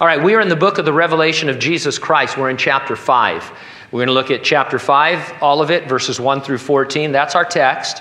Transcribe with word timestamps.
All 0.00 0.06
right, 0.06 0.22
we 0.22 0.36
are 0.36 0.40
in 0.40 0.48
the 0.48 0.54
book 0.54 0.78
of 0.78 0.84
the 0.84 0.92
Revelation 0.92 1.48
of 1.48 1.58
Jesus 1.58 1.98
Christ. 1.98 2.38
We're 2.38 2.50
in 2.50 2.56
chapter 2.56 2.94
5. 2.94 3.50
We're 3.90 3.98
going 3.98 4.06
to 4.06 4.12
look 4.12 4.30
at 4.30 4.44
chapter 4.44 4.78
5, 4.78 5.42
all 5.42 5.60
of 5.60 5.72
it, 5.72 5.88
verses 5.88 6.20
1 6.20 6.40
through 6.42 6.58
14. 6.58 7.10
That's 7.10 7.34
our 7.34 7.44
text. 7.44 8.00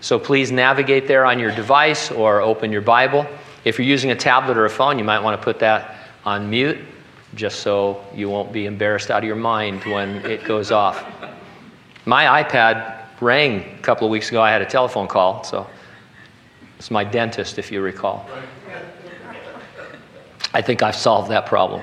So 0.00 0.20
please 0.20 0.52
navigate 0.52 1.08
there 1.08 1.26
on 1.26 1.40
your 1.40 1.52
device 1.52 2.12
or 2.12 2.40
open 2.40 2.70
your 2.70 2.80
Bible. 2.80 3.26
If 3.64 3.76
you're 3.76 3.88
using 3.88 4.12
a 4.12 4.14
tablet 4.14 4.56
or 4.56 4.66
a 4.66 4.70
phone, 4.70 5.00
you 5.00 5.04
might 5.04 5.18
want 5.18 5.36
to 5.36 5.44
put 5.44 5.58
that 5.58 5.96
on 6.24 6.48
mute 6.48 6.78
just 7.34 7.58
so 7.58 8.04
you 8.14 8.30
won't 8.30 8.52
be 8.52 8.66
embarrassed 8.66 9.10
out 9.10 9.24
of 9.24 9.26
your 9.26 9.34
mind 9.34 9.82
when 9.82 10.24
it 10.24 10.44
goes 10.44 10.70
off. 10.70 11.04
My 12.06 12.44
iPad 12.44 13.06
rang 13.20 13.62
a 13.62 13.82
couple 13.82 14.06
of 14.06 14.12
weeks 14.12 14.28
ago. 14.28 14.40
I 14.40 14.52
had 14.52 14.62
a 14.62 14.66
telephone 14.66 15.08
call, 15.08 15.42
so 15.42 15.66
it's 16.78 16.92
my 16.92 17.02
dentist, 17.02 17.58
if 17.58 17.72
you 17.72 17.80
recall. 17.80 18.30
I 20.54 20.62
think 20.62 20.82
I've 20.82 20.96
solved 20.96 21.30
that 21.30 21.46
problem. 21.46 21.82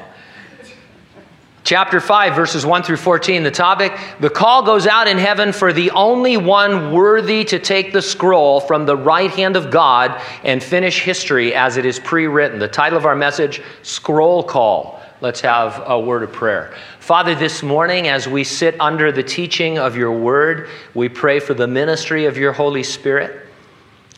Chapter 1.64 2.00
5, 2.00 2.36
verses 2.36 2.66
1 2.66 2.84
through 2.84 2.98
14, 2.98 3.44
the 3.44 3.52
topic 3.52 3.96
The 4.20 4.30
call 4.30 4.64
goes 4.64 4.88
out 4.88 5.08
in 5.08 5.18
heaven 5.18 5.52
for 5.52 5.74
the 5.74 5.92
only 5.92 6.38
one 6.38 6.94
worthy 6.94 7.44
to 7.46 7.60
take 7.60 7.92
the 7.94 8.02
scroll 8.02 8.60
from 8.60 8.86
the 8.86 8.96
right 8.96 9.30
hand 9.30 9.56
of 9.56 9.70
God 9.70 10.20
and 10.44 10.64
finish 10.64 11.04
history 11.04 11.54
as 11.54 11.78
it 11.78 11.86
is 11.86 12.00
pre 12.00 12.28
written. 12.28 12.60
The 12.60 12.68
title 12.68 12.98
of 12.98 13.06
our 13.06 13.16
message 13.16 13.62
Scroll 13.84 14.42
Call. 14.42 15.00
Let's 15.22 15.42
have 15.42 15.84
a 15.86 16.00
word 16.00 16.24
of 16.24 16.32
prayer. 16.32 16.74
Father, 17.02 17.36
this 17.36 17.62
morning, 17.62 18.08
as 18.08 18.28
we 18.28 18.46
sit 18.46 18.80
under 18.80 19.12
the 19.12 19.24
teaching 19.24 19.78
of 19.78 19.98
your 19.98 20.14
word, 20.14 20.70
we 20.94 21.10
pray 21.10 21.42
for 21.42 21.54
the 21.54 21.68
ministry 21.68 22.26
of 22.26 22.38
your 22.38 22.54
Holy 22.54 22.84
Spirit. 22.84 23.49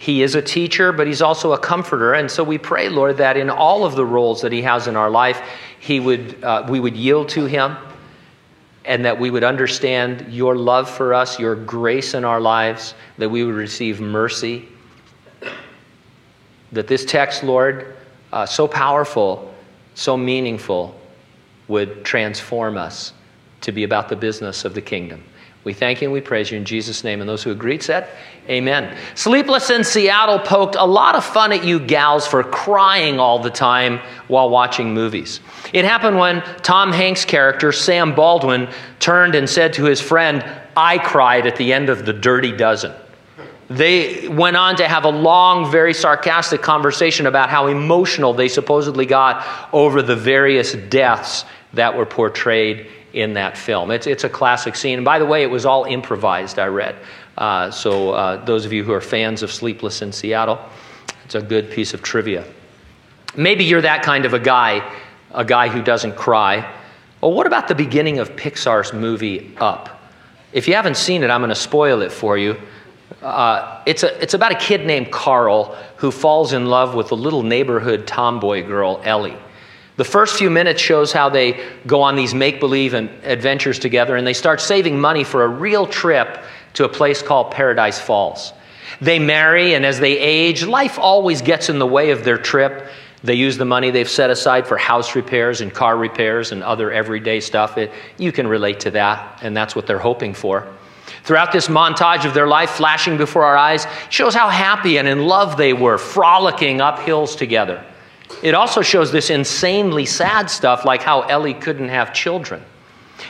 He 0.02 0.24
is 0.24 0.34
a 0.34 0.42
teacher, 0.42 0.92
but 0.92 1.06
he's 1.06 1.22
also 1.22 1.54
a 1.54 1.60
comforter. 1.60 2.16
And 2.16 2.32
so 2.32 2.44
we 2.44 2.58
pray, 2.58 2.90
Lord, 2.90 3.18
that 3.18 3.38
in 3.38 3.52
all 3.52 3.86
of 3.86 3.94
the 3.94 4.04
roles 4.04 4.42
that 4.42 4.52
he 4.52 4.64
has 4.64 4.88
in 4.88 4.96
our 4.96 5.12
life, 5.12 5.40
he 5.80 6.00
would, 6.00 6.44
uh, 6.44 6.66
we 6.68 6.80
would 6.80 6.96
yield 6.96 7.30
to 7.30 7.46
him 7.46 7.78
and 8.84 9.06
that 9.06 9.20
we 9.20 9.30
would 9.30 9.44
understand 9.44 10.34
your 10.34 10.56
love 10.56 10.90
for 10.90 11.14
us, 11.14 11.38
your 11.38 11.54
grace 11.54 12.16
in 12.16 12.26
our 12.26 12.42
lives, 12.42 12.96
that 13.20 13.30
we 13.30 13.44
would 13.44 13.54
receive 13.54 14.02
mercy. 14.02 14.68
That 16.72 16.88
this 16.88 17.06
text, 17.06 17.44
Lord, 17.44 17.96
uh, 18.34 18.48
so 18.48 18.68
powerful, 18.68 19.54
so 19.94 20.18
meaningful, 20.18 21.00
would 21.68 22.04
transform 22.04 22.76
us 22.76 23.14
to 23.62 23.72
be 23.72 23.84
about 23.84 24.10
the 24.10 24.16
business 24.16 24.66
of 24.66 24.74
the 24.74 24.82
kingdom. 24.82 25.24
We 25.64 25.74
thank 25.74 26.02
you 26.02 26.08
and 26.08 26.14
we 26.14 26.22
praise 26.22 26.50
you 26.50 26.58
in 26.58 26.66
Jesus' 26.66 27.04
name. 27.04 27.22
And 27.22 27.30
those 27.30 27.44
who 27.44 27.52
agreed 27.52 27.84
said, 27.84 28.10
Amen. 28.50 28.98
Sleepless 29.14 29.70
in 29.70 29.84
Seattle 29.84 30.40
poked 30.40 30.76
a 30.76 30.86
lot 30.86 31.16
of 31.16 31.24
fun 31.24 31.52
at 31.52 31.64
you 31.64 31.80
gals 31.80 32.26
for 32.26 32.44
crying 32.44 33.20
all 33.20 33.38
the 33.38 33.52
time 33.52 34.00
while 34.28 34.50
watching 34.50 34.94
movies. 34.94 35.40
It 35.72 35.86
happened 35.86 36.18
when 36.18 36.42
Tom 36.64 36.92
Hanks' 36.92 37.26
character, 37.26 37.72
Sam 37.72 38.16
Baldwin, 38.16 38.70
turned 39.00 39.36
and 39.36 39.48
said 39.48 39.74
to 39.74 39.84
his 39.84 40.02
friend, 40.02 40.44
I 40.76 40.98
cried 40.98 41.46
at 41.46 41.58
the 41.58 41.72
end 41.74 41.90
of 41.90 42.06
The 42.06 42.14
Dirty 42.14 42.52
Dozen. 42.52 42.94
They 43.70 44.28
went 44.28 44.58
on 44.58 44.76
to 44.78 44.88
have 44.88 45.06
a 45.06 45.10
long, 45.10 45.72
very 45.72 45.94
sarcastic 45.94 46.62
conversation 46.62 47.28
about 47.28 47.50
how 47.50 47.68
emotional 47.68 48.34
they 48.34 48.50
supposedly 48.50 49.06
got 49.06 49.46
over 49.72 50.02
the 50.02 50.16
various 50.16 50.74
deaths 50.74 51.46
that 51.74 51.96
were 51.96 52.06
portrayed 52.06 52.88
in 53.14 53.34
that 53.34 53.58
film. 53.58 53.92
It's, 53.92 54.08
it's 54.08 54.24
a 54.24 54.30
classic 54.30 54.76
scene. 54.76 55.00
And 55.00 55.06
by 55.06 55.20
the 55.20 55.26
way, 55.26 55.44
it 55.44 55.50
was 55.50 55.66
all 55.66 55.86
improvised, 55.86 56.60
I 56.60 56.68
read. 56.68 56.96
Uh, 57.38 57.72
so, 57.72 58.12
uh, 58.12 58.44
those 58.46 58.66
of 58.66 58.74
you 58.74 58.84
who 58.84 58.92
are 58.94 59.02
fans 59.02 59.44
of 59.44 59.52
Sleepless 59.52 60.02
in 60.02 60.12
Seattle, 60.12 60.60
it's 61.26 61.36
a 61.36 61.42
good 61.42 61.72
piece 61.72 61.94
of 61.94 62.02
trivia. 62.02 62.46
Maybe 63.36 63.64
you're 63.64 63.82
that 63.82 64.04
kind 64.04 64.26
of 64.26 64.34
a 64.34 64.40
guy, 64.40 64.90
a 65.34 65.46
guy 65.46 65.70
who 65.70 65.82
doesn't 65.82 66.16
cry. 66.16 66.70
Well, 67.22 67.34
what 67.34 67.48
about 67.48 67.68
the 67.68 67.76
beginning 67.76 68.20
of 68.20 68.36
Pixar's 68.36 68.94
movie 68.94 69.56
Up? 69.58 70.02
If 70.54 70.68
you 70.68 70.74
haven't 70.74 70.98
seen 70.98 71.24
it, 71.24 71.30
I'm 71.30 71.40
going 71.40 71.50
to 71.50 71.56
spoil 71.56 72.02
it 72.02 72.12
for 72.12 72.38
you. 72.38 72.58
Uh, 73.22 73.82
it's, 73.86 74.04
a, 74.04 74.22
it's 74.22 74.34
about 74.34 74.52
a 74.52 74.56
kid 74.56 74.86
named 74.86 75.12
Carl 75.12 75.78
who 75.98 76.12
falls 76.12 76.54
in 76.54 76.66
love 76.66 76.96
with 76.96 77.12
a 77.12 77.16
little 77.16 77.44
neighborhood 77.44 78.08
tomboy 78.08 78.66
girl, 78.66 79.00
Ellie. 79.04 79.38
The 79.98 80.06
first 80.06 80.38
few 80.38 80.50
minutes 80.50 80.82
shows 80.82 81.12
how 81.12 81.30
they 81.30 81.64
go 81.86 82.02
on 82.02 82.16
these 82.16 82.34
make 82.34 82.60
believe 82.60 82.94
adventures 82.94 83.78
together 83.78 84.16
and 84.16 84.26
they 84.26 84.34
start 84.34 84.62
saving 84.62 85.00
money 85.00 85.24
for 85.24 85.44
a 85.44 85.48
real 85.48 85.86
trip 85.86 86.40
to 86.74 86.86
a 86.86 86.90
place 86.90 87.22
called 87.22 87.52
Paradise 87.52 88.00
Falls. 88.00 88.54
They 89.00 89.20
marry, 89.20 89.74
and 89.74 89.86
as 89.86 90.00
they 90.00 90.18
age, 90.18 90.64
life 90.66 91.00
always 91.00 91.42
gets 91.42 91.70
in 91.70 91.80
the 91.80 91.88
way 91.88 92.12
of 92.12 92.24
their 92.24 92.38
trip. 92.38 92.90
They 93.24 93.36
use 93.36 93.58
the 93.58 93.66
money 93.66 93.92
they've 93.92 94.10
set 94.10 94.30
aside 94.30 94.68
for 94.68 94.78
house 94.78 95.16
repairs 95.16 95.62
and 95.62 95.74
car 95.74 95.98
repairs 95.98 96.52
and 96.52 96.64
other 96.64 96.92
everyday 96.92 97.40
stuff. 97.40 97.78
It, 97.78 97.92
you 98.18 98.32
can 98.32 98.48
relate 98.48 98.82
to 98.82 98.92
that, 98.92 99.40
and 99.42 99.56
that's 99.56 99.76
what 99.76 99.88
they're 99.88 100.00
hoping 100.00 100.34
for. 100.34 100.68
Throughout 101.24 101.52
this 101.52 101.68
montage 101.68 102.26
of 102.26 102.34
their 102.34 102.48
life 102.48 102.72
flashing 102.72 103.18
before 103.18 103.44
our 103.44 103.58
eyes 103.58 103.86
shows 104.10 104.34
how 104.34 104.50
happy 104.50 104.98
and 104.98 105.08
in 105.08 105.26
love 105.26 105.58
they 105.58 105.74
were, 105.74 105.98
frolicking 105.98 106.82
up 106.82 107.00
hills 107.00 107.36
together. 107.36 107.84
It 108.42 108.54
also 108.54 108.82
shows 108.82 109.12
this 109.12 109.30
insanely 109.30 110.06
sad 110.06 110.50
stuff, 110.50 110.86
like 110.86 111.02
how 111.02 111.22
Ellie 111.22 111.54
couldn't 111.54 111.90
have 111.90 112.14
children. 112.14 112.64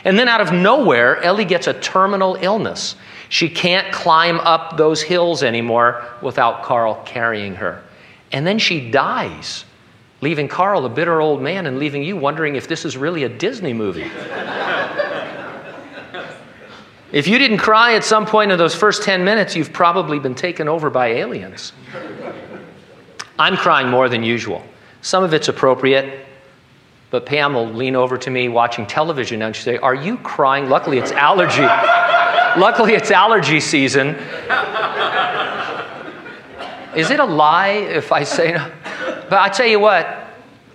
And 0.04 0.18
then 0.18 0.28
out 0.28 0.40
of 0.40 0.52
nowhere, 0.52 1.22
Ellie 1.22 1.44
gets 1.44 1.66
a 1.66 1.74
terminal 1.74 2.36
illness. 2.40 2.96
She 3.28 3.48
can't 3.48 3.92
climb 3.92 4.40
up 4.40 4.76
those 4.76 5.02
hills 5.02 5.42
anymore 5.42 6.04
without 6.20 6.62
Carl 6.62 7.02
carrying 7.04 7.54
her. 7.56 7.82
And 8.32 8.46
then 8.46 8.58
she 8.58 8.90
dies, 8.90 9.64
leaving 10.20 10.48
Carl 10.48 10.84
a 10.86 10.88
bitter 10.88 11.20
old 11.20 11.42
man 11.42 11.66
and 11.66 11.78
leaving 11.78 12.02
you 12.02 12.16
wondering 12.16 12.56
if 12.56 12.66
this 12.68 12.84
is 12.84 12.96
really 12.96 13.24
a 13.24 13.28
Disney 13.28 13.72
movie. 13.72 14.02
if 17.12 17.28
you 17.28 17.38
didn't 17.38 17.58
cry 17.58 17.94
at 17.94 18.04
some 18.04 18.26
point 18.26 18.50
in 18.50 18.58
those 18.58 18.74
first 18.74 19.02
10 19.02 19.24
minutes, 19.24 19.54
you've 19.54 19.72
probably 19.72 20.18
been 20.18 20.34
taken 20.34 20.68
over 20.68 20.90
by 20.90 21.08
aliens. 21.08 21.72
I'm 23.38 23.56
crying 23.56 23.88
more 23.88 24.08
than 24.08 24.22
usual. 24.22 24.62
Some 25.02 25.24
of 25.24 25.34
it's 25.34 25.48
appropriate, 25.48 26.26
but 27.10 27.26
Pam 27.26 27.54
will 27.54 27.68
lean 27.68 27.96
over 27.96 28.16
to 28.16 28.30
me 28.30 28.48
watching 28.48 28.86
television 28.86 29.42
and 29.42 29.54
she'll 29.54 29.64
say, 29.64 29.76
Are 29.76 29.94
you 29.94 30.16
crying? 30.16 30.68
Luckily, 30.68 30.98
it's 30.98 31.12
allergy. 31.12 31.62
Luckily, 32.60 32.94
it's 32.94 33.10
allergy 33.10 33.60
season. 33.60 34.16
Is 36.94 37.10
it 37.10 37.20
a 37.20 37.24
lie 37.24 37.68
if 37.68 38.12
I 38.12 38.22
say 38.22 38.52
no? 38.52 38.70
But 39.28 39.40
I 39.40 39.48
tell 39.48 39.66
you 39.66 39.80
what, 39.80 40.06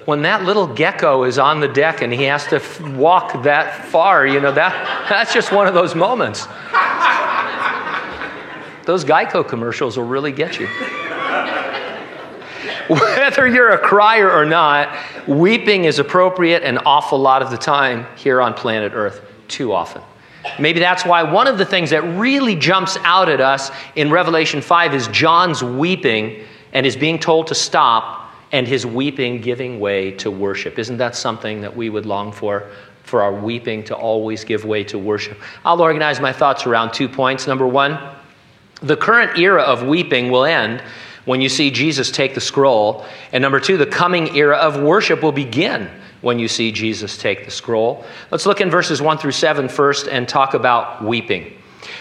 when 0.05 0.23
that 0.23 0.43
little 0.43 0.67
gecko 0.67 1.23
is 1.23 1.37
on 1.37 1.59
the 1.59 1.67
deck 1.67 2.01
and 2.01 2.11
he 2.11 2.23
has 2.23 2.47
to 2.47 2.61
walk 2.97 3.43
that 3.43 3.85
far, 3.85 4.25
you 4.25 4.39
know, 4.39 4.51
that, 4.51 5.07
that's 5.09 5.33
just 5.33 5.51
one 5.51 5.67
of 5.67 5.73
those 5.73 5.95
moments. 5.95 6.47
Those 8.85 9.03
Geico 9.05 9.47
commercials 9.47 9.97
will 9.97 10.07
really 10.07 10.31
get 10.31 10.59
you. 10.59 10.67
Whether 13.37 13.49
you're 13.49 13.69
a 13.69 13.77
crier 13.77 14.31
or 14.31 14.45
not, 14.45 14.97
weeping 15.27 15.85
is 15.85 15.99
appropriate 15.99 16.63
an 16.63 16.79
awful 16.79 17.19
lot 17.19 17.43
of 17.43 17.51
the 17.51 17.57
time 17.57 18.07
here 18.15 18.41
on 18.41 18.55
planet 18.55 18.93
Earth, 18.95 19.21
too 19.47 19.73
often. 19.73 20.01
Maybe 20.57 20.79
that's 20.79 21.05
why 21.05 21.21
one 21.21 21.45
of 21.45 21.59
the 21.59 21.65
things 21.65 21.91
that 21.91 22.01
really 22.17 22.55
jumps 22.55 22.97
out 23.03 23.29
at 23.29 23.39
us 23.39 23.69
in 23.95 24.09
Revelation 24.09 24.59
5 24.59 24.95
is 24.95 25.07
John's 25.09 25.63
weeping 25.63 26.45
and 26.73 26.83
his 26.83 26.97
being 26.97 27.19
told 27.19 27.45
to 27.47 27.53
stop 27.53 28.33
and 28.53 28.67
his 28.67 28.87
weeping 28.87 29.39
giving 29.39 29.79
way 29.79 30.09
to 30.13 30.31
worship. 30.31 30.79
Isn't 30.79 30.97
that 30.97 31.15
something 31.15 31.61
that 31.61 31.77
we 31.77 31.91
would 31.91 32.07
long 32.07 32.31
for? 32.31 32.67
For 33.03 33.21
our 33.21 33.33
weeping 33.33 33.83
to 33.83 33.95
always 33.95 34.43
give 34.43 34.65
way 34.65 34.83
to 34.85 34.97
worship. 34.97 35.39
I'll 35.63 35.79
organize 35.79 36.19
my 36.19 36.33
thoughts 36.33 36.65
around 36.65 36.91
two 36.91 37.07
points. 37.07 37.45
Number 37.45 37.67
one, 37.67 37.99
the 38.81 38.97
current 38.97 39.37
era 39.37 39.61
of 39.61 39.83
weeping 39.83 40.31
will 40.31 40.43
end 40.43 40.81
when 41.27 41.41
you 41.41 41.49
see 41.49 41.69
Jesus 41.69 42.09
take 42.09 42.33
the 42.33 42.41
scroll. 42.41 43.05
And 43.33 43.41
number 43.41 43.59
two, 43.59 43.75
the 43.75 43.85
coming 43.85 44.35
era 44.37 44.55
of 44.55 44.81
worship 44.81 45.21
will 45.21 45.33
begin 45.33 45.89
when 46.21 46.39
you 46.39 46.47
see 46.47 46.71
Jesus 46.71 47.17
take 47.17 47.43
the 47.43 47.51
scroll. 47.51 48.05
Let's 48.31 48.45
look 48.45 48.61
in 48.61 48.71
verses 48.71 49.01
1 49.01 49.17
through 49.17 49.33
7 49.33 49.67
first 49.67 50.07
and 50.07 50.27
talk 50.27 50.53
about 50.53 51.03
weeping. 51.03 51.53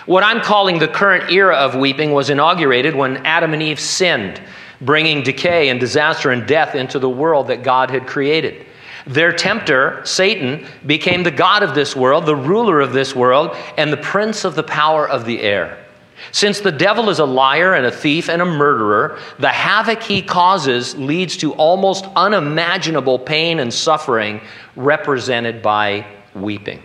What 0.06 0.22
I'm 0.22 0.40
calling 0.40 0.78
the 0.78 0.86
current 0.86 1.32
era 1.32 1.56
of 1.56 1.74
weeping 1.74 2.12
was 2.12 2.30
inaugurated 2.30 2.94
when 2.94 3.26
Adam 3.26 3.52
and 3.52 3.62
Eve 3.62 3.80
sinned, 3.80 4.40
bringing 4.80 5.24
decay 5.24 5.70
and 5.70 5.80
disaster 5.80 6.30
and 6.30 6.46
death 6.46 6.76
into 6.76 7.00
the 7.00 7.10
world 7.10 7.48
that 7.48 7.64
God 7.64 7.90
had 7.90 8.06
created. 8.06 8.64
Their 9.08 9.32
tempter, 9.32 10.02
Satan, 10.04 10.68
became 10.86 11.24
the 11.24 11.32
God 11.32 11.64
of 11.64 11.74
this 11.74 11.96
world, 11.96 12.26
the 12.26 12.36
ruler 12.36 12.80
of 12.80 12.92
this 12.92 13.14
world, 13.14 13.56
and 13.76 13.92
the 13.92 13.96
prince 13.96 14.44
of 14.44 14.54
the 14.54 14.62
power 14.62 15.08
of 15.08 15.24
the 15.24 15.40
air. 15.42 15.84
Since 16.32 16.60
the 16.60 16.72
devil 16.72 17.10
is 17.10 17.18
a 17.18 17.24
liar 17.24 17.74
and 17.74 17.86
a 17.86 17.90
thief 17.90 18.28
and 18.28 18.40
a 18.42 18.46
murderer, 18.46 19.18
the 19.38 19.48
havoc 19.48 20.02
he 20.02 20.22
causes 20.22 20.96
leads 20.96 21.36
to 21.38 21.52
almost 21.54 22.06
unimaginable 22.16 23.18
pain 23.18 23.58
and 23.58 23.72
suffering 23.72 24.40
represented 24.76 25.62
by 25.62 26.06
weeping. 26.34 26.82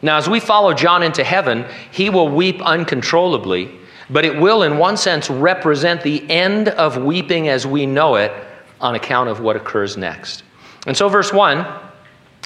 Now, 0.00 0.16
as 0.16 0.28
we 0.28 0.40
follow 0.40 0.74
John 0.74 1.02
into 1.02 1.24
heaven, 1.24 1.66
he 1.90 2.08
will 2.08 2.28
weep 2.28 2.62
uncontrollably, 2.62 3.70
but 4.10 4.24
it 4.24 4.38
will, 4.38 4.62
in 4.62 4.78
one 4.78 4.96
sense, 4.96 5.28
represent 5.28 6.02
the 6.02 6.28
end 6.30 6.68
of 6.68 6.96
weeping 6.96 7.48
as 7.48 7.66
we 7.66 7.84
know 7.84 8.14
it 8.14 8.32
on 8.80 8.94
account 8.94 9.28
of 9.28 9.40
what 9.40 9.56
occurs 9.56 9.96
next. 9.96 10.44
And 10.86 10.96
so, 10.96 11.08
verse 11.08 11.32
1 11.32 11.66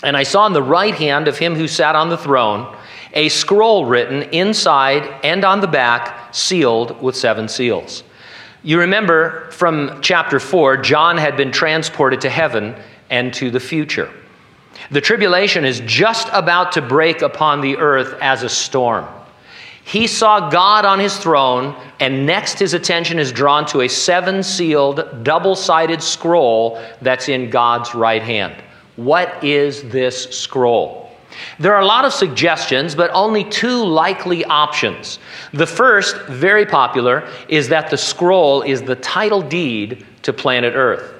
And 0.03 0.17
I 0.17 0.23
saw 0.23 0.47
in 0.47 0.55
the 0.55 0.63
right 0.63 0.95
hand 0.95 1.29
of 1.29 1.39
him 1.39 1.55
who 1.55 1.69
sat 1.69 1.95
on 1.95 2.09
the 2.09 2.17
throne 2.17 2.75
a 3.13 3.29
scroll 3.29 3.85
written 3.85 4.23
inside 4.31 5.03
and 5.25 5.45
on 5.45 5.61
the 5.61 5.67
back, 5.67 6.35
sealed 6.35 7.01
with 7.03 7.17
seven 7.17 7.49
seals. 7.49 8.05
You 8.63 8.79
remember 8.79 9.51
from 9.51 10.01
chapter 10.03 10.39
4, 10.39 10.79
John 10.79 11.19
had 11.19 11.37
been 11.37 11.51
transported 11.51 12.21
to 12.23 12.31
heaven 12.31 12.77
and 13.11 13.35
to 13.35 13.51
the 13.51 13.61
future. 13.61 14.11
The 14.91 15.01
tribulation 15.01 15.65
is 15.65 15.81
just 15.81 16.29
about 16.33 16.73
to 16.73 16.83
break 16.83 17.23
upon 17.23 17.61
the 17.61 17.77
earth 17.77 18.17
as 18.21 18.43
a 18.43 18.49
storm. 18.49 19.07
He 19.85 20.07
saw 20.07 20.49
God 20.49 20.85
on 20.85 21.01
his 21.01 21.17
throne, 21.17 21.75
and 21.99 22.25
next 22.25 22.59
his 22.59 22.73
attention 22.73 23.19
is 23.19 23.33
drawn 23.33 23.67
to 23.67 23.81
a 23.81 23.89
seven 23.89 24.43
sealed, 24.43 25.25
double 25.25 25.57
sided 25.57 26.03
scroll 26.03 26.81
that's 27.01 27.29
in 27.29 27.51
God's 27.51 27.95
right 27.95 28.23
hand. 28.23 28.63
What 28.97 29.43
is 29.43 29.83
this 29.91 30.31
scroll? 30.31 31.02
There 31.59 31.75
are 31.75 31.81
a 31.81 31.87
lot 31.87 32.05
of 32.05 32.13
suggestions, 32.13 32.95
but 32.95 33.11
only 33.13 33.45
two 33.45 33.85
likely 33.85 34.45
options. 34.45 35.19
The 35.53 35.67
first, 35.67 36.17
very 36.27 36.67
popular, 36.67 37.29
is 37.49 37.69
that 37.69 37.91
the 37.91 37.99
scroll 37.99 38.63
is 38.63 38.83
the 38.83 38.97
title 38.97 39.43
deed 39.43 40.07
to 40.23 40.33
planet 40.33 40.75
Earth. 40.75 41.15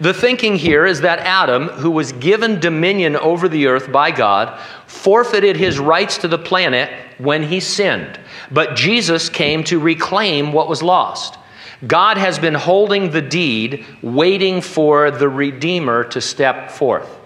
The 0.00 0.14
thinking 0.14 0.56
here 0.56 0.86
is 0.86 1.00
that 1.00 1.18
Adam, 1.20 1.68
who 1.68 1.90
was 1.90 2.12
given 2.12 2.60
dominion 2.60 3.16
over 3.16 3.48
the 3.48 3.66
earth 3.66 3.90
by 3.90 4.10
God, 4.10 4.58
forfeited 4.86 5.56
his 5.56 5.78
rights 5.78 6.18
to 6.18 6.28
the 6.28 6.38
planet 6.38 6.90
when 7.18 7.42
he 7.42 7.58
sinned. 7.58 8.18
But 8.50 8.76
Jesus 8.76 9.28
came 9.28 9.64
to 9.64 9.80
reclaim 9.80 10.52
what 10.52 10.68
was 10.68 10.82
lost. 10.82 11.38
God 11.86 12.16
has 12.16 12.38
been 12.38 12.54
holding 12.54 13.10
the 13.10 13.22
deed, 13.22 13.86
waiting 14.02 14.60
for 14.60 15.10
the 15.10 15.28
Redeemer 15.28 16.04
to 16.04 16.20
step 16.20 16.70
forth. 16.70 17.17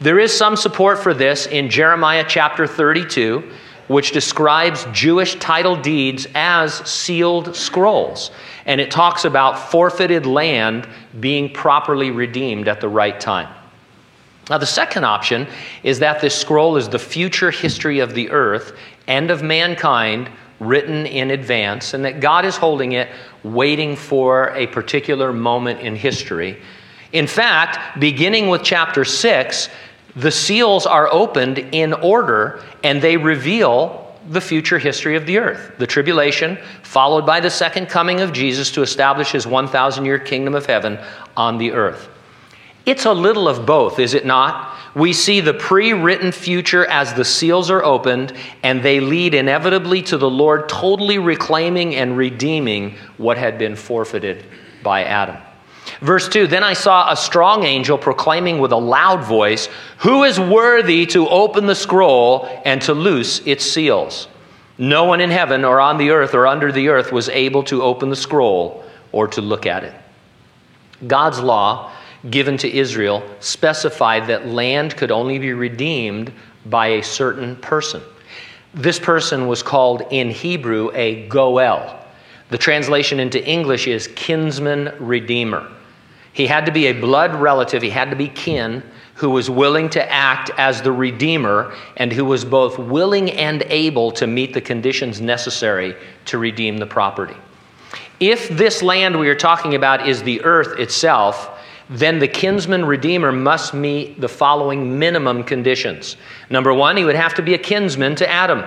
There 0.00 0.18
is 0.18 0.36
some 0.36 0.56
support 0.56 0.98
for 0.98 1.14
this 1.14 1.46
in 1.46 1.70
Jeremiah 1.70 2.24
chapter 2.26 2.66
32, 2.66 3.50
which 3.88 4.12
describes 4.12 4.86
Jewish 4.92 5.34
title 5.36 5.76
deeds 5.76 6.26
as 6.34 6.74
sealed 6.88 7.56
scrolls. 7.56 8.30
And 8.66 8.80
it 8.80 8.90
talks 8.90 9.24
about 9.24 9.70
forfeited 9.70 10.26
land 10.26 10.86
being 11.20 11.52
properly 11.52 12.10
redeemed 12.10 12.68
at 12.68 12.80
the 12.80 12.88
right 12.88 13.18
time. 13.18 13.52
Now, 14.50 14.58
the 14.58 14.66
second 14.66 15.04
option 15.04 15.46
is 15.82 15.98
that 15.98 16.20
this 16.20 16.34
scroll 16.34 16.76
is 16.76 16.88
the 16.88 16.98
future 16.98 17.50
history 17.50 17.98
of 17.98 18.14
the 18.14 18.30
earth 18.30 18.76
and 19.06 19.30
of 19.30 19.42
mankind 19.42 20.30
written 20.60 21.06
in 21.06 21.30
advance, 21.30 21.94
and 21.94 22.04
that 22.04 22.20
God 22.20 22.44
is 22.44 22.56
holding 22.56 22.92
it, 22.92 23.08
waiting 23.42 23.94
for 23.94 24.50
a 24.54 24.66
particular 24.68 25.32
moment 25.32 25.80
in 25.80 25.94
history. 25.94 26.60
In 27.12 27.26
fact, 27.26 27.98
beginning 28.00 28.48
with 28.48 28.62
chapter 28.62 29.04
6, 29.04 29.68
the 30.16 30.30
seals 30.30 30.84
are 30.84 31.08
opened 31.12 31.58
in 31.58 31.92
order 31.94 32.62
and 32.82 33.00
they 33.00 33.16
reveal 33.16 34.04
the 34.30 34.40
future 34.40 34.78
history 34.78 35.16
of 35.16 35.24
the 35.26 35.38
earth 35.38 35.72
the 35.78 35.86
tribulation, 35.86 36.58
followed 36.82 37.24
by 37.24 37.40
the 37.40 37.50
second 37.50 37.86
coming 37.86 38.20
of 38.20 38.32
Jesus 38.32 38.70
to 38.72 38.82
establish 38.82 39.32
his 39.32 39.46
1,000 39.46 40.04
year 40.04 40.18
kingdom 40.18 40.54
of 40.54 40.66
heaven 40.66 40.98
on 41.36 41.56
the 41.56 41.72
earth. 41.72 42.08
It's 42.84 43.04
a 43.04 43.12
little 43.12 43.48
of 43.48 43.66
both, 43.66 43.98
is 43.98 44.14
it 44.14 44.24
not? 44.24 44.74
We 44.94 45.12
see 45.12 45.40
the 45.40 45.54
pre 45.54 45.92
written 45.92 46.32
future 46.32 46.86
as 46.86 47.12
the 47.12 47.24
seals 47.24 47.70
are 47.70 47.84
opened, 47.84 48.32
and 48.62 48.82
they 48.82 49.00
lead 49.00 49.34
inevitably 49.34 50.02
to 50.04 50.16
the 50.16 50.30
Lord 50.30 50.68
totally 50.68 51.18
reclaiming 51.18 51.94
and 51.96 52.16
redeeming 52.16 52.96
what 53.18 53.36
had 53.36 53.58
been 53.58 53.76
forfeited 53.76 54.44
by 54.82 55.04
Adam. 55.04 55.36
Verse 56.00 56.28
2 56.28 56.46
Then 56.46 56.62
I 56.62 56.72
saw 56.72 57.10
a 57.10 57.16
strong 57.16 57.64
angel 57.64 57.98
proclaiming 57.98 58.58
with 58.58 58.72
a 58.72 58.76
loud 58.76 59.24
voice, 59.24 59.68
Who 59.98 60.24
is 60.24 60.38
worthy 60.38 61.06
to 61.06 61.28
open 61.28 61.66
the 61.66 61.74
scroll 61.74 62.48
and 62.64 62.80
to 62.82 62.94
loose 62.94 63.40
its 63.46 63.64
seals? 63.64 64.28
No 64.78 65.04
one 65.04 65.20
in 65.20 65.30
heaven 65.30 65.64
or 65.64 65.80
on 65.80 65.98
the 65.98 66.10
earth 66.10 66.34
or 66.34 66.46
under 66.46 66.70
the 66.70 66.88
earth 66.88 67.10
was 67.10 67.28
able 67.28 67.64
to 67.64 67.82
open 67.82 68.10
the 68.10 68.16
scroll 68.16 68.84
or 69.10 69.26
to 69.28 69.40
look 69.40 69.66
at 69.66 69.82
it. 69.82 69.94
God's 71.06 71.40
law 71.40 71.92
given 72.30 72.56
to 72.58 72.72
Israel 72.72 73.22
specified 73.40 74.28
that 74.28 74.46
land 74.46 74.96
could 74.96 75.10
only 75.10 75.38
be 75.38 75.52
redeemed 75.52 76.32
by 76.66 76.88
a 76.88 77.02
certain 77.02 77.56
person. 77.56 78.02
This 78.74 78.98
person 78.98 79.48
was 79.48 79.62
called 79.62 80.02
in 80.10 80.30
Hebrew 80.30 80.90
a 80.94 81.26
Goel. 81.28 81.96
The 82.50 82.58
translation 82.58 83.18
into 83.18 83.44
English 83.44 83.88
is 83.88 84.08
kinsman 84.08 84.94
redeemer. 84.98 85.70
He 86.38 86.46
had 86.46 86.66
to 86.66 86.72
be 86.72 86.86
a 86.86 86.92
blood 86.92 87.34
relative, 87.34 87.82
he 87.82 87.90
had 87.90 88.10
to 88.10 88.16
be 88.16 88.28
kin 88.28 88.84
who 89.14 89.28
was 89.28 89.50
willing 89.50 89.90
to 89.90 90.12
act 90.12 90.52
as 90.56 90.80
the 90.80 90.92
redeemer 90.92 91.74
and 91.96 92.12
who 92.12 92.24
was 92.24 92.44
both 92.44 92.78
willing 92.78 93.32
and 93.32 93.64
able 93.66 94.12
to 94.12 94.28
meet 94.28 94.54
the 94.54 94.60
conditions 94.60 95.20
necessary 95.20 95.96
to 96.26 96.38
redeem 96.38 96.78
the 96.78 96.86
property. 96.86 97.34
If 98.20 98.48
this 98.50 98.84
land 98.84 99.18
we 99.18 99.28
are 99.28 99.34
talking 99.34 99.74
about 99.74 100.08
is 100.08 100.22
the 100.22 100.40
earth 100.44 100.78
itself, 100.78 101.58
then 101.90 102.20
the 102.20 102.28
kinsman 102.28 102.84
redeemer 102.84 103.32
must 103.32 103.74
meet 103.74 104.20
the 104.20 104.28
following 104.28 104.96
minimum 104.96 105.42
conditions. 105.42 106.16
Number 106.50 106.72
one, 106.72 106.96
he 106.96 107.04
would 107.04 107.16
have 107.16 107.34
to 107.34 107.42
be 107.42 107.54
a 107.54 107.58
kinsman 107.58 108.14
to 108.14 108.30
Adam. 108.30 108.62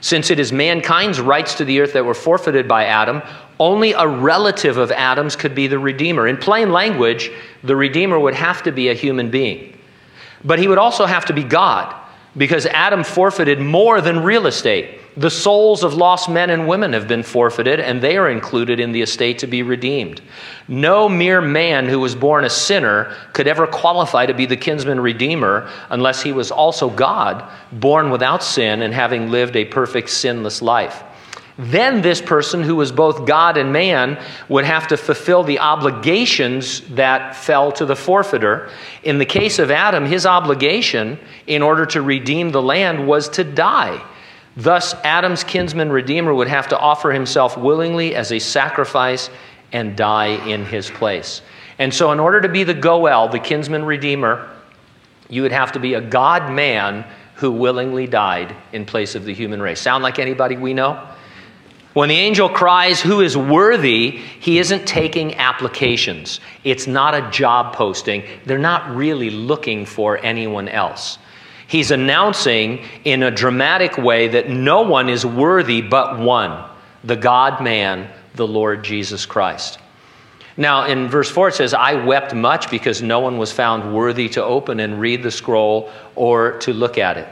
Since 0.00 0.32
it 0.32 0.40
is 0.40 0.52
mankind's 0.52 1.20
rights 1.20 1.54
to 1.54 1.64
the 1.64 1.80
earth 1.80 1.92
that 1.92 2.04
were 2.04 2.14
forfeited 2.14 2.66
by 2.66 2.86
Adam, 2.86 3.22
only 3.62 3.92
a 3.92 4.06
relative 4.06 4.76
of 4.76 4.90
Adam's 4.90 5.36
could 5.36 5.54
be 5.54 5.68
the 5.68 5.78
Redeemer. 5.78 6.26
In 6.26 6.36
plain 6.36 6.72
language, 6.72 7.30
the 7.62 7.76
Redeemer 7.76 8.18
would 8.18 8.34
have 8.34 8.64
to 8.64 8.72
be 8.72 8.88
a 8.88 8.94
human 8.94 9.30
being. 9.30 9.78
But 10.42 10.58
he 10.58 10.66
would 10.66 10.78
also 10.78 11.06
have 11.06 11.26
to 11.26 11.32
be 11.32 11.44
God, 11.44 11.94
because 12.36 12.66
Adam 12.66 13.04
forfeited 13.04 13.60
more 13.60 14.00
than 14.00 14.24
real 14.24 14.48
estate. 14.48 14.98
The 15.16 15.30
souls 15.30 15.84
of 15.84 15.94
lost 15.94 16.28
men 16.28 16.50
and 16.50 16.66
women 16.66 16.92
have 16.92 17.06
been 17.06 17.22
forfeited, 17.22 17.78
and 17.78 18.00
they 18.00 18.16
are 18.16 18.30
included 18.30 18.80
in 18.80 18.90
the 18.90 19.02
estate 19.02 19.38
to 19.40 19.46
be 19.46 19.62
redeemed. 19.62 20.22
No 20.66 21.08
mere 21.08 21.40
man 21.40 21.86
who 21.86 22.00
was 22.00 22.16
born 22.16 22.44
a 22.44 22.50
sinner 22.50 23.14
could 23.32 23.46
ever 23.46 23.68
qualify 23.68 24.26
to 24.26 24.34
be 24.34 24.46
the 24.46 24.56
kinsman 24.56 24.98
redeemer 24.98 25.70
unless 25.90 26.22
he 26.22 26.32
was 26.32 26.50
also 26.50 26.90
God, 26.90 27.48
born 27.70 28.10
without 28.10 28.42
sin 28.42 28.82
and 28.82 28.92
having 28.92 29.30
lived 29.30 29.54
a 29.54 29.66
perfect 29.66 30.10
sinless 30.10 30.62
life. 30.62 31.04
Then 31.58 32.00
this 32.00 32.22
person, 32.22 32.62
who 32.62 32.76
was 32.76 32.90
both 32.92 33.26
God 33.26 33.58
and 33.58 33.72
man, 33.72 34.18
would 34.48 34.64
have 34.64 34.88
to 34.88 34.96
fulfill 34.96 35.44
the 35.44 35.58
obligations 35.58 36.80
that 36.90 37.36
fell 37.36 37.70
to 37.72 37.84
the 37.84 37.96
forfeiter. 37.96 38.70
In 39.02 39.18
the 39.18 39.26
case 39.26 39.58
of 39.58 39.70
Adam, 39.70 40.06
his 40.06 40.24
obligation 40.24 41.18
in 41.46 41.60
order 41.60 41.84
to 41.86 42.00
redeem 42.00 42.50
the 42.50 42.62
land 42.62 43.06
was 43.06 43.28
to 43.30 43.44
die. 43.44 44.02
Thus, 44.56 44.94
Adam's 45.04 45.44
kinsman 45.44 45.90
redeemer 45.90 46.32
would 46.32 46.48
have 46.48 46.68
to 46.68 46.78
offer 46.78 47.12
himself 47.12 47.56
willingly 47.56 48.14
as 48.14 48.32
a 48.32 48.38
sacrifice 48.38 49.30
and 49.72 49.96
die 49.96 50.46
in 50.46 50.64
his 50.64 50.90
place. 50.90 51.42
And 51.78 51.92
so, 51.92 52.12
in 52.12 52.20
order 52.20 52.40
to 52.40 52.48
be 52.48 52.64
the 52.64 52.74
Goel, 52.74 53.28
the 53.28 53.38
kinsman 53.38 53.84
redeemer, 53.84 54.50
you 55.28 55.42
would 55.42 55.52
have 55.52 55.72
to 55.72 55.80
be 55.80 55.94
a 55.94 56.00
God 56.00 56.50
man 56.50 57.04
who 57.36 57.50
willingly 57.50 58.06
died 58.06 58.54
in 58.72 58.84
place 58.84 59.14
of 59.14 59.24
the 59.24 59.32
human 59.32 59.60
race. 59.60 59.80
Sound 59.80 60.02
like 60.02 60.18
anybody 60.18 60.56
we 60.56 60.74
know? 60.74 61.08
When 61.94 62.08
the 62.08 62.16
angel 62.16 62.48
cries, 62.48 63.00
Who 63.00 63.20
is 63.20 63.36
worthy? 63.36 64.10
he 64.40 64.58
isn't 64.58 64.86
taking 64.86 65.34
applications. 65.34 66.40
It's 66.64 66.86
not 66.86 67.14
a 67.14 67.30
job 67.30 67.74
posting. 67.74 68.24
They're 68.46 68.58
not 68.58 68.94
really 68.94 69.30
looking 69.30 69.84
for 69.84 70.18
anyone 70.24 70.68
else. 70.68 71.18
He's 71.66 71.90
announcing 71.90 72.84
in 73.04 73.22
a 73.22 73.30
dramatic 73.30 73.96
way 73.96 74.28
that 74.28 74.48
no 74.48 74.82
one 74.82 75.08
is 75.08 75.24
worthy 75.24 75.80
but 75.82 76.18
one 76.18 76.68
the 77.04 77.16
God 77.16 77.62
man, 77.62 78.08
the 78.34 78.46
Lord 78.46 78.84
Jesus 78.84 79.26
Christ. 79.26 79.78
Now, 80.56 80.84
in 80.84 81.08
verse 81.08 81.30
4, 81.30 81.48
it 81.48 81.54
says, 81.54 81.74
I 81.74 81.94
wept 81.94 82.34
much 82.34 82.70
because 82.70 83.02
no 83.02 83.20
one 83.20 83.38
was 83.38 83.50
found 83.50 83.94
worthy 83.94 84.28
to 84.30 84.44
open 84.44 84.80
and 84.80 85.00
read 85.00 85.22
the 85.22 85.30
scroll 85.30 85.90
or 86.14 86.58
to 86.58 86.72
look 86.72 86.98
at 86.98 87.16
it. 87.16 87.28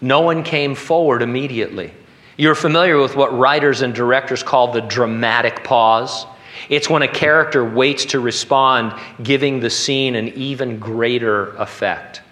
No 0.00 0.20
one 0.20 0.42
came 0.42 0.74
forward 0.74 1.22
immediately. 1.22 1.92
You're 2.38 2.54
familiar 2.54 2.98
with 2.98 3.16
what 3.16 3.36
writers 3.36 3.82
and 3.82 3.92
directors 3.92 4.44
call 4.44 4.70
the 4.70 4.80
dramatic 4.80 5.64
pause. 5.64 6.24
It's 6.68 6.88
when 6.88 7.02
a 7.02 7.08
character 7.08 7.64
waits 7.64 8.04
to 8.06 8.20
respond, 8.20 8.94
giving 9.20 9.58
the 9.58 9.70
scene 9.70 10.14
an 10.14 10.28
even 10.28 10.78
greater 10.78 11.48
effect. 11.56 12.22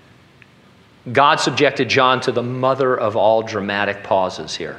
God 1.12 1.40
subjected 1.40 1.88
John 1.88 2.20
to 2.20 2.30
the 2.30 2.42
mother 2.42 2.96
of 2.96 3.16
all 3.16 3.42
dramatic 3.42 4.04
pauses 4.04 4.54
here. 4.54 4.78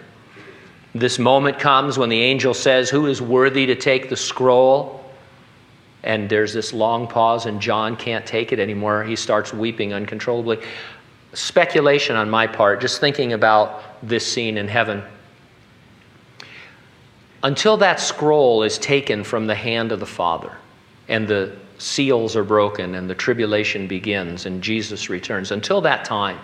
This 0.96 1.20
moment 1.20 1.60
comes 1.60 1.98
when 1.98 2.08
the 2.08 2.22
angel 2.22 2.54
says, 2.54 2.90
Who 2.90 3.08
is 3.08 3.22
worthy 3.22 3.66
to 3.66 3.76
take 3.76 4.10
the 4.10 4.16
scroll? 4.16 5.04
And 6.04 6.30
there's 6.30 6.54
this 6.54 6.72
long 6.72 7.06
pause, 7.06 7.48
and 7.48 7.60
John 7.60 7.98
can't 7.98 8.26
take 8.26 8.54
it 8.54 8.60
anymore. 8.60 9.04
He 9.04 9.18
starts 9.18 9.54
weeping 9.54 9.94
uncontrollably. 9.94 10.60
Speculation 11.34 12.16
on 12.16 12.30
my 12.30 12.48
part, 12.48 12.80
just 12.80 13.02
thinking 13.02 13.34
about 13.34 13.84
this 14.02 14.26
scene 14.26 14.58
in 14.58 14.70
heaven. 14.70 15.04
Until 17.44 17.78
that 17.78 18.00
scroll 18.00 18.64
is 18.64 18.78
taken 18.78 19.24
from 19.24 19.48
the 19.48 19.56
hand 19.56 19.92
of 19.92 20.00
the 20.00 20.06
Father, 20.06 20.52
and 21.08 21.28
the 21.28 21.56
seals 21.78 22.36
are 22.36 22.44
broken 22.44 22.96
and 22.96 23.10
the 23.10 23.16
tribulation 23.16 23.88
begins 23.88 24.46
and 24.46 24.62
Jesus 24.62 25.10
returns. 25.10 25.52
Until 25.52 25.82
that 25.82 26.06
time, 26.06 26.40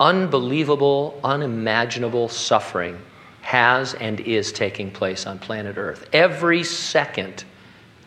unbelievable, 0.00 1.20
unimaginable 1.22 2.28
suffering 2.28 2.98
has 3.42 3.94
and 3.94 4.20
is 4.20 4.52
taking 4.52 4.90
place 4.90 5.26
on 5.26 5.38
planet 5.38 5.76
Earth. 5.76 6.08
Every 6.12 6.64
second 6.64 7.44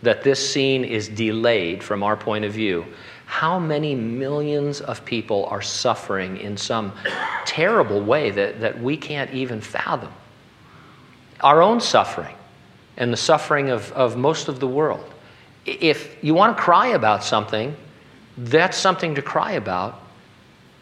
that 0.01 0.23
this 0.23 0.51
scene 0.51 0.83
is 0.83 1.07
delayed 1.07 1.83
from 1.83 2.03
our 2.03 2.17
point 2.17 2.45
of 2.45 2.53
view, 2.53 2.85
how 3.25 3.59
many 3.59 3.93
millions 3.93 4.81
of 4.81 5.03
people 5.05 5.45
are 5.45 5.61
suffering 5.61 6.37
in 6.37 6.57
some 6.57 6.93
terrible 7.45 8.01
way 8.01 8.31
that, 8.31 8.59
that 8.61 8.81
we 8.81 8.97
can't 8.97 9.31
even 9.31 9.61
fathom? 9.61 10.11
Our 11.41 11.61
own 11.61 11.79
suffering 11.79 12.35
and 12.97 13.13
the 13.13 13.17
suffering 13.17 13.69
of, 13.69 13.91
of 13.93 14.17
most 14.17 14.47
of 14.47 14.59
the 14.59 14.67
world. 14.67 15.13
If 15.65 16.23
you 16.23 16.33
want 16.33 16.57
to 16.57 16.63
cry 16.63 16.87
about 16.87 17.23
something, 17.23 17.75
that's 18.37 18.77
something 18.77 19.15
to 19.15 19.21
cry 19.21 19.53
about 19.53 20.01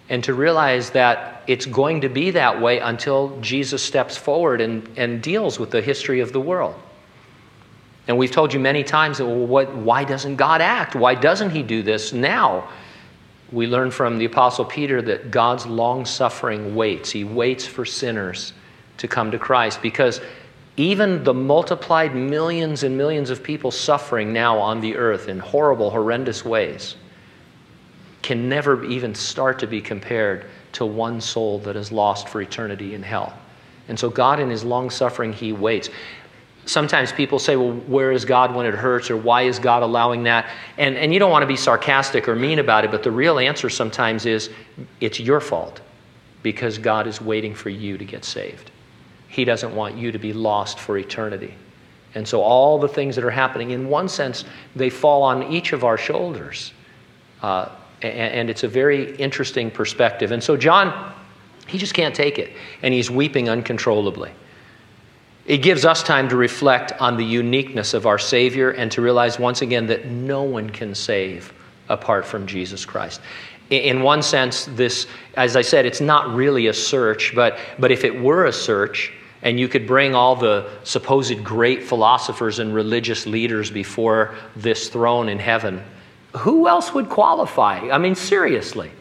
and 0.09 0.23
to 0.23 0.33
realize 0.33 0.91
that 0.91 1.43
it's 1.47 1.65
going 1.65 2.01
to 2.01 2.09
be 2.09 2.31
that 2.31 2.61
way 2.61 2.79
until 2.79 3.39
Jesus 3.41 3.81
steps 3.81 4.15
forward 4.15 4.61
and, 4.61 4.87
and 4.97 5.21
deals 5.21 5.59
with 5.59 5.71
the 5.71 5.81
history 5.81 6.19
of 6.19 6.31
the 6.31 6.39
world. 6.39 6.75
And 8.07 8.17
we've 8.17 8.31
told 8.31 8.53
you 8.53 8.59
many 8.59 8.83
times 8.83 9.17
that, 9.17 9.25
well, 9.25 9.47
what, 9.47 9.75
why 9.75 10.03
doesn't 10.03 10.35
God 10.35 10.61
act? 10.61 10.95
Why 10.95 11.15
doesn't 11.15 11.49
He 11.49 11.63
do 11.63 11.81
this 11.81 12.13
now? 12.13 12.69
We 13.51 13.67
learn 13.67 13.89
from 13.89 14.17
the 14.17 14.25
Apostle 14.25 14.65
Peter 14.65 15.01
that 15.03 15.31
God's 15.31 15.65
long 15.65 16.05
suffering 16.05 16.75
waits. 16.75 17.09
He 17.09 17.23
waits 17.23 17.65
for 17.65 17.85
sinners 17.85 18.53
to 18.97 19.07
come 19.07 19.31
to 19.31 19.39
Christ 19.39 19.81
because 19.81 20.21
even 20.77 21.23
the 21.23 21.33
multiplied 21.33 22.15
millions 22.15 22.83
and 22.83 22.97
millions 22.97 23.29
of 23.29 23.41
people 23.41 23.71
suffering 23.71 24.33
now 24.33 24.57
on 24.57 24.81
the 24.81 24.95
earth 24.97 25.29
in 25.29 25.39
horrible, 25.39 25.89
horrendous 25.89 26.43
ways 26.43 26.95
can 28.21 28.49
never 28.49 28.83
even 28.85 29.13
start 29.13 29.59
to 29.59 29.67
be 29.67 29.79
compared 29.79 30.45
to 30.73 30.85
one 30.85 31.21
soul 31.21 31.59
that 31.59 31.75
is 31.75 31.91
lost 31.91 32.27
for 32.27 32.41
eternity 32.41 32.95
in 32.95 33.03
hell. 33.03 33.37
And 33.87 33.97
so, 33.97 34.09
God, 34.09 34.39
in 34.39 34.49
His 34.49 34.63
long 34.63 34.89
suffering, 34.89 35.31
He 35.31 35.53
waits. 35.53 35.89
Sometimes 36.65 37.11
people 37.11 37.37
say, 37.37 37.55
well, 37.55 37.71
where 37.71 38.11
is 38.11 38.25
God 38.25 38.55
when 38.55 38.65
it 38.65 38.73
hurts, 38.73 39.11
or 39.11 39.17
why 39.17 39.43
is 39.43 39.59
God 39.59 39.83
allowing 39.83 40.23
that? 40.23 40.49
And, 40.79 40.97
and 40.97 41.13
you 41.13 41.19
don't 41.19 41.29
want 41.29 41.43
to 41.43 41.47
be 41.47 41.55
sarcastic 41.55 42.27
or 42.27 42.35
mean 42.35 42.57
about 42.57 42.83
it, 42.83 42.89
but 42.89 43.03
the 43.03 43.11
real 43.11 43.37
answer 43.37 43.69
sometimes 43.69 44.25
is 44.25 44.49
it's 44.99 45.19
your 45.19 45.39
fault 45.39 45.81
because 46.41 46.79
God 46.79 47.05
is 47.05 47.21
waiting 47.21 47.53
for 47.53 47.69
you 47.69 47.97
to 47.97 48.05
get 48.05 48.25
saved. 48.25 48.71
He 49.35 49.43
doesn't 49.43 49.75
want 49.75 49.97
you 49.97 50.13
to 50.13 50.17
be 50.17 50.31
lost 50.31 50.79
for 50.79 50.97
eternity. 50.97 51.53
And 52.13 52.25
so, 52.25 52.41
all 52.41 52.79
the 52.79 52.87
things 52.87 53.17
that 53.17 53.25
are 53.25 53.29
happening, 53.29 53.71
in 53.71 53.89
one 53.89 54.07
sense, 54.07 54.45
they 54.77 54.89
fall 54.89 55.23
on 55.23 55.51
each 55.51 55.73
of 55.73 55.83
our 55.83 55.97
shoulders. 55.97 56.71
Uh, 57.41 57.67
and 58.01 58.49
it's 58.49 58.63
a 58.63 58.67
very 58.69 59.13
interesting 59.17 59.69
perspective. 59.69 60.31
And 60.31 60.41
so, 60.41 60.55
John, 60.55 61.13
he 61.67 61.77
just 61.77 61.93
can't 61.93 62.15
take 62.15 62.39
it, 62.39 62.53
and 62.81 62.93
he's 62.93 63.11
weeping 63.11 63.49
uncontrollably. 63.49 64.31
It 65.45 65.57
gives 65.57 65.83
us 65.83 66.01
time 66.01 66.29
to 66.29 66.37
reflect 66.37 66.93
on 67.01 67.17
the 67.17 67.25
uniqueness 67.25 67.93
of 67.93 68.05
our 68.05 68.17
Savior 68.17 68.71
and 68.71 68.89
to 68.93 69.01
realize 69.01 69.37
once 69.37 69.61
again 69.61 69.85
that 69.87 70.05
no 70.05 70.43
one 70.43 70.69
can 70.69 70.95
save 70.95 71.51
apart 71.89 72.25
from 72.25 72.47
Jesus 72.47 72.85
Christ. 72.85 73.19
In 73.69 74.01
one 74.01 74.21
sense, 74.21 74.63
this, 74.65 75.07
as 75.35 75.57
I 75.57 75.61
said, 75.61 75.85
it's 75.85 75.99
not 75.99 76.33
really 76.33 76.67
a 76.67 76.73
search, 76.73 77.35
but, 77.35 77.59
but 77.77 77.91
if 77.91 78.05
it 78.05 78.17
were 78.17 78.45
a 78.45 78.53
search, 78.53 79.11
and 79.45 79.59
you 79.59 79.67
could 79.67 79.85
bring 79.85 80.15
all 80.15 80.35
the 80.35 80.67
supposed 80.83 81.43
great 81.43 81.83
philosophers 81.83 82.57
and 82.57 82.73
religious 82.73 83.27
leaders 83.27 83.69
before 83.69 84.33
this 84.55 84.89
throne 84.89 85.29
in 85.29 85.37
heaven, 85.37 85.83
who 86.39 86.67
else 86.67 86.93
would 86.95 87.07
qualify? 87.09 87.77
I 87.91 87.99
mean, 87.99 88.15
seriously. 88.15 88.91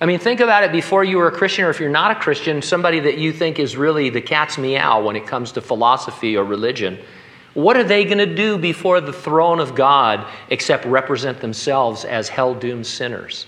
I 0.00 0.06
mean, 0.06 0.20
think 0.20 0.38
about 0.38 0.62
it 0.62 0.70
before 0.70 1.02
you 1.02 1.18
were 1.18 1.26
a 1.26 1.32
Christian, 1.32 1.64
or 1.64 1.70
if 1.70 1.80
you're 1.80 1.90
not 1.90 2.12
a 2.12 2.14
Christian, 2.14 2.62
somebody 2.62 3.00
that 3.00 3.18
you 3.18 3.32
think 3.32 3.58
is 3.58 3.76
really 3.76 4.10
the 4.10 4.20
cat's 4.20 4.56
meow 4.58 5.02
when 5.02 5.16
it 5.16 5.26
comes 5.26 5.50
to 5.52 5.60
philosophy 5.60 6.36
or 6.36 6.44
religion. 6.44 6.98
What 7.54 7.76
are 7.76 7.84
they 7.84 8.04
going 8.04 8.18
to 8.18 8.32
do 8.32 8.56
before 8.56 9.00
the 9.00 9.12
throne 9.12 9.58
of 9.58 9.74
God 9.74 10.24
except 10.50 10.84
represent 10.84 11.40
themselves 11.40 12.04
as 12.04 12.28
hell 12.28 12.54
doomed 12.54 12.86
sinners? 12.86 13.46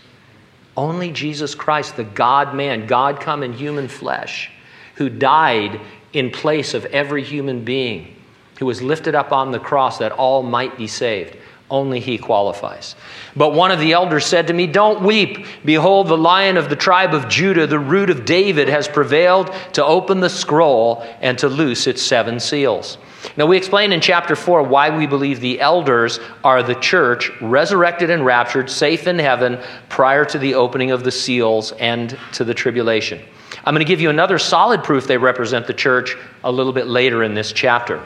Only 0.76 1.12
Jesus 1.12 1.54
Christ, 1.54 1.96
the 1.96 2.04
God 2.04 2.54
man, 2.54 2.86
God 2.86 3.20
come 3.20 3.44
in 3.44 3.52
human 3.52 3.86
flesh, 3.86 4.50
who 4.96 5.08
died 5.08 5.80
in 6.16 6.30
place 6.30 6.72
of 6.74 6.86
every 6.86 7.22
human 7.22 7.62
being, 7.62 8.16
who 8.58 8.66
was 8.66 8.80
lifted 8.80 9.14
up 9.14 9.32
on 9.32 9.50
the 9.50 9.58
cross 9.58 9.98
that 9.98 10.12
all 10.12 10.42
might 10.42 10.76
be 10.76 10.86
saved. 10.86 11.36
Only 11.68 11.98
he 11.98 12.16
qualifies. 12.16 12.94
But 13.34 13.52
one 13.52 13.72
of 13.72 13.80
the 13.80 13.92
elders 13.92 14.24
said 14.24 14.46
to 14.46 14.52
me, 14.52 14.68
Don't 14.68 15.02
weep. 15.02 15.46
Behold, 15.64 16.06
the 16.06 16.16
lion 16.16 16.56
of 16.56 16.68
the 16.68 16.76
tribe 16.76 17.12
of 17.12 17.28
Judah, 17.28 17.66
the 17.66 17.78
root 17.78 18.08
of 18.08 18.24
David, 18.24 18.68
has 18.68 18.86
prevailed 18.86 19.52
to 19.72 19.84
open 19.84 20.20
the 20.20 20.30
scroll 20.30 21.04
and 21.20 21.36
to 21.38 21.48
loose 21.48 21.88
its 21.88 22.00
seven 22.00 22.38
seals. 22.38 22.98
Now, 23.36 23.46
we 23.46 23.56
explained 23.56 23.92
in 23.92 24.00
chapter 24.00 24.36
4 24.36 24.62
why 24.62 24.96
we 24.96 25.08
believe 25.08 25.40
the 25.40 25.60
elders 25.60 26.20
are 26.44 26.62
the 26.62 26.76
church, 26.76 27.32
resurrected 27.40 28.10
and 28.10 28.24
raptured, 28.24 28.70
safe 28.70 29.08
in 29.08 29.18
heaven 29.18 29.58
prior 29.88 30.24
to 30.26 30.38
the 30.38 30.54
opening 30.54 30.92
of 30.92 31.02
the 31.02 31.10
seals 31.10 31.72
and 31.72 32.16
to 32.34 32.44
the 32.44 32.54
tribulation. 32.54 33.20
I'm 33.66 33.74
going 33.74 33.84
to 33.84 33.88
give 33.88 34.00
you 34.00 34.10
another 34.10 34.38
solid 34.38 34.84
proof 34.84 35.08
they 35.08 35.18
represent 35.18 35.66
the 35.66 35.74
church 35.74 36.16
a 36.44 36.52
little 36.52 36.72
bit 36.72 36.86
later 36.86 37.24
in 37.24 37.34
this 37.34 37.52
chapter. 37.52 38.00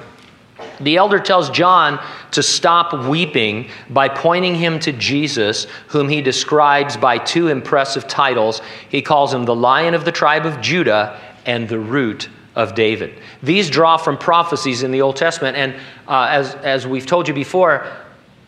The 0.80 0.96
elder 0.96 1.18
tells 1.18 1.50
John 1.50 2.02
to 2.30 2.42
stop 2.42 3.06
weeping 3.06 3.68
by 3.90 4.08
pointing 4.08 4.54
him 4.54 4.78
to 4.80 4.92
Jesus, 4.92 5.66
whom 5.88 6.08
he 6.08 6.22
describes 6.22 6.96
by 6.96 7.18
two 7.18 7.48
impressive 7.48 8.08
titles. 8.08 8.62
He 8.88 9.02
calls 9.02 9.34
him 9.34 9.44
the 9.44 9.54
Lion 9.54 9.92
of 9.92 10.06
the 10.06 10.12
tribe 10.12 10.46
of 10.46 10.62
Judah 10.62 11.20
and 11.44 11.68
the 11.68 11.78
Root 11.78 12.30
of 12.54 12.74
David. 12.74 13.20
These 13.42 13.68
draw 13.68 13.98
from 13.98 14.16
prophecies 14.16 14.82
in 14.82 14.90
the 14.90 15.02
Old 15.02 15.16
Testament, 15.16 15.58
and 15.58 15.74
uh, 16.08 16.26
as, 16.30 16.54
as 16.56 16.86
we've 16.86 17.06
told 17.06 17.28
you 17.28 17.34
before, 17.34 17.86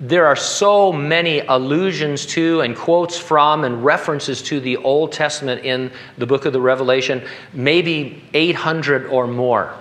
there 0.03 0.27
are 0.27 0.35
so 0.35 0.93
many 0.93 1.39
allusions 1.39 2.27
to 2.27 2.61
and 2.61 2.77
quotes 2.77 3.17
from 3.17 3.63
and 3.63 3.85
references 3.85 4.43
to 4.43 4.59
the 4.59 4.77
Old 4.79 5.13
Testament 5.13 5.65
in 5.65 5.93
the 6.19 6.27
book 6.27 6.45
of 6.45 6.53
the 6.53 6.61
Revelation, 6.61 7.23
maybe 7.53 8.21
800 8.35 9.07
or 9.07 9.29
more. 9.29 9.73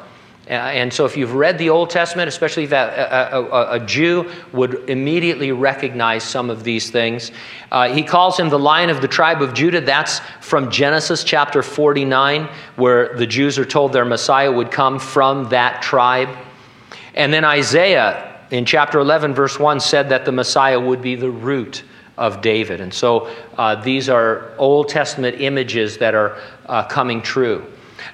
Uh, 0.48 0.54
and 0.54 0.94
so, 0.94 1.06
if 1.06 1.18
you've 1.18 1.34
read 1.34 1.58
the 1.58 1.70
Old 1.70 1.90
Testament, 1.90 2.28
especially 2.28 2.66
if 2.66 2.72
a, 2.72 3.30
a, 3.32 3.42
a, 3.42 3.72
a 3.74 3.80
Jew 3.80 4.30
would 4.54 4.90
immediately 4.90 5.51
recognize 5.51 6.24
some 6.24 6.51
of 6.51 6.63
these 6.63 6.92
things. 6.92 7.32
Uh, 7.72 7.92
he 7.92 8.04
calls 8.04 8.40
him 8.40 8.50
the 8.50 8.60
lion 8.60 8.92
of 8.92 9.01
the 9.01 9.08
tribe 9.08 9.42
of 9.42 9.56
Judah. 9.56 9.82
That's 9.82 10.20
from 10.40 10.70
Genesis 10.70 11.24
chapter 11.24 11.63
49, 11.63 12.48
where 12.75 13.16
the 13.18 13.25
Jews 13.25 13.58
are 13.58 13.66
told 13.66 13.94
their 13.94 14.06
Messiah 14.06 14.51
would 14.51 14.70
come 14.70 15.00
from 15.00 15.50
that 15.50 15.82
tribe. 15.82 16.30
And 17.16 17.34
then 17.34 17.44
Isaiah 17.44 18.30
in 18.51 18.65
chapter 18.65 19.00
11, 19.00 19.34
verse 19.34 19.58
1, 19.58 19.79
said 19.79 20.10
that 20.10 20.25
the 20.25 20.31
Messiah 20.31 20.79
would 20.79 21.01
be 21.01 21.15
the 21.15 21.31
root 21.31 21.84
of 22.17 22.41
David. 22.41 22.81
And 22.81 22.93
so, 22.93 23.29
uh, 23.58 23.75
these 23.75 24.10
are 24.10 24.51
Old 24.58 24.89
Testament 24.89 25.41
images 25.41 25.98
that 25.98 26.13
are 26.13 26.38
uh, 26.67 26.84
coming 26.84 27.22
true. 27.22 27.65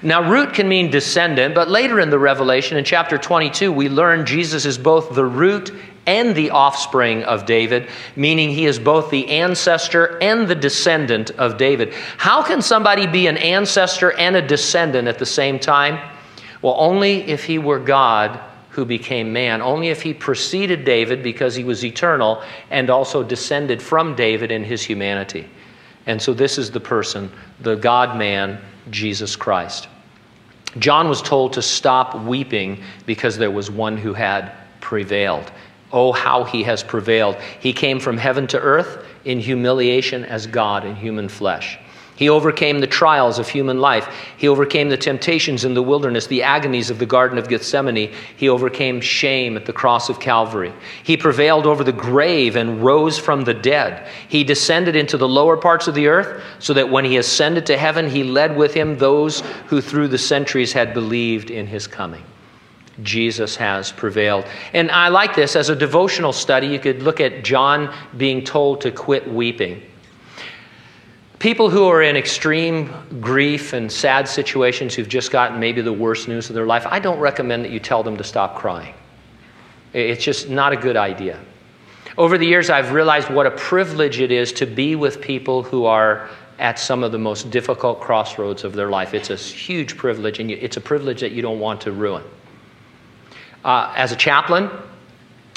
Now, 0.02 0.28
root 0.28 0.54
can 0.54 0.68
mean 0.68 0.90
descendant, 0.90 1.54
but 1.54 1.68
later 1.68 1.98
in 1.98 2.10
the 2.10 2.18
Revelation, 2.18 2.76
in 2.76 2.84
chapter 2.84 3.18
22, 3.18 3.72
we 3.72 3.88
learn 3.88 4.26
Jesus 4.26 4.64
is 4.64 4.78
both 4.78 5.14
the 5.14 5.24
root 5.24 5.72
and 6.06 6.34
the 6.34 6.50
offspring 6.50 7.22
of 7.24 7.44
David, 7.44 7.88
meaning 8.16 8.50
he 8.50 8.64
is 8.64 8.78
both 8.78 9.10
the 9.10 9.28
ancestor 9.28 10.18
and 10.22 10.48
the 10.48 10.54
descendant 10.54 11.32
of 11.32 11.58
David. 11.58 11.92
How 12.16 12.42
can 12.42 12.62
somebody 12.62 13.06
be 13.06 13.26
an 13.26 13.36
ancestor 13.36 14.12
and 14.12 14.36
a 14.36 14.46
descendant 14.46 15.08
at 15.08 15.18
the 15.18 15.26
same 15.26 15.58
time? 15.58 15.98
Well, 16.62 16.76
only 16.78 17.22
if 17.28 17.44
he 17.44 17.58
were 17.58 17.78
God 17.78 18.40
who 18.78 18.84
became 18.84 19.32
man, 19.32 19.60
only 19.60 19.88
if 19.88 20.02
he 20.02 20.14
preceded 20.14 20.84
David 20.84 21.20
because 21.20 21.56
he 21.56 21.64
was 21.64 21.84
eternal 21.84 22.44
and 22.70 22.90
also 22.90 23.24
descended 23.24 23.82
from 23.82 24.14
David 24.14 24.52
in 24.52 24.62
his 24.62 24.84
humanity. 24.84 25.50
And 26.06 26.22
so 26.22 26.32
this 26.32 26.58
is 26.58 26.70
the 26.70 26.78
person, 26.78 27.28
the 27.58 27.74
God 27.74 28.16
man, 28.16 28.60
Jesus 28.90 29.34
Christ. 29.34 29.88
John 30.78 31.08
was 31.08 31.20
told 31.20 31.54
to 31.54 31.60
stop 31.60 32.22
weeping 32.22 32.80
because 33.04 33.36
there 33.36 33.50
was 33.50 33.68
one 33.68 33.96
who 33.96 34.14
had 34.14 34.52
prevailed. 34.80 35.50
Oh, 35.92 36.12
how 36.12 36.44
he 36.44 36.62
has 36.62 36.84
prevailed. 36.84 37.34
He 37.58 37.72
came 37.72 37.98
from 37.98 38.16
heaven 38.16 38.46
to 38.46 38.60
earth 38.60 39.04
in 39.24 39.40
humiliation 39.40 40.24
as 40.24 40.46
God 40.46 40.84
in 40.84 40.94
human 40.94 41.28
flesh. 41.28 41.80
He 42.18 42.28
overcame 42.28 42.80
the 42.80 42.88
trials 42.88 43.38
of 43.38 43.48
human 43.48 43.78
life. 43.78 44.12
He 44.36 44.48
overcame 44.48 44.88
the 44.88 44.96
temptations 44.96 45.64
in 45.64 45.74
the 45.74 45.84
wilderness, 45.84 46.26
the 46.26 46.42
agonies 46.42 46.90
of 46.90 46.98
the 46.98 47.06
Garden 47.06 47.38
of 47.38 47.48
Gethsemane. 47.48 48.12
He 48.36 48.48
overcame 48.48 49.00
shame 49.00 49.56
at 49.56 49.66
the 49.66 49.72
cross 49.72 50.08
of 50.08 50.18
Calvary. 50.18 50.72
He 51.04 51.16
prevailed 51.16 51.64
over 51.64 51.84
the 51.84 51.92
grave 51.92 52.56
and 52.56 52.82
rose 52.84 53.20
from 53.20 53.44
the 53.44 53.54
dead. 53.54 54.08
He 54.26 54.42
descended 54.42 54.96
into 54.96 55.16
the 55.16 55.28
lower 55.28 55.56
parts 55.56 55.86
of 55.86 55.94
the 55.94 56.08
earth 56.08 56.42
so 56.58 56.74
that 56.74 56.90
when 56.90 57.04
he 57.04 57.18
ascended 57.18 57.66
to 57.66 57.78
heaven, 57.78 58.10
he 58.10 58.24
led 58.24 58.56
with 58.56 58.74
him 58.74 58.98
those 58.98 59.44
who 59.68 59.80
through 59.80 60.08
the 60.08 60.18
centuries 60.18 60.72
had 60.72 60.92
believed 60.92 61.52
in 61.52 61.68
his 61.68 61.86
coming. 61.86 62.24
Jesus 63.04 63.54
has 63.54 63.92
prevailed. 63.92 64.44
And 64.72 64.90
I 64.90 65.06
like 65.06 65.36
this 65.36 65.54
as 65.54 65.68
a 65.68 65.76
devotional 65.76 66.32
study. 66.32 66.66
You 66.66 66.80
could 66.80 67.00
look 67.00 67.20
at 67.20 67.44
John 67.44 67.94
being 68.16 68.42
told 68.42 68.80
to 68.80 68.90
quit 68.90 69.32
weeping. 69.32 69.82
People 71.38 71.70
who 71.70 71.86
are 71.86 72.02
in 72.02 72.16
extreme 72.16 72.92
grief 73.20 73.72
and 73.72 73.90
sad 73.90 74.28
situations 74.28 74.94
who've 74.94 75.08
just 75.08 75.30
gotten 75.30 75.60
maybe 75.60 75.80
the 75.80 75.92
worst 75.92 76.26
news 76.26 76.48
of 76.48 76.54
their 76.54 76.66
life, 76.66 76.84
I 76.86 76.98
don't 76.98 77.20
recommend 77.20 77.64
that 77.64 77.70
you 77.70 77.78
tell 77.78 78.02
them 78.02 78.16
to 78.16 78.24
stop 78.24 78.56
crying. 78.56 78.94
It's 79.92 80.22
just 80.22 80.48
not 80.48 80.72
a 80.72 80.76
good 80.76 80.96
idea. 80.96 81.38
Over 82.16 82.38
the 82.38 82.46
years, 82.46 82.70
I've 82.70 82.92
realized 82.92 83.30
what 83.30 83.46
a 83.46 83.52
privilege 83.52 84.20
it 84.20 84.32
is 84.32 84.52
to 84.54 84.66
be 84.66 84.96
with 84.96 85.20
people 85.20 85.62
who 85.62 85.84
are 85.84 86.28
at 86.58 86.80
some 86.80 87.04
of 87.04 87.12
the 87.12 87.18
most 87.18 87.50
difficult 87.50 88.00
crossroads 88.00 88.64
of 88.64 88.72
their 88.72 88.90
life. 88.90 89.14
It's 89.14 89.30
a 89.30 89.36
huge 89.36 89.96
privilege, 89.96 90.40
and 90.40 90.50
it's 90.50 90.76
a 90.76 90.80
privilege 90.80 91.20
that 91.20 91.30
you 91.30 91.40
don't 91.40 91.60
want 91.60 91.80
to 91.82 91.92
ruin. 91.92 92.24
Uh, 93.64 93.92
as 93.96 94.10
a 94.10 94.16
chaplain, 94.16 94.68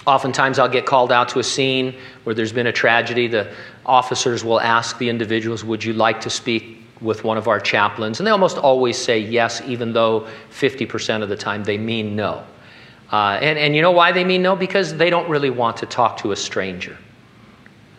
oftentimes 0.05 0.59
I'll 0.59 0.69
get 0.69 0.85
called 0.85 1.11
out 1.11 1.29
to 1.29 1.39
a 1.39 1.43
scene 1.43 1.95
where 2.23 2.35
there's 2.35 2.53
been 2.53 2.67
a 2.67 2.71
tragedy. 2.71 3.27
The 3.27 3.51
officers 3.85 4.43
will 4.43 4.59
ask 4.59 4.97
the 4.97 5.09
individuals, 5.09 5.63
Would 5.63 5.83
you 5.83 5.93
like 5.93 6.21
to 6.21 6.29
speak 6.29 6.77
with 7.01 7.23
one 7.23 7.37
of 7.37 7.47
our 7.47 7.59
chaplains? 7.59 8.19
And 8.19 8.27
they 8.27 8.31
almost 8.31 8.57
always 8.57 8.97
say 8.97 9.19
yes, 9.19 9.61
even 9.65 9.93
though 9.93 10.27
50% 10.51 11.23
of 11.23 11.29
the 11.29 11.35
time 11.35 11.63
they 11.63 11.77
mean 11.77 12.15
no. 12.15 12.43
Uh, 13.11 13.37
and, 13.41 13.59
and 13.59 13.75
you 13.75 13.81
know 13.81 13.91
why 13.91 14.11
they 14.11 14.23
mean 14.23 14.41
no? 14.41 14.55
Because 14.55 14.95
they 14.95 15.09
don't 15.09 15.29
really 15.29 15.49
want 15.49 15.77
to 15.77 15.85
talk 15.85 16.17
to 16.17 16.31
a 16.31 16.35
stranger. 16.35 16.97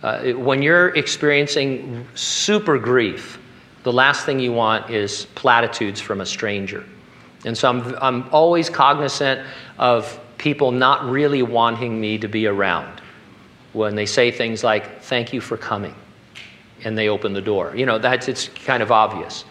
Uh, 0.03 0.33
when 0.33 0.62
you're 0.62 0.89
experiencing 0.97 2.07
super 2.15 2.79
grief, 2.79 3.39
the 3.83 3.93
last 3.93 4.25
thing 4.25 4.39
you 4.39 4.53
want 4.53 4.91
is 4.91 5.27
platitudes 5.35 6.01
from 6.01 6.21
a 6.21 6.27
stranger. 6.27 6.85
And 7.45 7.59
so 7.59 7.69
I'm, 7.69 7.95
I'm 8.01 8.29
always 8.31 8.71
cognizant 8.71 9.47
of 9.79 10.19
people 10.39 10.71
not 10.71 11.05
really 11.05 11.43
wanting 11.43 12.01
me 12.01 12.19
to 12.19 12.29
be 12.29 12.47
around 12.47 13.02
when 13.73 13.95
they 13.95 14.07
say 14.07 14.31
things 14.31 14.62
like, 14.62 15.02
Thank 15.02 15.33
you 15.33 15.41
for 15.41 15.57
coming, 15.57 15.95
and 16.85 16.97
they 16.97 17.09
open 17.09 17.33
the 17.33 17.41
door. 17.41 17.75
You 17.76 17.87
know, 17.87 17.99
that's 17.99 18.29
it's 18.29 18.49
kind 18.49 18.83
of 18.83 18.93
obvious. 18.93 19.45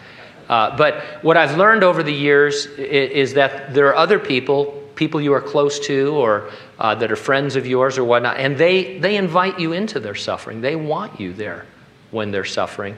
Uh, 0.49 0.75
but 0.75 1.01
what 1.23 1.37
I've 1.37 1.57
learned 1.57 1.83
over 1.83 2.03
the 2.03 2.13
years 2.13 2.65
is, 2.65 3.11
is, 3.11 3.33
that 3.35 3.73
there 3.73 3.87
are 3.87 3.95
other 3.95 4.19
people, 4.19 4.89
people 4.95 5.21
you 5.21 5.31
are 5.33 5.41
close 5.41 5.79
to 5.87 6.13
or 6.15 6.51
uh, 6.77 6.93
that 6.95 7.09
are 7.09 7.15
friends 7.15 7.55
of 7.55 7.65
yours 7.65 7.97
or 7.97 8.03
whatnot, 8.03 8.35
and 8.37 8.57
they, 8.57 8.99
they 8.99 9.15
invite 9.15 9.59
you 9.59 9.71
into 9.71 9.99
their 9.99 10.15
suffering. 10.15 10.59
They 10.59 10.75
want 10.75 11.21
you 11.21 11.31
there 11.31 11.65
when 12.11 12.31
they're 12.31 12.43
suffering. 12.43 12.97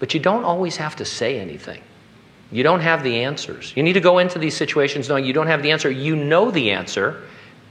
But 0.00 0.12
you 0.12 0.18
don't 0.18 0.42
always 0.42 0.76
have 0.78 0.96
to 0.96 1.04
say 1.04 1.38
anything. 1.38 1.80
You 2.50 2.64
don't 2.64 2.80
have 2.80 3.04
the 3.04 3.22
answers. 3.22 3.72
You 3.76 3.84
need 3.84 3.92
to 3.92 4.00
go 4.00 4.18
into 4.18 4.38
these 4.38 4.56
situations 4.56 5.08
knowing 5.08 5.24
you 5.24 5.32
don't 5.32 5.46
have 5.46 5.62
the 5.62 5.70
answer. 5.70 5.90
You 5.90 6.16
know 6.16 6.50
the 6.50 6.72
answer. 6.72 7.22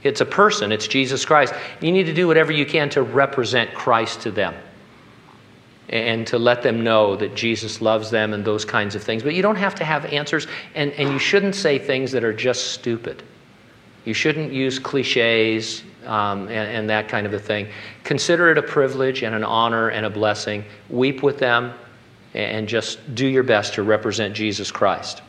It's 0.02 0.20
a 0.20 0.26
person, 0.26 0.72
it's 0.72 0.88
Jesus 0.88 1.24
Christ. 1.24 1.54
You 1.80 1.92
need 1.92 2.04
to 2.04 2.14
do 2.14 2.26
whatever 2.26 2.52
you 2.52 2.66
can 2.66 2.88
to 2.90 3.02
represent 3.02 3.72
Christ 3.72 4.20
to 4.22 4.30
them 4.30 4.54
and 5.88 6.26
to 6.26 6.38
let 6.38 6.62
them 6.62 6.82
know 6.82 7.16
that 7.16 7.34
Jesus 7.34 7.80
loves 7.80 8.10
them 8.10 8.32
and 8.32 8.44
those 8.44 8.64
kinds 8.64 8.94
of 8.94 9.02
things. 9.02 9.22
But 9.22 9.34
you 9.34 9.42
don't 9.42 9.56
have 9.56 9.74
to 9.76 9.84
have 9.84 10.06
answers, 10.06 10.46
and, 10.74 10.90
and 10.92 11.10
you 11.10 11.18
shouldn't 11.18 11.54
say 11.54 11.78
things 11.78 12.10
that 12.12 12.24
are 12.24 12.32
just 12.32 12.72
stupid. 12.72 13.22
You 14.04 14.14
shouldn't 14.14 14.52
use 14.52 14.78
cliches 14.78 15.84
um, 16.06 16.42
and, 16.42 16.50
and 16.50 16.90
that 16.90 17.08
kind 17.08 17.26
of 17.26 17.34
a 17.34 17.38
thing. 17.38 17.68
Consider 18.04 18.50
it 18.50 18.58
a 18.58 18.62
privilege 18.62 19.22
and 19.22 19.34
an 19.34 19.44
honor 19.44 19.90
and 19.90 20.06
a 20.06 20.10
blessing. 20.10 20.64
Weep 20.88 21.22
with 21.22 21.38
them, 21.38 21.74
and 22.34 22.66
just 22.66 23.14
do 23.14 23.26
your 23.26 23.42
best 23.42 23.74
to 23.74 23.82
represent 23.82 24.34
Jesus 24.34 24.70
Christ. 24.70 25.22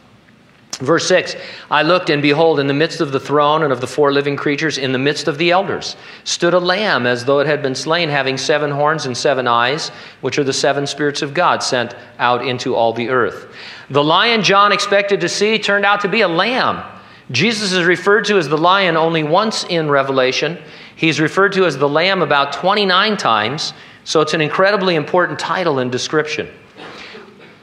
Verse 0.84 1.08
6 1.08 1.36
I 1.72 1.82
looked, 1.82 2.10
and 2.10 2.22
behold, 2.22 2.60
in 2.60 2.68
the 2.68 2.74
midst 2.74 3.00
of 3.00 3.12
the 3.12 3.20
throne 3.20 3.64
and 3.64 3.72
of 3.72 3.80
the 3.80 3.88
four 3.88 4.12
living 4.12 4.36
creatures, 4.36 4.78
in 4.78 4.92
the 4.92 5.00
midst 5.00 5.30
of 5.30 5.38
the 5.38 5.52
elders, 5.52 5.96
stood 6.26 6.54
a 6.54 6.60
lamb 6.60 7.08
as 7.08 7.24
though 7.24 7.40
it 7.40 7.48
had 7.48 7.62
been 7.62 7.74
slain, 7.74 8.10
having 8.10 8.38
seven 8.38 8.70
horns 8.70 9.06
and 9.06 9.16
seven 9.16 9.48
eyes, 9.48 9.90
which 10.20 10.38
are 10.38 10.44
the 10.44 10.52
seven 10.52 10.86
spirits 10.86 11.22
of 11.22 11.34
God 11.34 11.64
sent 11.64 11.96
out 12.20 12.46
into 12.46 12.76
all 12.76 12.92
the 12.92 13.10
earth. 13.10 13.48
The 13.90 14.04
lion 14.04 14.44
John 14.44 14.74
expected 14.74 15.22
to 15.22 15.30
see 15.30 15.58
turned 15.58 15.86
out 15.86 16.02
to 16.02 16.10
be 16.10 16.22
a 16.22 16.28
lamb. 16.28 16.84
Jesus 17.32 17.72
is 17.72 17.86
referred 17.86 18.26
to 18.26 18.38
as 18.38 18.50
the 18.50 18.58
lion 18.58 18.98
only 18.98 19.24
once 19.24 19.64
in 19.64 19.90
Revelation. 19.90 20.58
He's 20.98 21.22
referred 21.22 21.54
to 21.54 21.66
as 21.66 21.78
the 21.78 21.88
lamb 21.88 22.22
about 22.22 22.52
29 22.52 23.16
times, 23.16 23.74
so 24.04 24.20
it's 24.20 24.34
an 24.34 24.42
incredibly 24.42 24.96
important 24.96 25.40
title 25.40 25.80
and 25.80 25.90
description. 25.90 26.50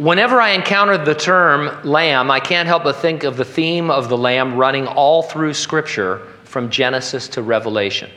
Whenever 0.01 0.41
I 0.41 0.53
encounter 0.53 0.97
the 0.97 1.15
term 1.15 1.79
lamb, 1.85 2.31
I 2.31 2.41
can't 2.41 2.67
help 2.67 2.85
but 2.85 2.97
think 2.97 3.23
of 3.23 3.37
the 3.37 3.45
theme 3.45 3.91
of 3.91 4.09
the 4.09 4.17
lamb 4.17 4.57
running 4.57 4.87
all 4.87 5.23
through 5.23 5.53
Scripture 5.53 6.27
from 6.45 6.71
Genesis 6.71 7.29
to 7.29 7.43
Revelation. 7.43 8.11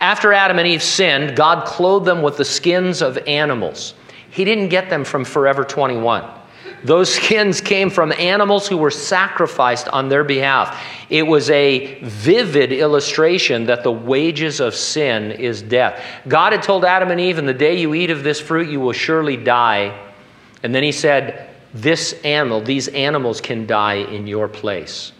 After 0.00 0.32
Adam 0.32 0.58
and 0.58 0.66
Eve 0.66 0.82
sinned, 0.82 1.36
God 1.36 1.66
clothed 1.66 2.06
them 2.06 2.22
with 2.22 2.38
the 2.38 2.46
skins 2.46 3.02
of 3.02 3.18
animals. 3.26 3.92
He 4.30 4.42
didn't 4.46 4.70
get 4.70 4.88
them 4.88 5.04
from 5.04 5.22
Forever 5.22 5.64
21. 5.64 6.24
Those 6.84 7.14
skins 7.16 7.60
came 7.60 7.90
from 7.90 8.10
animals 8.12 8.66
who 8.66 8.78
were 8.78 8.90
sacrificed 8.90 9.88
on 9.88 10.08
their 10.08 10.24
behalf. 10.24 10.82
It 11.10 11.24
was 11.24 11.50
a 11.50 12.00
vivid 12.04 12.72
illustration 12.72 13.66
that 13.66 13.82
the 13.82 13.92
wages 13.92 14.60
of 14.60 14.74
sin 14.74 15.32
is 15.32 15.60
death. 15.60 16.02
God 16.26 16.54
had 16.54 16.62
told 16.62 16.86
Adam 16.86 17.10
and 17.10 17.20
Eve, 17.20 17.36
In 17.36 17.44
the 17.44 17.52
day 17.52 17.78
you 17.78 17.92
eat 17.92 18.08
of 18.08 18.22
this 18.22 18.40
fruit, 18.40 18.70
you 18.70 18.80
will 18.80 18.94
surely 18.94 19.36
die. 19.36 20.06
And 20.62 20.74
then 20.74 20.82
he 20.82 20.92
said, 20.92 21.50
This 21.74 22.12
animal, 22.24 22.60
these 22.60 22.88
animals 22.88 23.40
can 23.40 23.66
die 23.66 23.94
in 23.94 24.26
your 24.26 24.48
place. 24.48 25.12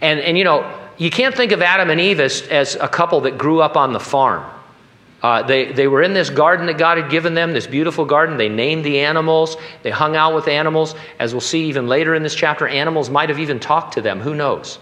And, 0.00 0.20
and 0.20 0.38
you 0.38 0.44
know, 0.44 0.78
you 0.96 1.10
can't 1.10 1.34
think 1.34 1.52
of 1.52 1.62
Adam 1.62 1.90
and 1.90 2.00
Eve 2.00 2.20
as, 2.20 2.42
as 2.42 2.76
a 2.76 2.88
couple 2.88 3.22
that 3.22 3.38
grew 3.38 3.60
up 3.60 3.76
on 3.76 3.92
the 3.92 4.00
farm. 4.00 4.44
Uh, 5.22 5.42
they, 5.42 5.70
they 5.72 5.86
were 5.86 6.02
in 6.02 6.14
this 6.14 6.30
garden 6.30 6.66
that 6.66 6.78
God 6.78 6.96
had 6.96 7.10
given 7.10 7.34
them, 7.34 7.52
this 7.52 7.66
beautiful 7.66 8.06
garden. 8.06 8.38
They 8.38 8.48
named 8.48 8.84
the 8.84 9.00
animals. 9.00 9.56
They 9.82 9.90
hung 9.90 10.16
out 10.16 10.34
with 10.34 10.48
animals. 10.48 10.94
As 11.18 11.34
we'll 11.34 11.42
see 11.42 11.66
even 11.66 11.88
later 11.88 12.14
in 12.14 12.22
this 12.22 12.34
chapter, 12.34 12.66
animals 12.66 13.10
might 13.10 13.28
have 13.28 13.38
even 13.38 13.60
talked 13.60 13.94
to 13.94 14.00
them. 14.00 14.20
Who 14.20 14.34
knows? 14.34 14.78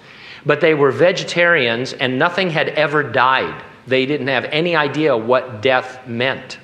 But 0.46 0.60
they 0.60 0.74
were 0.74 0.92
vegetarians 0.92 1.92
and 1.92 2.18
nothing 2.18 2.50
had 2.50 2.68
ever 2.70 3.02
died. 3.02 3.64
They 3.88 4.06
didn't 4.06 4.28
have 4.28 4.44
any 4.44 4.76
idea 4.76 5.16
what 5.16 5.60
death 5.60 6.06
meant. 6.06 6.58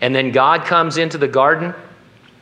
And 0.00 0.14
then 0.14 0.30
God 0.30 0.64
comes 0.64 0.96
into 0.96 1.18
the 1.18 1.28
garden 1.28 1.74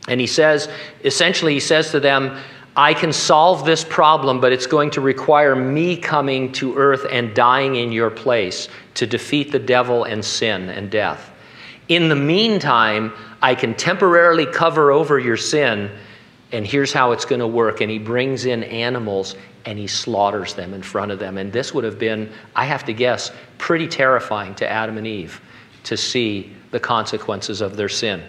and 0.07 0.21
he 0.21 0.27
says, 0.27 0.69
essentially, 1.03 1.53
he 1.53 1.59
says 1.59 1.91
to 1.91 1.99
them, 1.99 2.37
I 2.75 2.93
can 2.93 3.11
solve 3.11 3.65
this 3.65 3.83
problem, 3.83 4.39
but 4.39 4.53
it's 4.53 4.67
going 4.67 4.91
to 4.91 5.01
require 5.01 5.55
me 5.55 5.97
coming 5.97 6.51
to 6.53 6.77
earth 6.77 7.07
and 7.09 7.33
dying 7.33 7.75
in 7.75 7.91
your 7.91 8.11
place 8.11 8.69
to 8.93 9.07
defeat 9.07 9.51
the 9.51 9.59
devil 9.59 10.03
and 10.03 10.23
sin 10.23 10.69
and 10.69 10.91
death. 10.91 11.31
In 11.89 12.07
the 12.07 12.15
meantime, 12.15 13.13
I 13.41 13.55
can 13.55 13.73
temporarily 13.73 14.45
cover 14.45 14.91
over 14.91 15.17
your 15.17 15.37
sin, 15.37 15.89
and 16.51 16.67
here's 16.67 16.93
how 16.93 17.13
it's 17.13 17.25
going 17.25 17.39
to 17.39 17.47
work. 17.47 17.81
And 17.81 17.89
he 17.89 17.99
brings 17.99 18.45
in 18.45 18.63
animals 18.63 19.35
and 19.65 19.77
he 19.77 19.87
slaughters 19.87 20.53
them 20.53 20.73
in 20.73 20.81
front 20.81 21.11
of 21.11 21.19
them. 21.19 21.37
And 21.37 21.51
this 21.51 21.73
would 21.73 21.83
have 21.83 21.99
been, 21.99 22.31
I 22.55 22.65
have 22.65 22.85
to 22.85 22.93
guess, 22.93 23.31
pretty 23.57 23.87
terrifying 23.87 24.55
to 24.55 24.69
Adam 24.69 24.97
and 24.97 25.05
Eve 25.05 25.41
to 25.83 25.97
see 25.97 26.53
the 26.71 26.79
consequences 26.79 27.59
of 27.59 27.75
their 27.75 27.89
sin. 27.89 28.23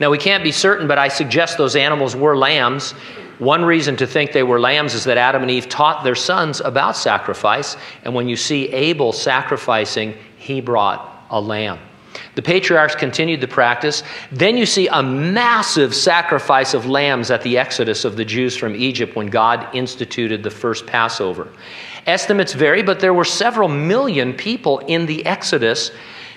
Now, 0.00 0.10
we 0.10 0.18
can't 0.18 0.44
be 0.44 0.52
certain, 0.52 0.86
but 0.86 0.98
I 0.98 1.08
suggest 1.08 1.58
those 1.58 1.76
animals 1.76 2.16
were 2.16 2.36
lambs. 2.36 2.92
One 3.38 3.64
reason 3.64 3.96
to 3.96 4.06
think 4.06 4.32
they 4.32 4.42
were 4.42 4.60
lambs 4.60 4.94
is 4.94 5.04
that 5.04 5.18
Adam 5.18 5.42
and 5.42 5.50
Eve 5.50 5.68
taught 5.68 6.04
their 6.04 6.14
sons 6.14 6.60
about 6.60 6.96
sacrifice, 6.96 7.76
and 8.04 8.14
when 8.14 8.28
you 8.28 8.36
see 8.36 8.68
Abel 8.68 9.12
sacrificing, 9.12 10.14
he 10.36 10.60
brought 10.60 11.26
a 11.30 11.40
lamb. 11.40 11.78
The 12.34 12.42
patriarchs 12.42 12.94
continued 12.94 13.40
the 13.40 13.48
practice. 13.48 14.02
Then 14.30 14.56
you 14.56 14.66
see 14.66 14.88
a 14.88 15.02
massive 15.02 15.94
sacrifice 15.94 16.74
of 16.74 16.86
lambs 16.86 17.30
at 17.30 17.42
the 17.42 17.58
exodus 17.58 18.04
of 18.04 18.16
the 18.16 18.24
Jews 18.24 18.56
from 18.56 18.74
Egypt 18.74 19.16
when 19.16 19.26
God 19.26 19.74
instituted 19.74 20.42
the 20.42 20.50
first 20.50 20.86
Passover. 20.86 21.48
Estimates 22.06 22.52
vary, 22.52 22.82
but 22.82 23.00
there 23.00 23.14
were 23.14 23.24
several 23.24 23.68
million 23.68 24.32
people 24.32 24.78
in 24.80 25.06
the 25.06 25.24
exodus 25.24 25.90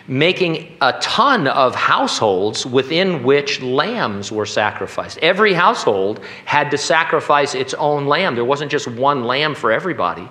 making 0.08 0.78
a 0.82 0.94
ton 1.02 1.48
of 1.48 1.74
households 1.74 2.66
within 2.66 3.24
which 3.24 3.62
lambs 3.62 4.32
were 4.32 4.46
sacrificed. 4.46 5.18
Every 5.20 5.54
household 5.54 6.20
had 6.46 6.70
to 6.72 6.78
sacrifice 6.78 7.56
its 7.56 7.74
own 7.74 8.06
lamb. 8.06 8.36
There 8.36 8.46
wasn't 8.46 8.72
just 8.72 8.88
one 8.88 9.24
lamb 9.24 9.56
for 9.56 9.72
everybody. 9.72 10.28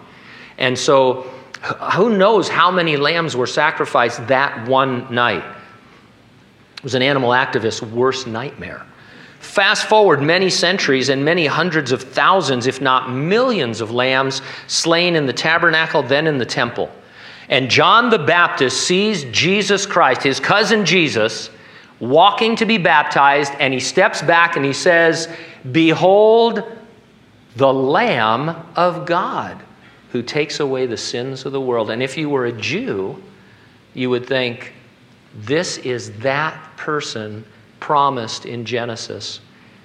And 0.58 0.78
so, 0.78 1.22
who 1.94 2.16
knows 2.16 2.48
how 2.48 2.70
many 2.70 2.96
lambs 2.96 3.36
were 3.36 3.46
sacrificed 3.46 4.26
that 4.28 4.68
one 4.68 5.12
night? 5.12 5.44
It 6.76 6.82
was 6.84 6.94
an 6.94 7.02
animal 7.02 7.30
activist's 7.30 7.82
worst 7.82 8.26
nightmare. 8.26 8.86
Fast 9.40 9.88
forward 9.88 10.22
many 10.22 10.50
centuries 10.50 11.08
and 11.08 11.24
many 11.24 11.46
hundreds 11.46 11.92
of 11.92 12.02
thousands, 12.02 12.66
if 12.66 12.80
not 12.80 13.10
millions, 13.10 13.80
of 13.80 13.90
lambs 13.90 14.40
slain 14.68 15.16
in 15.16 15.26
the 15.26 15.32
tabernacle, 15.32 16.02
then 16.02 16.26
in 16.26 16.38
the 16.38 16.46
temple. 16.46 16.90
And 17.48 17.70
John 17.70 18.10
the 18.10 18.18
Baptist 18.18 18.86
sees 18.86 19.24
Jesus 19.24 19.86
Christ, 19.86 20.22
his 20.22 20.40
cousin 20.40 20.84
Jesus, 20.84 21.50
walking 22.00 22.56
to 22.56 22.64
be 22.64 22.78
baptized, 22.78 23.52
and 23.58 23.72
he 23.72 23.80
steps 23.80 24.22
back 24.22 24.56
and 24.56 24.64
he 24.64 24.72
says, 24.72 25.28
Behold 25.70 26.62
the 27.56 27.72
Lamb 27.72 28.50
of 28.76 29.06
God 29.06 29.62
who 30.10 30.22
takes 30.22 30.60
away 30.60 30.86
the 30.86 30.96
sins 30.96 31.44
of 31.44 31.52
the 31.52 31.60
world. 31.60 31.90
And 31.90 32.02
if 32.02 32.16
you 32.16 32.30
were 32.30 32.46
a 32.46 32.52
Jew, 32.52 33.20
you 33.94 34.10
would 34.10 34.26
think, 34.26 34.72
this 35.34 35.78
is 35.78 36.12
that 36.18 36.76
person 36.76 37.44
promised 37.80 38.46
in 38.46 38.64
Genesis 38.64 39.40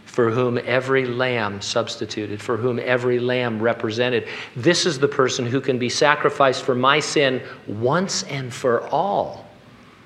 for 0.09 0.31
whom 0.31 0.57
every 0.65 1.05
lamb 1.05 1.61
substituted, 1.61 2.41
for 2.41 2.57
whom 2.57 2.79
every 2.79 3.19
lamb 3.19 3.61
represented. 3.61 4.27
This 4.55 4.87
is 4.87 4.97
the 4.97 5.07
person 5.07 5.45
who 5.45 5.61
can 5.61 5.77
be 5.77 5.87
sacrificed 5.87 6.63
for 6.63 6.73
my 6.73 6.99
sin 6.99 7.43
once 7.67 8.23
and 8.23 8.51
for 8.51 8.87
all. 8.87 9.45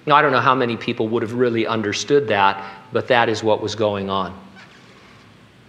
Now, 0.05 0.15
I 0.15 0.21
don't 0.21 0.33
know 0.33 0.41
how 0.41 0.55
many 0.55 0.75
people 0.75 1.07
would 1.07 1.23
have 1.23 1.33
really 1.33 1.65
understood 1.65 2.27
that, 2.27 2.63
but 2.91 3.07
that 3.07 3.29
is 3.29 3.43
what 3.43 3.61
was 3.61 3.75
going 3.75 4.09
on. 4.09 4.37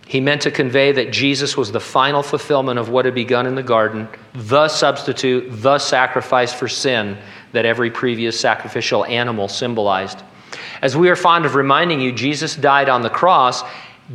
He 0.08 0.20
meant 0.20 0.42
to 0.42 0.50
convey 0.50 0.90
that 0.90 1.12
Jesus 1.12 1.56
was 1.56 1.70
the 1.70 1.80
final 1.80 2.22
fulfillment 2.22 2.80
of 2.80 2.88
what 2.88 3.04
had 3.04 3.14
begun 3.14 3.46
in 3.46 3.54
the 3.54 3.62
garden, 3.62 4.08
the 4.34 4.66
substitute, 4.66 5.48
the 5.62 5.78
sacrifice 5.78 6.52
for 6.52 6.66
sin 6.66 7.16
that 7.52 7.64
every 7.64 7.90
previous 7.90 8.38
sacrificial 8.38 9.04
animal 9.04 9.46
symbolized. 9.46 10.22
As 10.82 10.96
we 10.96 11.08
are 11.08 11.16
fond 11.16 11.46
of 11.46 11.54
reminding 11.54 12.00
you, 12.00 12.12
Jesus 12.12 12.56
died 12.56 12.88
on 12.88 13.02
the 13.02 13.10
cross 13.10 13.62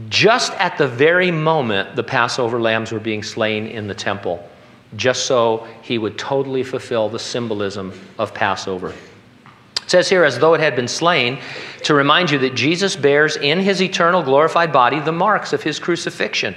just 0.10 0.54
at 0.54 0.78
the 0.78 0.88
very 0.88 1.32
moment 1.32 1.96
the 1.96 2.04
Passover 2.04 2.60
lambs 2.62 2.92
were 2.92 3.00
being 3.00 3.24
slain 3.24 3.68
in 3.68 3.88
the 3.88 3.96
temple, 3.96 4.48
just 4.96 5.26
so 5.26 5.68
he 5.82 5.98
would 5.98 6.18
totally 6.18 6.64
fulfill 6.64 7.10
the 7.10 7.20
symbolism 7.20 7.94
of 8.18 8.34
Passover. 8.34 8.90
It 8.90 9.90
says 9.90 10.08
here, 10.08 10.24
as 10.24 10.38
though 10.38 10.54
it 10.54 10.62
had 10.62 10.76
been 10.76 10.88
slain, 10.88 11.40
to 11.84 11.96
remind 11.96 12.30
you 12.30 12.38
that 12.40 12.54
Jesus 12.54 12.96
bears 12.96 13.38
in 13.38 13.60
his 13.60 13.82
eternal 13.82 14.22
glorified 14.22 14.72
body 14.72 15.00
the 15.00 15.12
marks 15.12 15.54
of 15.54 15.64
his 15.64 15.80
crucifixion. 15.80 16.56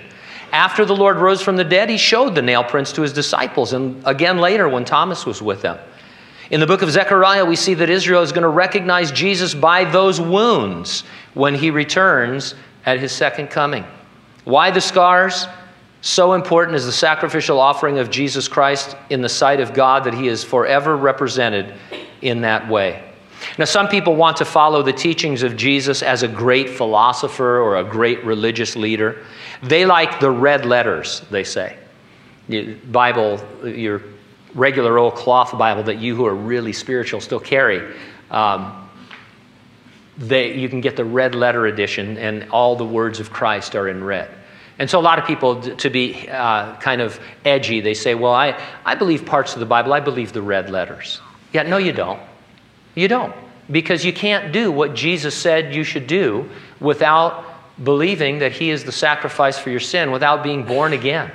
After 0.53 0.85
the 0.85 0.95
Lord 0.95 1.17
rose 1.17 1.41
from 1.41 1.57
the 1.57 1.65
dead, 1.65 1.89
he 1.89 1.97
showed 1.97 2.35
the 2.35 2.43
nail 2.43 2.63
prints 2.63 2.93
to 2.93 3.03
his 3.03 3.15
disciples, 3.15 3.73
and 3.73 4.07
again 4.07 4.37
later 4.37 4.69
when 4.69 4.85
Thomas 4.85 5.25
was 5.25 5.41
with 5.41 5.63
them. 5.63 5.79
In 6.51 6.61
the 6.61 6.67
book 6.67 6.83
of 6.83 6.91
Zechariah, 6.91 7.47
we 7.47 7.57
see 7.57 7.73
that 7.73 7.89
Israel 7.89 8.21
is 8.21 8.33
going 8.33 8.43
to 8.43 8.49
recognize 8.49 9.11
Jesus 9.11 9.55
by 9.55 9.85
those 9.85 10.21
wounds 10.21 11.05
when 11.33 11.55
he 11.55 11.71
returns 11.71 12.55
at 12.85 12.99
his 12.99 13.13
second 13.13 13.49
coming. 13.49 13.85
Why 14.45 14.71
the 14.71 14.81
scars? 14.81 15.47
So 16.01 16.33
important 16.33 16.77
is 16.77 16.85
the 16.85 16.93
sacrificial 16.93 17.61
offering 17.61 17.99
of 17.99 18.11
Jesus 18.11 18.49
Christ 18.49 18.97
in 19.09 19.23
the 19.23 19.29
sight 19.29 19.61
of 19.61 19.73
God 19.73 20.05
that 20.05 20.15
he 20.15 20.27
is 20.27 20.43
forever 20.43 20.97
represented 20.97 21.75
in 22.23 22.41
that 22.41 22.69
way. 22.69 23.09
Now, 23.59 23.65
some 23.67 23.89
people 23.89 24.17
want 24.17 24.37
to 24.39 24.45
follow 24.45 24.83
the 24.83 24.93
teachings 24.93 25.43
of 25.43 25.57
Jesus 25.57 26.03
as 26.03 26.23
a 26.23 26.29
great 26.29 26.71
philosopher 26.71 27.61
or 27.61 27.77
a 27.77 27.85
great 27.85 28.25
religious 28.25 28.77
leader. 28.77 29.25
They 29.63 29.85
like 29.87 30.21
the 30.21 30.31
red 30.31 30.65
letters, 30.65 31.23
they 31.31 31.45
say. 31.45 31.77
The 32.49 32.75
Bible, 32.75 33.41
your 33.65 34.03
regular 34.55 34.99
old 34.99 35.15
cloth 35.15 35.57
Bible 35.57 35.83
that 35.85 35.99
you 35.99 36.17
who 36.17 36.27
are 36.27 36.35
really 36.35 36.73
spiritual 36.73 37.21
still 37.21 37.41
carry. 37.41 37.95
Um, 38.31 38.82
they, 40.17 40.55
you 40.55 40.69
can 40.69 40.81
get 40.81 40.97
the 40.97 41.05
red 41.05 41.35
letter 41.35 41.67
edition, 41.67 42.19
and 42.19 42.51
all 42.51 42.77
the 42.77 42.85
words 42.85 43.21
of 43.21 43.31
Christ 43.31 43.75
are 43.75 43.89
in 43.89 44.05
red. 44.05 44.29
And 44.79 44.89
so, 44.89 44.99
a 44.99 45.03
lot 45.03 45.19
of 45.19 45.27
people, 45.27 45.61
to 45.61 45.91
be 45.91 46.29
uh, 46.29 46.77
kind 46.77 47.01
of 47.01 47.21
edgy, 47.45 47.81
they 47.81 47.95
say, 47.95 48.15
Well, 48.15 48.33
I, 48.33 48.61
I 48.85 48.95
believe 48.95 49.25
parts 49.25 49.55
of 49.55 49.61
the 49.61 49.67
Bible, 49.67 49.93
I 49.93 50.01
believe 50.01 50.33
the 50.33 50.43
red 50.43 50.71
letters. 50.71 51.21
Yeah, 51.53 51.63
no, 51.63 51.77
you 51.77 51.93
don't. 51.93 52.21
You 52.95 53.09
don't. 53.09 53.35
Because 53.71 54.05
you 54.05 54.13
can't 54.13 54.53
do 54.53 54.71
what 54.71 54.95
Jesus 54.95 55.35
said 55.35 55.75
you 55.75 55.85
should 55.85 56.07
do 56.07 56.49
without 56.81 57.45
believing 57.83 58.41
that 58.41 58.53
He 58.53 58.71
is 58.71 58.85
the 58.85 58.93
sacrifice 58.93 59.59
for 59.59 59.71
your 59.71 59.81
sin, 59.81 60.11
without 60.11 60.43
being 60.43 60.65
born 60.65 60.93
again. 60.93 61.31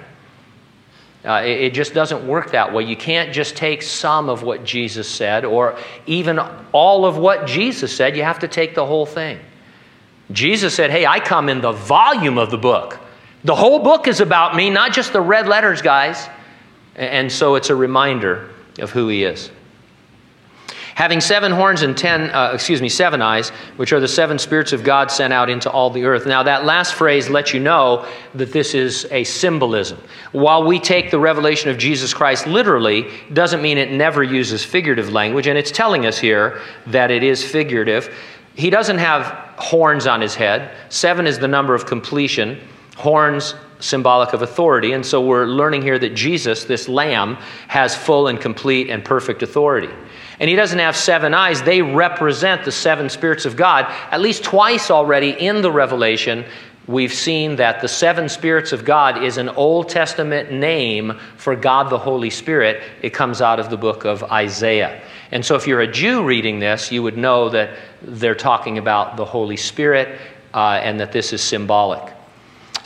Uh, 1.28 1.42
it, 1.44 1.62
it, 1.62 1.74
just 1.74 1.94
doesn't 1.94 2.26
work 2.26 2.52
that 2.52 2.72
way. 2.72 2.84
You 2.84 2.96
can't 2.96 3.34
just 3.34 3.58
take 3.58 3.82
some 3.82 4.30
of 4.30 4.44
what 4.44 4.63
Jesus 4.63 5.10
said 5.10 5.44
or 5.44 5.78
even 6.06 6.40
all 6.72 7.06
of 7.06 7.18
what 7.18 7.46
Jesus 7.46 7.94
said. 7.94 8.16
You 8.16 8.24
have 8.24 8.40
to 8.40 8.48
take 8.48 8.76
the 8.76 8.86
whole 8.86 9.06
thing. 9.06 9.38
Jesus 10.32 10.74
said, 10.74 10.90
Hey, 10.90 11.06
I 11.06 11.20
come 11.20 11.50
in 11.50 11.60
the 11.60 11.74
volume 11.74 12.38
of 12.38 12.50
the 12.50 12.58
book. 12.58 13.00
The 13.44 13.56
whole 13.56 13.80
book 13.80 14.08
is 14.08 14.22
about 14.22 14.56
me, 14.56 14.70
not 14.70 14.94
just 14.94 15.12
the 15.12 15.22
red 15.22 15.48
letters, 15.48 15.82
guys. 15.82 16.30
And 16.96 17.32
so 17.32 17.56
it's 17.56 17.70
a 17.70 17.76
reminder 17.76 18.50
of 18.80 18.92
who 18.92 19.10
He 19.10 19.24
is 19.24 19.52
having 20.98 21.22
seven 21.22 21.52
horns 21.52 21.84
and 21.84 21.96
ten, 21.96 22.32
uh, 22.32 22.50
excuse 22.52 22.82
me, 22.82 22.90
seven 22.90 23.22
eyes, 23.22 23.50
which 23.76 23.94
are 23.94 24.00
the 24.00 24.08
seven 24.08 24.40
spirits 24.40 24.74
of 24.74 24.84
God 24.84 25.12
sent 25.12 25.32
out 25.32 25.48
into 25.48 25.70
all 25.70 25.92
the 25.92 26.06
earth. 26.06 26.26
Now, 26.26 26.42
that 26.42 26.66
last 26.66 26.96
phrase 26.96 27.30
lets 27.30 27.54
you 27.54 27.60
know 27.60 28.08
that 28.34 28.52
this 28.52 28.74
is 28.74 29.06
a 29.12 29.24
symbolism. 29.24 30.00
While 30.32 30.64
we 30.64 30.80
take 30.80 31.12
the 31.12 31.20
revelation 31.20 31.70
of 31.70 31.78
Jesus 31.78 32.16
Christ 32.16 32.48
literally, 32.48 33.12
doesn't 33.32 33.62
mean 33.62 33.78
it 33.78 33.92
never 33.92 34.24
uses 34.24 34.66
figurative 34.66 35.14
language, 35.14 35.46
and 35.46 35.56
it's 35.56 35.70
telling 35.70 36.08
us 36.08 36.18
here 36.18 36.60
that 36.88 37.12
it 37.12 37.22
is 37.22 37.46
figurative. 37.46 38.12
He 38.56 38.72
doesn't 38.72 38.98
have 38.98 39.26
horns 39.60 40.08
on 40.08 40.20
his 40.20 40.34
head. 40.34 40.72
Seven 40.90 41.28
is 41.28 41.38
the 41.38 41.48
number 41.48 41.76
of 41.76 41.86
completion. 41.86 42.60
Horns 42.96 43.54
symbolic 43.80 44.34
of 44.34 44.42
authority. 44.42 44.94
And 44.94 45.06
so 45.06 45.24
we're 45.24 45.46
learning 45.46 45.84
here 45.84 46.00
that 46.00 46.16
Jesus, 46.16 46.64
this 46.64 46.90
lamb, 46.90 47.36
has 47.68 47.96
full 47.96 48.30
and 48.30 48.42
complete 48.42 48.90
and 48.90 49.06
perfect 49.06 49.44
authority. 49.44 49.90
And 50.39 50.50
he 50.50 50.56
doesn't 50.56 50.80
have 50.80 50.95
seven 50.95 51.34
eyes. 51.34 51.62
They 51.63 51.82
represent 51.82 52.63
the 52.63 52.71
seven 52.71 53.10
spirits 53.10 53.45
of 53.45 53.56
God. 53.56 53.86
At 54.12 54.21
least 54.21 54.43
twice 54.43 54.91
already 54.91 55.32
in 55.32 55.62
the 55.62 55.71
Revelation, 55.71 56.45
we've 56.86 57.13
seen 57.13 57.56
that 57.56 57.82
the 57.82 57.88
seven 57.88 58.30
spirits 58.30 58.71
of 58.71 58.86
God 58.86 59.23
is 59.23 59.38
an 59.38 59.50
Old 59.50 59.89
Testament 59.89 60.52
name 60.52 61.19
for 61.38 61.56
God 61.56 61.89
the 61.89 61.97
Holy 61.97 62.30
Spirit. 62.30 62.84
It 63.02 63.12
comes 63.12 63.41
out 63.41 63.60
of 63.60 63.69
the 63.69 63.78
book 63.78 64.06
of 64.06 64.23
Isaiah. 64.26 65.02
And 65.32 65.43
so 65.43 65.56
if 65.56 65.65
you're 65.65 65.82
a 65.82 65.91
Jew 65.91 66.23
reading 66.23 66.60
this, 66.60 66.91
you 66.91 67.02
would 67.04 67.17
know 67.17 67.50
that 67.50 67.78
they're 68.02 68.36
talking 68.36 68.78
about 68.78 69.17
the 69.17 69.26
Holy 69.26 69.58
Spirit 69.58 70.19
uh, 70.54 70.80
and 70.82 71.00
that 71.00 71.12
this 71.12 71.34
is 71.34 71.41
symbolic. 71.41 72.13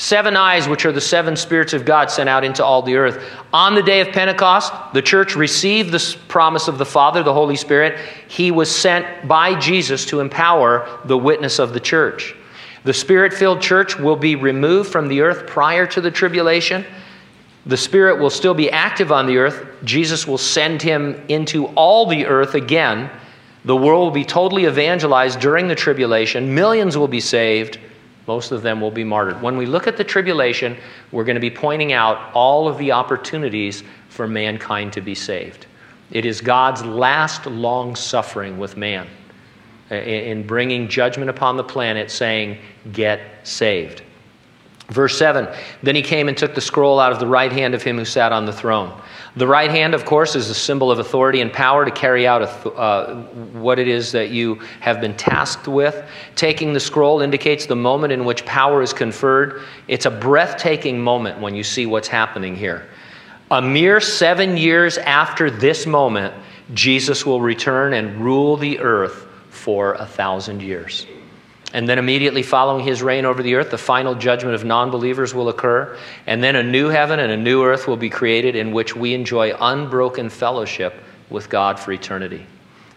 Seven 0.01 0.35
eyes, 0.35 0.67
which 0.67 0.83
are 0.85 0.91
the 0.91 0.99
seven 0.99 1.35
spirits 1.35 1.73
of 1.73 1.85
God 1.85 2.09
sent 2.09 2.27
out 2.27 2.43
into 2.43 2.65
all 2.65 2.81
the 2.81 2.95
earth. 2.95 3.23
On 3.53 3.75
the 3.75 3.83
day 3.83 4.01
of 4.01 4.07
Pentecost, 4.07 4.73
the 4.95 5.01
church 5.03 5.35
received 5.35 5.91
the 5.91 6.17
promise 6.27 6.67
of 6.67 6.79
the 6.79 6.87
Father, 6.87 7.21
the 7.21 7.35
Holy 7.35 7.55
Spirit. 7.55 7.99
He 8.27 8.49
was 8.49 8.75
sent 8.75 9.27
by 9.27 9.59
Jesus 9.59 10.03
to 10.07 10.19
empower 10.19 10.89
the 11.05 11.19
witness 11.19 11.59
of 11.59 11.73
the 11.73 11.79
church. 11.79 12.35
The 12.83 12.95
spirit 12.95 13.31
filled 13.31 13.61
church 13.61 13.95
will 13.99 14.15
be 14.15 14.35
removed 14.35 14.91
from 14.91 15.07
the 15.07 15.21
earth 15.21 15.45
prior 15.45 15.85
to 15.85 16.01
the 16.01 16.09
tribulation. 16.09 16.83
The 17.67 17.77
Spirit 17.77 18.19
will 18.19 18.31
still 18.31 18.55
be 18.55 18.71
active 18.71 19.11
on 19.11 19.27
the 19.27 19.37
earth. 19.37 19.67
Jesus 19.83 20.25
will 20.25 20.39
send 20.39 20.81
him 20.81 21.23
into 21.27 21.67
all 21.75 22.07
the 22.07 22.25
earth 22.25 22.55
again. 22.55 23.11
The 23.65 23.75
world 23.75 24.05
will 24.05 24.11
be 24.11 24.25
totally 24.25 24.65
evangelized 24.65 25.39
during 25.39 25.67
the 25.67 25.75
tribulation. 25.75 26.55
Millions 26.55 26.97
will 26.97 27.07
be 27.07 27.19
saved. 27.19 27.77
Most 28.27 28.51
of 28.51 28.61
them 28.61 28.79
will 28.79 28.91
be 28.91 29.03
martyred. 29.03 29.41
When 29.41 29.57
we 29.57 29.65
look 29.65 29.87
at 29.87 29.97
the 29.97 30.03
tribulation, 30.03 30.77
we're 31.11 31.23
going 31.23 31.35
to 31.35 31.41
be 31.41 31.49
pointing 31.49 31.93
out 31.93 32.31
all 32.33 32.67
of 32.67 32.77
the 32.77 32.91
opportunities 32.91 33.83
for 34.09 34.27
mankind 34.27 34.93
to 34.93 35.01
be 35.01 35.15
saved. 35.15 35.65
It 36.11 36.25
is 36.25 36.41
God's 36.41 36.83
last 36.83 37.45
long 37.45 37.95
suffering 37.95 38.57
with 38.57 38.77
man 38.77 39.07
in 39.89 40.45
bringing 40.45 40.87
judgment 40.87 41.29
upon 41.29 41.57
the 41.57 41.63
planet, 41.63 42.11
saying, 42.11 42.57
Get 42.91 43.21
saved. 43.43 44.03
Verse 44.91 45.17
7 45.17 45.47
Then 45.81 45.95
he 45.95 46.01
came 46.01 46.27
and 46.27 46.37
took 46.37 46.53
the 46.53 46.61
scroll 46.61 46.99
out 46.99 47.13
of 47.13 47.19
the 47.19 47.27
right 47.27 47.51
hand 47.51 47.73
of 47.73 47.81
him 47.81 47.97
who 47.97 48.03
sat 48.03 48.33
on 48.33 48.45
the 48.45 48.51
throne. 48.51 49.01
The 49.37 49.47
right 49.47 49.71
hand, 49.71 49.93
of 49.93 50.03
course, 50.03 50.35
is 50.35 50.49
a 50.49 50.53
symbol 50.53 50.91
of 50.91 50.99
authority 50.99 51.39
and 51.39 51.51
power 51.51 51.85
to 51.85 51.91
carry 51.91 52.27
out 52.27 52.41
uh, 52.41 53.15
what 53.53 53.79
it 53.79 53.87
is 53.87 54.11
that 54.11 54.31
you 54.31 54.55
have 54.81 54.99
been 54.99 55.15
tasked 55.15 55.69
with. 55.69 56.05
Taking 56.35 56.73
the 56.73 56.79
scroll 56.79 57.21
indicates 57.21 57.65
the 57.65 57.75
moment 57.75 58.11
in 58.11 58.25
which 58.25 58.45
power 58.45 58.81
is 58.81 58.91
conferred. 58.91 59.61
It's 59.87 60.05
a 60.05 60.11
breathtaking 60.11 60.99
moment 60.99 61.39
when 61.39 61.55
you 61.55 61.63
see 61.63 61.85
what's 61.85 62.09
happening 62.09 62.53
here. 62.53 62.89
A 63.49 63.61
mere 63.61 64.01
seven 64.01 64.57
years 64.57 64.97
after 64.97 65.49
this 65.49 65.85
moment, 65.85 66.33
Jesus 66.73 67.25
will 67.25 67.39
return 67.39 67.93
and 67.93 68.19
rule 68.19 68.57
the 68.57 68.79
earth 68.79 69.25
for 69.49 69.93
a 69.93 70.05
thousand 70.05 70.61
years. 70.61 71.05
And 71.73 71.87
then 71.87 71.97
immediately 71.97 72.43
following 72.43 72.83
his 72.83 73.01
reign 73.01 73.25
over 73.25 73.41
the 73.41 73.55
earth, 73.55 73.71
the 73.71 73.77
final 73.77 74.13
judgment 74.13 74.55
of 74.55 74.65
non 74.65 74.91
believers 74.91 75.33
will 75.33 75.49
occur. 75.49 75.97
And 76.27 76.43
then 76.43 76.57
a 76.57 76.63
new 76.63 76.89
heaven 76.89 77.19
and 77.19 77.31
a 77.31 77.37
new 77.37 77.63
earth 77.63 77.87
will 77.87 77.97
be 77.97 78.09
created 78.09 78.55
in 78.55 78.71
which 78.71 78.95
we 78.95 79.13
enjoy 79.13 79.53
unbroken 79.59 80.29
fellowship 80.29 80.95
with 81.29 81.49
God 81.49 81.79
for 81.79 81.93
eternity. 81.93 82.45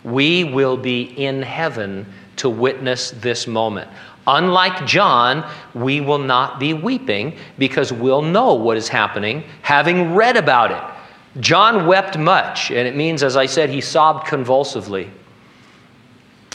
We 0.02 0.44
will 0.44 0.76
be 0.76 1.02
in 1.02 1.40
heaven 1.40 2.04
to 2.36 2.50
witness 2.50 3.12
this 3.12 3.46
moment. 3.46 3.88
Unlike 4.26 4.86
John, 4.86 5.48
we 5.74 6.00
will 6.00 6.18
not 6.18 6.58
be 6.58 6.74
weeping 6.74 7.36
because 7.58 7.92
we'll 7.92 8.22
know 8.22 8.54
what 8.54 8.76
is 8.76 8.88
happening, 8.88 9.44
having 9.62 10.14
read 10.14 10.36
about 10.36 10.70
it. 10.70 11.40
John 11.40 11.86
wept 11.86 12.18
much, 12.18 12.70
and 12.70 12.88
it 12.88 12.96
means, 12.96 13.22
as 13.22 13.36
I 13.36 13.46
said, 13.46 13.70
he 13.70 13.80
sobbed 13.80 14.26
convulsively. 14.26 15.10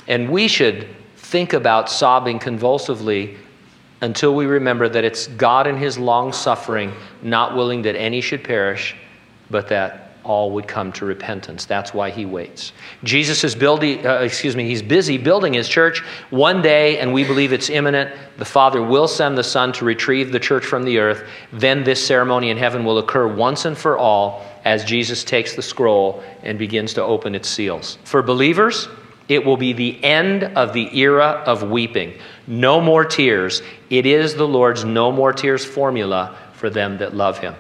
And 0.08 0.30
we 0.30 0.48
should 0.48 0.88
think 1.30 1.54
about 1.54 1.90
sobbing 1.90 2.40
convulsively 2.40 3.38
until 4.02 4.34
we 4.34 4.46
remember 4.46 4.90
that 4.90 5.04
it's 5.04 5.28
God 5.28 5.68
in 5.68 5.78
His 5.78 5.98
long 5.98 6.34
suffering, 6.34 6.92
not 7.22 7.56
willing 7.56 7.84
that 7.84 7.96
any 7.96 8.22
should 8.22 8.44
perish, 8.44 8.96
but 9.50 9.68
that 9.68 10.10
all 10.24 10.52
would 10.52 10.68
come 10.68 10.92
to 10.92 11.06
repentance. 11.06 11.66
That's 11.66 11.94
why 11.94 12.10
he 12.10 12.26
waits. 12.26 12.74
Jesus 13.04 13.44
is 13.44 13.56
building, 13.56 14.06
uh, 14.06 14.20
excuse 14.20 14.56
me, 14.56 14.68
he's 14.68 14.82
busy 14.82 15.18
building 15.18 15.54
his 15.54 15.68
church. 15.68 16.02
One 16.30 16.62
day, 16.62 17.00
and 17.00 17.14
we 17.14 17.24
believe 17.24 17.54
it's 17.54 17.70
imminent, 17.70 18.14
the 18.38 18.46
Father 18.46 18.84
will 18.84 19.08
send 19.08 19.38
the 19.38 19.44
Son 19.44 19.72
to 19.74 19.86
retrieve 19.86 20.32
the 20.32 20.40
church 20.40 20.66
from 20.66 20.84
the 20.84 21.00
earth. 21.00 21.28
Then 21.54 21.84
this 21.84 22.06
ceremony 22.06 22.50
in 22.50 22.58
heaven 22.58 22.84
will 22.84 23.00
occur 23.00 23.28
once 23.28 23.66
and 23.66 23.78
for 23.78 23.98
all 23.98 24.46
as 24.66 24.84
Jesus 24.84 25.24
takes 25.24 25.56
the 25.56 25.62
scroll 25.62 26.22
and 26.44 26.60
begins 26.60 26.94
to 26.96 27.04
open 27.04 27.34
its 27.34 27.50
seals. 27.50 27.98
For 28.04 28.22
believers, 28.22 28.88
it 29.30 29.46
will 29.46 29.58
be 29.58 29.74
the 29.74 30.04
end 30.04 30.44
of 30.44 30.74
the 30.74 30.98
era 31.00 31.44
of 31.46 31.64
weeping. 31.64 32.16
No 32.48 32.82
more 32.82 33.06
tears. 33.06 33.62
It 33.92 34.08
is 34.08 34.34
the 34.34 34.48
Lord's 34.48 34.84
no 34.84 35.12
more 35.12 35.32
tears 35.32 35.64
formula 35.64 36.36
for 36.54 36.70
them 36.70 36.98
that 36.98 37.16
love 37.16 37.38
him. 37.38 37.56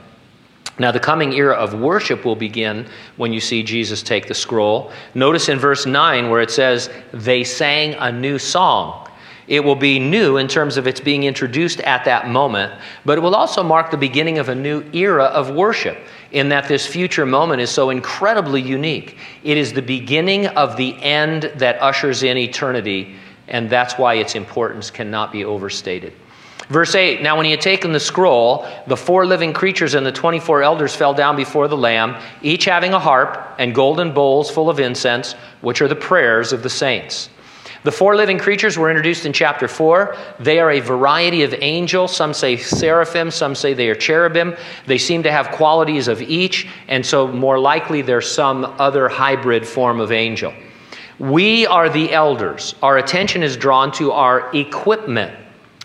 Now, 0.80 0.92
the 0.92 1.00
coming 1.00 1.34
era 1.34 1.56
of 1.56 1.80
worship 1.80 2.26
will 2.26 2.38
begin 2.38 2.88
when 3.18 3.34
you 3.34 3.40
see 3.40 3.64
Jesus 3.64 4.02
take 4.02 4.28
the 4.28 4.34
scroll. 4.34 4.92
Notice 5.14 5.50
in 5.50 5.60
verse 5.60 5.86
9 5.86 6.30
where 6.30 6.42
it 6.42 6.50
says, 6.50 6.90
They 7.14 7.44
sang 7.44 7.94
a 7.96 8.12
new 8.12 8.40
song. 8.40 9.08
It 9.48 9.64
will 9.64 9.76
be 9.76 10.00
new 10.00 10.38
in 10.38 10.48
terms 10.48 10.78
of 10.78 10.88
its 10.88 11.00
being 11.00 11.24
introduced 11.24 11.82
at 11.82 12.06
that 12.06 12.30
moment, 12.30 12.72
but 13.04 13.18
it 13.18 13.22
will 13.22 13.36
also 13.36 13.62
mark 13.62 13.92
the 13.92 13.98
beginning 13.98 14.38
of 14.38 14.48
a 14.48 14.56
new 14.56 14.84
era 14.94 15.26
of 15.26 15.50
worship 15.50 15.98
in 16.32 16.50
that 16.50 16.68
this 16.68 16.86
future 16.86 17.26
moment 17.26 17.62
is 17.62 17.70
so 17.70 17.90
incredibly 17.90 18.62
unique. 18.62 19.18
It 19.44 19.58
is 19.58 19.74
the 19.74 19.82
beginning 19.82 20.48
of 20.48 20.78
the 20.78 20.96
end 21.02 21.52
that 21.56 21.82
ushers 21.82 22.24
in 22.24 22.38
eternity, 22.38 23.16
and 23.48 23.70
that's 23.70 23.98
why 23.98 24.16
its 24.16 24.36
importance 24.36 24.92
cannot 24.92 25.32
be 25.32 25.46
overstated. 25.46 26.14
Verse 26.70 26.94
8 26.94 27.22
Now, 27.22 27.36
when 27.36 27.46
he 27.46 27.52
had 27.52 27.62
taken 27.62 27.92
the 27.92 28.00
scroll, 28.00 28.68
the 28.88 28.98
four 28.98 29.26
living 29.26 29.54
creatures 29.54 29.96
and 29.96 30.06
the 30.06 30.12
24 30.12 30.62
elders 30.62 30.96
fell 30.96 31.14
down 31.14 31.36
before 31.36 31.68
the 31.68 31.78
Lamb, 31.78 32.16
each 32.42 32.66
having 32.66 32.94
a 32.94 33.00
harp 33.00 33.56
and 33.58 33.74
golden 33.74 34.14
bowls 34.14 34.52
full 34.52 34.70
of 34.70 34.80
incense, 34.80 35.34
which 35.62 35.82
are 35.82 35.88
the 35.88 35.96
prayers 35.96 36.54
of 36.54 36.62
the 36.62 36.70
saints. 36.70 37.30
The 37.84 37.92
four 37.92 38.16
living 38.16 38.38
creatures 38.38 38.78
were 38.78 38.90
introduced 38.90 39.26
in 39.26 39.34
chapter 39.34 39.68
4. 39.68 40.16
They 40.40 40.60
are 40.60 40.72
a 40.72 40.80
variety 40.80 41.44
of 41.44 41.54
angels. 41.60 42.16
Some 42.16 42.34
say 42.34 42.58
seraphim, 42.58 43.32
some 43.32 43.56
say 43.56 43.74
they 43.74 43.90
are 43.90 43.96
cherubim. 43.96 44.56
They 44.86 44.98
seem 44.98 45.24
to 45.24 45.32
have 45.32 45.52
qualities 45.52 46.08
of 46.08 46.22
each, 46.22 46.68
and 46.88 47.06
so 47.06 47.28
more 47.28 47.58
likely 47.58 48.02
they're 48.02 48.22
some 48.22 48.66
other 48.80 49.08
hybrid 49.08 49.66
form 49.66 50.00
of 50.02 50.12
angel. 50.12 50.54
We 51.20 51.68
are 51.68 51.90
the 51.90 52.12
elders. 52.12 52.76
Our 52.82 52.98
attention 52.98 53.44
is 53.44 53.56
drawn 53.56 53.92
to 53.94 54.12
our 54.12 54.54
equipment 54.56 55.34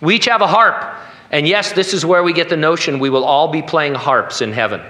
we 0.04 0.16
each 0.16 0.26
have 0.26 0.42
a 0.42 0.46
harp. 0.46 0.84
And 1.30 1.48
yes, 1.48 1.72
this 1.72 1.94
is 1.94 2.04
where 2.04 2.22
we 2.22 2.32
get 2.32 2.48
the 2.48 2.56
notion 2.56 2.98
we 2.98 3.10
will 3.10 3.24
all 3.24 3.48
be 3.48 3.62
playing 3.62 3.94
harps 3.94 4.42
in 4.42 4.52
heaven. 4.52 4.82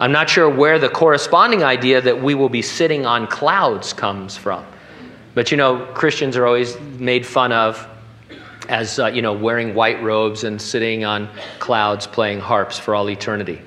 I'm 0.00 0.12
not 0.12 0.28
sure 0.28 0.48
where 0.48 0.78
the 0.78 0.88
corresponding 0.88 1.62
idea 1.62 2.00
that 2.00 2.22
we 2.22 2.34
will 2.34 2.48
be 2.48 2.62
sitting 2.62 3.06
on 3.06 3.26
clouds 3.26 3.92
comes 3.92 4.36
from. 4.36 4.64
But 5.38 5.52
you 5.52 5.56
know, 5.56 5.86
Christians 5.94 6.36
are 6.36 6.44
always 6.48 6.76
made 6.98 7.24
fun 7.24 7.52
of 7.52 7.86
as, 8.68 8.98
uh, 8.98 9.06
you 9.06 9.22
know, 9.22 9.34
wearing 9.34 9.72
white 9.72 10.02
robes 10.02 10.42
and 10.42 10.60
sitting 10.60 11.04
on 11.04 11.28
clouds 11.60 12.08
playing 12.08 12.40
harps 12.40 12.76
for 12.76 12.92
all 12.92 13.08
eternity. 13.08 13.62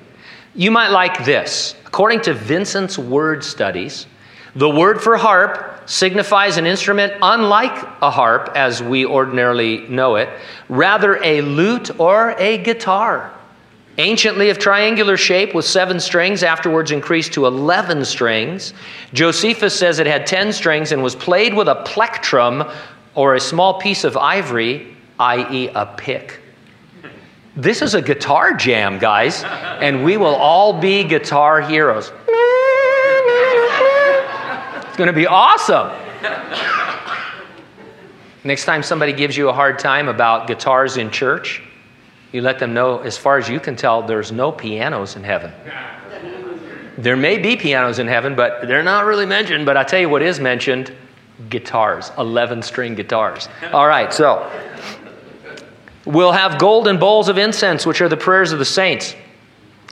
You 0.54 0.70
might 0.70 0.90
like 0.90 1.24
this. 1.24 1.74
According 1.86 2.20
to 2.28 2.34
Vincent's 2.34 2.98
word 2.98 3.42
studies, 3.42 4.06
the 4.54 4.68
word 4.68 5.00
for 5.00 5.16
harp 5.16 5.88
signifies 5.88 6.58
an 6.58 6.66
instrument 6.66 7.14
unlike 7.22 7.82
a 8.02 8.10
harp 8.10 8.52
as 8.54 8.82
we 8.82 9.06
ordinarily 9.06 9.88
know 9.88 10.16
it, 10.16 10.28
rather 10.68 11.24
a 11.24 11.40
lute 11.40 11.98
or 11.98 12.34
a 12.36 12.58
guitar. 12.58 13.32
Anciently 13.98 14.48
of 14.48 14.58
triangular 14.58 15.18
shape 15.18 15.54
with 15.54 15.66
seven 15.66 16.00
strings, 16.00 16.42
afterwards 16.42 16.90
increased 16.90 17.34
to 17.34 17.44
11 17.44 18.06
strings. 18.06 18.72
Josephus 19.12 19.78
says 19.78 19.98
it 19.98 20.06
had 20.06 20.26
10 20.26 20.52
strings 20.54 20.92
and 20.92 21.02
was 21.02 21.14
played 21.14 21.52
with 21.52 21.68
a 21.68 21.82
plectrum 21.84 22.64
or 23.14 23.34
a 23.34 23.40
small 23.40 23.78
piece 23.78 24.04
of 24.04 24.16
ivory, 24.16 24.96
i.e., 25.20 25.68
a 25.74 25.84
pick. 25.84 26.40
This 27.54 27.82
is 27.82 27.92
a 27.94 28.00
guitar 28.00 28.54
jam, 28.54 28.98
guys, 28.98 29.44
and 29.44 30.02
we 30.02 30.16
will 30.16 30.34
all 30.34 30.80
be 30.80 31.04
guitar 31.04 31.60
heroes. 31.60 32.10
It's 34.86 34.96
going 34.96 35.08
to 35.08 35.12
be 35.12 35.26
awesome. 35.26 35.90
Next 38.44 38.64
time 38.64 38.82
somebody 38.82 39.12
gives 39.12 39.36
you 39.36 39.50
a 39.50 39.52
hard 39.52 39.78
time 39.78 40.08
about 40.08 40.46
guitars 40.46 40.96
in 40.96 41.10
church, 41.10 41.62
you 42.32 42.40
let 42.40 42.58
them 42.58 42.72
know, 42.72 42.98
as 43.00 43.18
far 43.18 43.38
as 43.38 43.48
you 43.48 43.60
can 43.60 43.76
tell, 43.76 44.02
there's 44.02 44.32
no 44.32 44.50
pianos 44.50 45.16
in 45.16 45.22
heaven. 45.22 45.52
There 46.96 47.16
may 47.16 47.38
be 47.38 47.56
pianos 47.56 47.98
in 47.98 48.08
heaven, 48.08 48.34
but 48.34 48.66
they're 48.66 48.82
not 48.82 49.04
really 49.04 49.26
mentioned. 49.26 49.66
But 49.66 49.76
I 49.76 49.84
tell 49.84 50.00
you 50.00 50.08
what 50.08 50.22
is 50.22 50.40
mentioned 50.40 50.94
guitars, 51.48 52.10
11 52.18 52.62
string 52.62 52.94
guitars. 52.94 53.48
All 53.72 53.86
right, 53.86 54.12
so 54.12 54.50
we'll 56.04 56.32
have 56.32 56.58
golden 56.58 56.98
bowls 56.98 57.28
of 57.28 57.38
incense, 57.38 57.86
which 57.86 58.00
are 58.00 58.08
the 58.08 58.16
prayers 58.16 58.52
of 58.52 58.58
the 58.58 58.64
saints. 58.64 59.14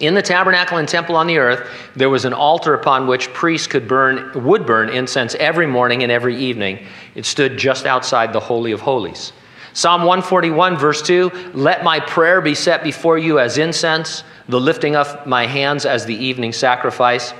In 0.00 0.14
the 0.14 0.22
tabernacle 0.22 0.78
and 0.78 0.88
temple 0.88 1.14
on 1.14 1.26
the 1.26 1.36
earth, 1.36 1.68
there 1.94 2.08
was 2.08 2.24
an 2.24 2.32
altar 2.32 2.72
upon 2.72 3.06
which 3.06 3.30
priests 3.34 3.66
could 3.66 3.86
burn, 3.86 4.44
would 4.44 4.64
burn 4.64 4.88
incense 4.88 5.34
every 5.34 5.66
morning 5.66 6.02
and 6.02 6.10
every 6.10 6.36
evening. 6.36 6.86
It 7.14 7.26
stood 7.26 7.58
just 7.58 7.84
outside 7.84 8.32
the 8.32 8.40
Holy 8.40 8.72
of 8.72 8.80
Holies. 8.80 9.34
Psalm 9.72 10.02
141, 10.02 10.76
verse 10.76 11.02
2 11.02 11.52
Let 11.54 11.84
my 11.84 12.00
prayer 12.00 12.40
be 12.40 12.54
set 12.54 12.82
before 12.82 13.18
you 13.18 13.38
as 13.38 13.58
incense, 13.58 14.24
the 14.48 14.60
lifting 14.60 14.96
of 14.96 15.26
my 15.26 15.46
hands 15.46 15.86
as 15.86 16.04
the 16.06 16.14
evening 16.14 16.52
sacrifice. 16.52 17.32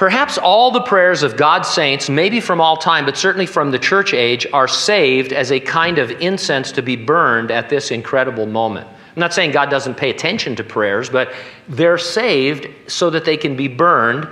Perhaps 0.00 0.38
all 0.38 0.70
the 0.70 0.80
prayers 0.80 1.22
of 1.22 1.36
God's 1.36 1.68
saints, 1.68 2.08
maybe 2.08 2.40
from 2.40 2.58
all 2.58 2.78
time, 2.78 3.04
but 3.04 3.18
certainly 3.18 3.44
from 3.44 3.70
the 3.70 3.78
church 3.78 4.14
age, 4.14 4.46
are 4.50 4.66
saved 4.66 5.34
as 5.34 5.52
a 5.52 5.60
kind 5.60 5.98
of 5.98 6.10
incense 6.22 6.72
to 6.72 6.80
be 6.80 6.96
burned 6.96 7.50
at 7.50 7.68
this 7.68 7.90
incredible 7.90 8.46
moment. 8.46 8.88
I'm 8.88 9.20
not 9.20 9.34
saying 9.34 9.50
God 9.50 9.68
doesn't 9.68 9.96
pay 9.96 10.08
attention 10.08 10.56
to 10.56 10.64
prayers, 10.64 11.10
but 11.10 11.32
they're 11.68 11.98
saved 11.98 12.68
so 12.86 13.10
that 13.10 13.24
they 13.26 13.36
can 13.36 13.56
be 13.56 13.68
burned. 13.68 14.26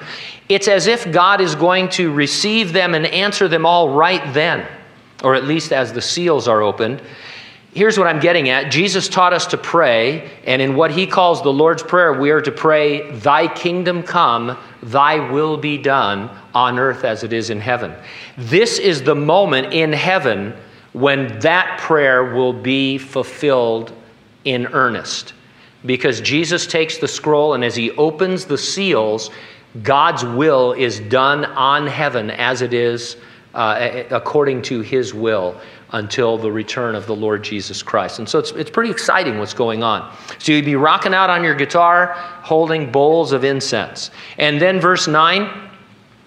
It's 0.49 0.69
as 0.69 0.87
if 0.87 1.13
God 1.13 1.43
is 1.43 1.55
going 1.55 1.91
to 1.91 2.13
receive 2.13 2.73
them 2.73 2.95
and 2.95 3.05
answer 3.05 3.49
them 3.49 3.67
all 3.67 3.91
right 3.91 4.33
then, 4.33 4.67
or 5.23 5.35
at 5.35 5.45
least 5.45 5.73
as 5.73 5.93
the 5.93 6.03
seals 6.03 6.49
are 6.49 6.63
opened. 6.63 7.03
Here's 7.75 7.99
what 7.99 8.07
I'm 8.07 8.21
getting 8.21 8.49
at 8.49 8.73
Jesus 8.73 9.09
taught 9.09 9.33
us 9.33 9.47
to 9.49 9.59
pray, 9.59 10.31
and 10.45 10.63
in 10.63 10.75
what 10.75 10.91
he 10.91 11.07
calls 11.07 11.43
the 11.43 11.53
Lord's 11.53 11.83
Prayer, 11.83 12.19
we 12.19 12.31
are 12.31 12.41
to 12.41 12.51
pray, 12.51 13.11
Thy 13.11 13.47
kingdom 13.47 14.03
come, 14.03 14.57
Thy 14.83 15.31
will 15.31 15.57
be 15.57 15.79
done 15.79 16.31
on 16.55 16.79
earth 16.79 17.05
as 17.05 17.25
it 17.25 17.33
is 17.33 17.51
in 17.51 17.61
heaven. 17.61 17.95
This 18.37 18.79
is 18.79 19.03
the 19.03 19.15
moment 19.15 19.73
in 19.73 19.93
heaven 19.93 20.55
when 20.93 21.39
that 21.41 21.79
prayer 21.79 22.35
will 22.35 22.53
be 22.53 22.99
fulfilled 22.99 23.93
in 24.45 24.67
earnest. 24.69 25.35
Because 25.85 26.21
Jesus 26.21 26.67
takes 26.67 26.99
the 26.99 27.07
scroll, 27.07 27.55
and 27.55 27.65
as 27.65 27.77
he 27.77 27.91
opens 27.93 28.47
the 28.47 28.59
seals, 28.59 29.31
God's 29.83 30.25
will 30.25 30.73
is 30.73 30.99
done 30.99 31.45
on 31.45 31.87
heaven 31.87 32.31
as 32.31 32.63
it 32.63 32.73
is 32.73 33.17
uh, 33.55 34.05
according 34.11 34.63
to 34.63 34.81
his 34.81 35.15
will 35.15 35.61
until 35.93 36.37
the 36.37 36.51
return 36.51 36.95
of 36.95 37.07
the 37.07 37.17
Lord 37.17 37.43
Jesus 37.43 37.83
Christ. 37.83 38.19
And 38.19 38.29
so 38.29 38.39
it's, 38.39 38.51
it's 38.53 38.71
pretty 38.71 38.91
exciting 38.91 39.39
what's 39.39 39.55
going 39.55 39.83
on. 39.83 40.15
So 40.39 40.53
you'd 40.53 40.65
be 40.65 40.77
rocking 40.77 41.15
out 41.15 41.31
on 41.31 41.43
your 41.43 41.55
guitar, 41.55 42.13
holding 42.43 42.93
bowls 42.93 43.33
of 43.33 43.45
incense. 43.45 44.11
And 44.37 44.61
then 44.61 44.81
verse 44.81 45.09
9 45.09 45.68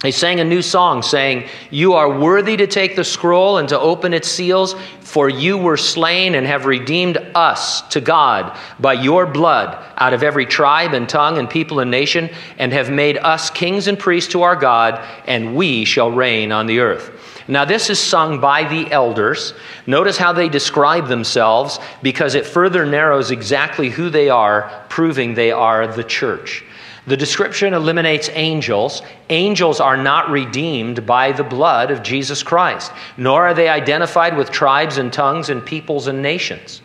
they 0.01 0.11
sang 0.11 0.39
a 0.39 0.43
new 0.43 0.63
song 0.63 1.03
saying, 1.03 1.47
You 1.69 1.93
are 1.93 2.19
worthy 2.19 2.57
to 2.57 2.65
take 2.65 2.95
the 2.95 3.03
scroll 3.03 3.59
and 3.59 3.69
to 3.69 3.79
open 3.79 4.13
its 4.13 4.27
seals, 4.27 4.73
for 5.01 5.29
you 5.29 5.59
were 5.59 5.77
slain 5.77 6.33
and 6.33 6.47
have 6.47 6.65
redeemed 6.65 7.17
us 7.35 7.81
to 7.89 8.01
God 8.01 8.57
by 8.79 8.93
your 8.93 9.27
blood 9.27 9.77
out 9.97 10.13
of 10.13 10.23
every 10.23 10.47
tribe 10.47 10.93
and 10.93 11.07
tongue 11.07 11.37
and 11.37 11.47
people 11.47 11.81
and 11.81 11.91
nation, 11.91 12.31
and 12.57 12.73
have 12.73 12.89
made 12.89 13.17
us 13.19 13.51
kings 13.51 13.87
and 13.87 13.99
priests 13.99 14.31
to 14.31 14.41
our 14.41 14.55
God, 14.55 15.07
and 15.27 15.55
we 15.55 15.85
shall 15.85 16.11
reign 16.11 16.51
on 16.51 16.65
the 16.65 16.79
earth. 16.79 17.43
Now, 17.47 17.65
this 17.65 17.89
is 17.89 17.99
sung 17.99 18.39
by 18.39 18.63
the 18.63 18.91
elders. 18.91 19.53
Notice 19.85 20.17
how 20.17 20.33
they 20.33 20.49
describe 20.49 21.07
themselves 21.07 21.79
because 22.01 22.33
it 22.33 22.45
further 22.45 22.85
narrows 22.85 23.29
exactly 23.29 23.89
who 23.89 24.09
they 24.09 24.29
are, 24.29 24.85
proving 24.89 25.35
they 25.35 25.51
are 25.51 25.85
the 25.85 26.03
church. 26.03 26.63
The 27.07 27.17
description 27.17 27.73
eliminates 27.73 28.29
angels. 28.33 29.01
Angels 29.29 29.79
are 29.79 29.97
not 29.97 30.29
redeemed 30.29 31.05
by 31.05 31.31
the 31.31 31.43
blood 31.43 31.89
of 31.89 32.03
Jesus 32.03 32.43
Christ, 32.43 32.91
nor 33.17 33.47
are 33.47 33.53
they 33.55 33.69
identified 33.69 34.37
with 34.37 34.51
tribes 34.51 34.97
and 34.97 35.11
tongues 35.11 35.49
and 35.49 35.65
peoples 35.65 36.07
and 36.07 36.21
nations. 36.21 36.81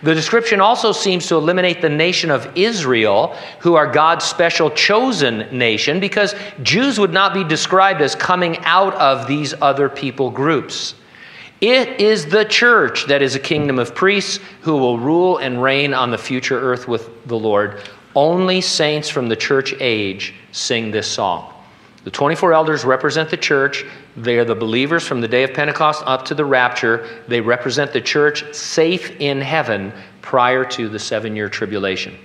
The 0.00 0.14
description 0.14 0.60
also 0.60 0.92
seems 0.92 1.26
to 1.26 1.34
eliminate 1.34 1.82
the 1.82 1.88
nation 1.88 2.30
of 2.30 2.48
Israel, 2.56 3.34
who 3.58 3.74
are 3.74 3.90
God's 3.90 4.24
special 4.24 4.70
chosen 4.70 5.48
nation, 5.50 5.98
because 5.98 6.36
Jews 6.62 7.00
would 7.00 7.12
not 7.12 7.34
be 7.34 7.42
described 7.42 8.00
as 8.00 8.14
coming 8.14 8.58
out 8.58 8.94
of 8.94 9.26
these 9.26 9.54
other 9.60 9.88
people 9.88 10.30
groups. 10.30 10.94
It 11.60 12.00
is 12.00 12.26
the 12.26 12.44
church 12.44 13.06
that 13.06 13.22
is 13.22 13.34
a 13.34 13.40
kingdom 13.40 13.80
of 13.80 13.92
priests 13.92 14.38
who 14.60 14.76
will 14.76 15.00
rule 15.00 15.38
and 15.38 15.60
reign 15.60 15.92
on 15.94 16.12
the 16.12 16.18
future 16.18 16.60
earth 16.60 16.86
with 16.86 17.26
the 17.26 17.36
Lord 17.36 17.82
only 18.18 18.60
saints 18.60 19.08
from 19.08 19.28
the 19.28 19.36
church 19.36 19.72
age 19.78 20.34
sing 20.50 20.90
this 20.90 21.06
song. 21.06 21.54
The 22.02 22.10
24 22.10 22.52
elders 22.52 22.84
represent 22.84 23.30
the 23.30 23.36
church. 23.36 23.84
They 24.16 24.38
are 24.38 24.44
the 24.44 24.56
believers 24.56 25.06
from 25.06 25.20
the 25.20 25.28
day 25.28 25.44
of 25.44 25.54
Pentecost 25.54 26.02
up 26.04 26.24
to 26.24 26.34
the 26.34 26.44
rapture. 26.44 27.06
They 27.28 27.40
represent 27.40 27.92
the 27.92 28.00
church 28.00 28.52
safe 28.52 29.20
in 29.20 29.40
heaven 29.40 29.92
prior 30.20 30.64
to 30.64 30.88
the 30.88 30.98
seven 30.98 31.36
year 31.36 31.48
tribulation. 31.48 32.18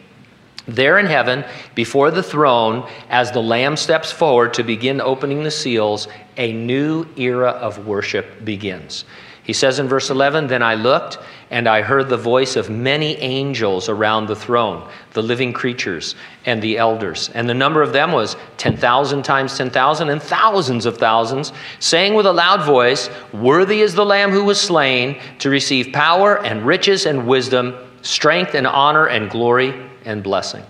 There 0.67 0.97
in 0.97 1.05
heaven, 1.05 1.45
before 1.75 2.09
the 2.09 2.23
throne, 2.23 2.89
as 3.09 3.31
the 3.31 3.41
Lamb 3.41 3.77
steps 3.77 4.11
forward 4.11 4.55
to 4.55 4.63
begin 4.63 4.99
opening 4.99 5.43
the 5.43 5.51
seals, 5.51 6.07
a 6.37 6.53
new 6.53 7.05
era 7.17 7.49
of 7.49 7.85
worship 7.85 8.43
begins. 8.43 9.05
He 9.43 9.51
says 9.51 9.79
in 9.79 9.89
verse 9.89 10.09
11, 10.09 10.47
Then 10.47 10.63
I 10.63 10.75
looked, 10.75 11.19
and 11.51 11.67
I 11.67 11.81
heard 11.81 12.07
the 12.07 12.17
voice 12.17 12.55
of 12.55 12.69
many 12.69 13.17
angels 13.17 13.89
around 13.89 14.27
the 14.27 14.37
throne, 14.37 14.89
the 15.11 15.21
living 15.21 15.51
creatures 15.51 16.15
and 16.45 16.61
the 16.61 16.77
elders. 16.77 17.29
And 17.33 17.47
the 17.47 17.53
number 17.53 17.81
of 17.81 17.91
them 17.91 18.13
was 18.13 18.37
10,000 18.57 19.23
times 19.23 19.57
10,000 19.57 20.09
and 20.09 20.23
thousands 20.23 20.85
of 20.85 20.97
thousands, 20.97 21.51
saying 21.79 22.13
with 22.13 22.25
a 22.25 22.31
loud 22.31 22.63
voice, 22.63 23.09
Worthy 23.33 23.81
is 23.81 23.93
the 23.93 24.05
Lamb 24.05 24.31
who 24.31 24.45
was 24.45 24.61
slain 24.61 25.19
to 25.39 25.49
receive 25.49 25.91
power 25.91 26.43
and 26.45 26.65
riches 26.65 27.05
and 27.05 27.27
wisdom, 27.27 27.75
strength 28.01 28.55
and 28.55 28.65
honor 28.65 29.07
and 29.07 29.29
glory 29.29 29.73
and 30.05 30.23
blessing. 30.23 30.63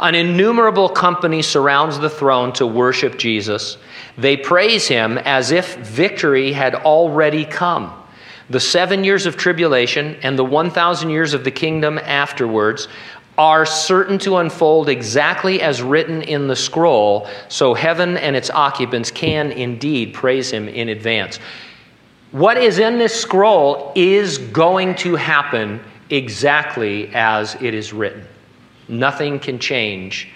An 0.00 0.14
innumerable 0.14 0.88
company 0.90 1.40
surrounds 1.40 1.98
the 1.98 2.10
throne 2.10 2.52
to 2.54 2.66
worship 2.66 3.18
Jesus. 3.18 3.78
They 4.18 4.36
praise 4.36 4.88
him 4.88 5.16
as 5.16 5.50
if 5.50 5.76
victory 5.76 6.52
had 6.52 6.74
already 6.74 7.44
come. 7.44 8.01
The 8.52 8.60
seven 8.60 9.02
years 9.02 9.24
of 9.24 9.38
tribulation 9.38 10.18
and 10.22 10.38
the 10.38 10.44
1,000 10.44 11.08
years 11.08 11.32
of 11.32 11.42
the 11.42 11.50
kingdom 11.50 11.96
afterwards 11.96 12.86
are 13.38 13.64
certain 13.64 14.18
to 14.18 14.36
unfold 14.36 14.90
exactly 14.90 15.62
as 15.62 15.80
written 15.80 16.20
in 16.20 16.48
the 16.48 16.54
scroll, 16.54 17.26
so 17.48 17.72
heaven 17.72 18.18
and 18.18 18.36
its 18.36 18.50
occupants 18.50 19.10
can 19.10 19.52
indeed 19.52 20.12
praise 20.12 20.50
him 20.50 20.68
in 20.68 20.90
advance. 20.90 21.38
What 22.32 22.58
is 22.58 22.78
in 22.78 22.98
this 22.98 23.18
scroll 23.18 23.90
is 23.94 24.36
going 24.36 24.96
to 24.96 25.16
happen 25.16 25.80
exactly 26.10 27.08
as 27.14 27.54
it 27.54 27.72
is 27.72 27.94
written. 27.94 28.22
Nothing 28.86 29.40
can 29.40 29.58
change 29.58 30.28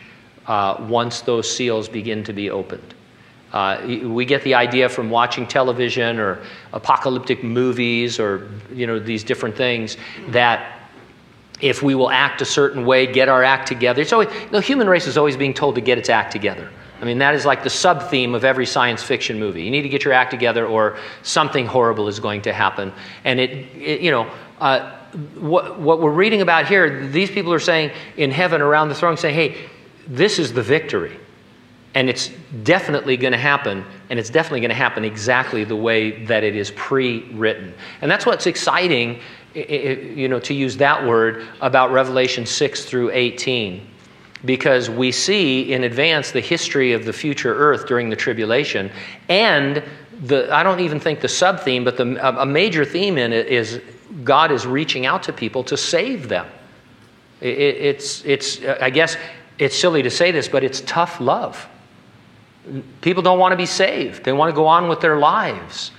uh, 0.47 0.83
once 0.89 1.21
those 1.21 1.55
seals 1.55 1.87
begin 1.87 2.25
to 2.25 2.33
be 2.33 2.49
opened. 2.49 2.95
Uh, 3.57 3.81
we 4.09 4.27
get 4.27 4.43
the 4.43 4.55
idea 4.55 4.87
from 4.87 5.09
watching 5.09 5.47
television 5.47 6.19
or 6.19 6.39
apocalyptic 6.75 7.43
movies 7.43 8.21
or 8.21 8.51
you 8.71 8.87
know 8.87 8.99
these 8.99 9.25
different 9.25 9.57
things 9.57 9.97
that 10.29 10.59
if 11.63 11.83
we 11.83 11.95
will 11.95 12.11
act 12.11 12.43
a 12.43 12.45
certain 12.45 12.85
way, 12.85 13.11
get 13.11 13.31
our 13.31 13.43
act 13.43 13.67
together. 13.67 14.03
It's 14.03 14.13
always, 14.13 14.29
the 14.51 14.61
human 14.61 14.87
race 14.87 15.07
is 15.07 15.17
always 15.17 15.39
being 15.39 15.55
told 15.55 15.75
to 15.77 15.81
get 15.81 15.97
its 15.97 16.11
act 16.11 16.33
together. 16.33 16.71
I 17.01 17.07
mean, 17.07 17.17
that 17.17 17.35
is 17.35 17.47
like 17.47 17.63
the 17.63 17.71
sub 17.71 18.11
theme 18.11 18.35
of 18.35 18.45
every 18.45 18.67
science 18.67 19.03
fiction 19.03 19.39
movie. 19.39 19.63
You 19.63 19.71
need 19.71 19.83
to 19.83 19.89
get 19.89 20.05
your 20.05 20.13
act 20.13 20.31
together, 20.31 20.67
or 20.67 20.99
something 21.23 21.65
horrible 21.65 22.09
is 22.09 22.21
going 22.21 22.43
to 22.43 22.53
happen. 22.53 22.93
And 23.25 23.41
it, 23.41 23.51
it 23.75 24.01
you 24.03 24.11
know, 24.11 24.31
uh, 24.61 24.99
what, 25.39 25.81
what 25.81 26.03
we're 26.03 26.11
reading 26.11 26.43
about 26.43 26.67
here, 26.67 27.09
these 27.09 27.31
people 27.31 27.55
are 27.55 27.59
saying 27.73 27.91
in 28.19 28.31
heaven 28.31 28.61
around 28.61 28.91
the 28.91 28.95
throne, 28.95 29.17
saying, 29.17 29.35
hey, 29.35 29.57
this 30.07 30.39
is 30.39 30.53
the 30.53 30.63
victory. 30.63 31.19
And 31.97 32.09
it's 32.09 32.31
definitely 32.63 33.17
going 33.17 33.33
to 33.33 33.39
happen, 33.39 33.85
and 34.11 34.19
it's 34.19 34.31
definitely 34.31 34.61
going 34.61 34.71
to 34.71 34.77
happen 34.77 35.05
exactly 35.05 35.65
the 35.65 35.75
way 35.75 36.25
that 36.27 36.45
it 36.45 36.55
is 36.55 36.71
pre 36.71 37.25
written. 37.33 37.75
And 38.01 38.11
that's 38.11 38.25
what's 38.25 38.47
exciting, 38.47 39.19
you 39.55 40.29
know, 40.29 40.39
to 40.41 40.55
use 40.55 40.77
that 40.77 41.05
word 41.05 41.49
about 41.61 41.91
Revelation 41.91 42.47
6 42.47 42.85
through 42.85 43.11
18 43.11 43.85
because 44.45 44.91
we 44.91 45.11
see 45.11 45.73
in 45.73 45.85
advance 45.85 46.31
the 46.31 46.41
history 46.41 46.93
of 46.93 47.05
the 47.05 47.13
future 47.13 47.55
earth 47.55 47.89
during 47.89 48.11
the 48.11 48.15
tribulation 48.15 48.93
and 49.31 49.83
the 50.25 50.55
i 50.55 50.63
don't 50.63 50.79
even 50.81 51.01
think 51.01 51.21
the 51.21 51.29
sub 51.29 51.59
theme 51.61 51.83
but 51.83 51.97
the, 51.97 52.41
a 52.41 52.45
major 52.45 52.85
theme 52.85 53.17
in 53.17 53.33
it 53.33 53.47
is 53.47 53.81
God 54.25 54.53
is 54.53 54.67
reaching 54.67 55.07
out 55.07 55.23
to 55.25 55.33
people 55.33 55.65
to 55.65 55.77
save 55.77 56.29
them. 56.29 56.47
It, 57.41 57.59
it's, 57.59 58.25
it's, 58.25 58.63
I 58.65 58.91
guess 58.91 59.17
it's 59.59 59.77
silly 59.77 60.03
to 60.03 60.11
say 60.11 60.31
this, 60.31 60.49
but 60.49 60.65
it's 60.65 60.81
tough 60.83 61.21
love. 61.21 61.69
People 63.01 63.23
don't 63.23 63.39
want 63.39 63.53
to 63.53 63.57
be 63.57 63.67
saved, 63.67 64.25
they 64.25 64.33
want 64.33 64.51
to 64.51 64.57
go 64.57 64.67
on 64.67 64.89
with 64.89 65.01
their 65.01 65.19
lives. 65.19 65.93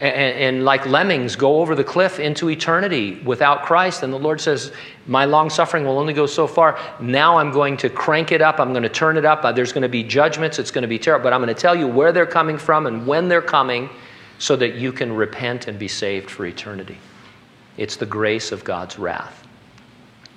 And, 0.00 0.56
and, 0.56 0.64
like 0.64 0.86
lemmings, 0.86 1.36
go 1.36 1.60
over 1.60 1.76
the 1.76 1.84
cliff 1.84 2.18
into 2.18 2.50
eternity 2.50 3.20
without 3.20 3.62
Christ. 3.62 4.02
And 4.02 4.12
the 4.12 4.18
Lord 4.18 4.40
says, 4.40 4.72
My 5.06 5.24
long 5.24 5.48
suffering 5.48 5.84
will 5.84 6.00
only 6.00 6.12
go 6.12 6.26
so 6.26 6.48
far. 6.48 6.76
Now 7.00 7.38
I'm 7.38 7.52
going 7.52 7.76
to 7.76 7.88
crank 7.88 8.32
it 8.32 8.42
up. 8.42 8.58
I'm 8.58 8.72
going 8.72 8.82
to 8.82 8.88
turn 8.88 9.16
it 9.16 9.24
up. 9.24 9.44
Uh, 9.44 9.52
there's 9.52 9.72
going 9.72 9.82
to 9.82 9.88
be 9.88 10.02
judgments. 10.02 10.58
It's 10.58 10.72
going 10.72 10.82
to 10.82 10.88
be 10.88 10.98
terrible. 10.98 11.22
But 11.22 11.32
I'm 11.32 11.40
going 11.40 11.54
to 11.54 11.60
tell 11.60 11.76
you 11.76 11.86
where 11.86 12.10
they're 12.10 12.26
coming 12.26 12.58
from 12.58 12.86
and 12.86 13.06
when 13.06 13.28
they're 13.28 13.40
coming 13.40 13.88
so 14.38 14.56
that 14.56 14.74
you 14.74 14.90
can 14.90 15.12
repent 15.12 15.68
and 15.68 15.78
be 15.78 15.88
saved 15.88 16.28
for 16.28 16.44
eternity. 16.44 16.98
It's 17.76 17.94
the 17.94 18.06
grace 18.06 18.50
of 18.50 18.64
God's 18.64 18.98
wrath. 18.98 19.43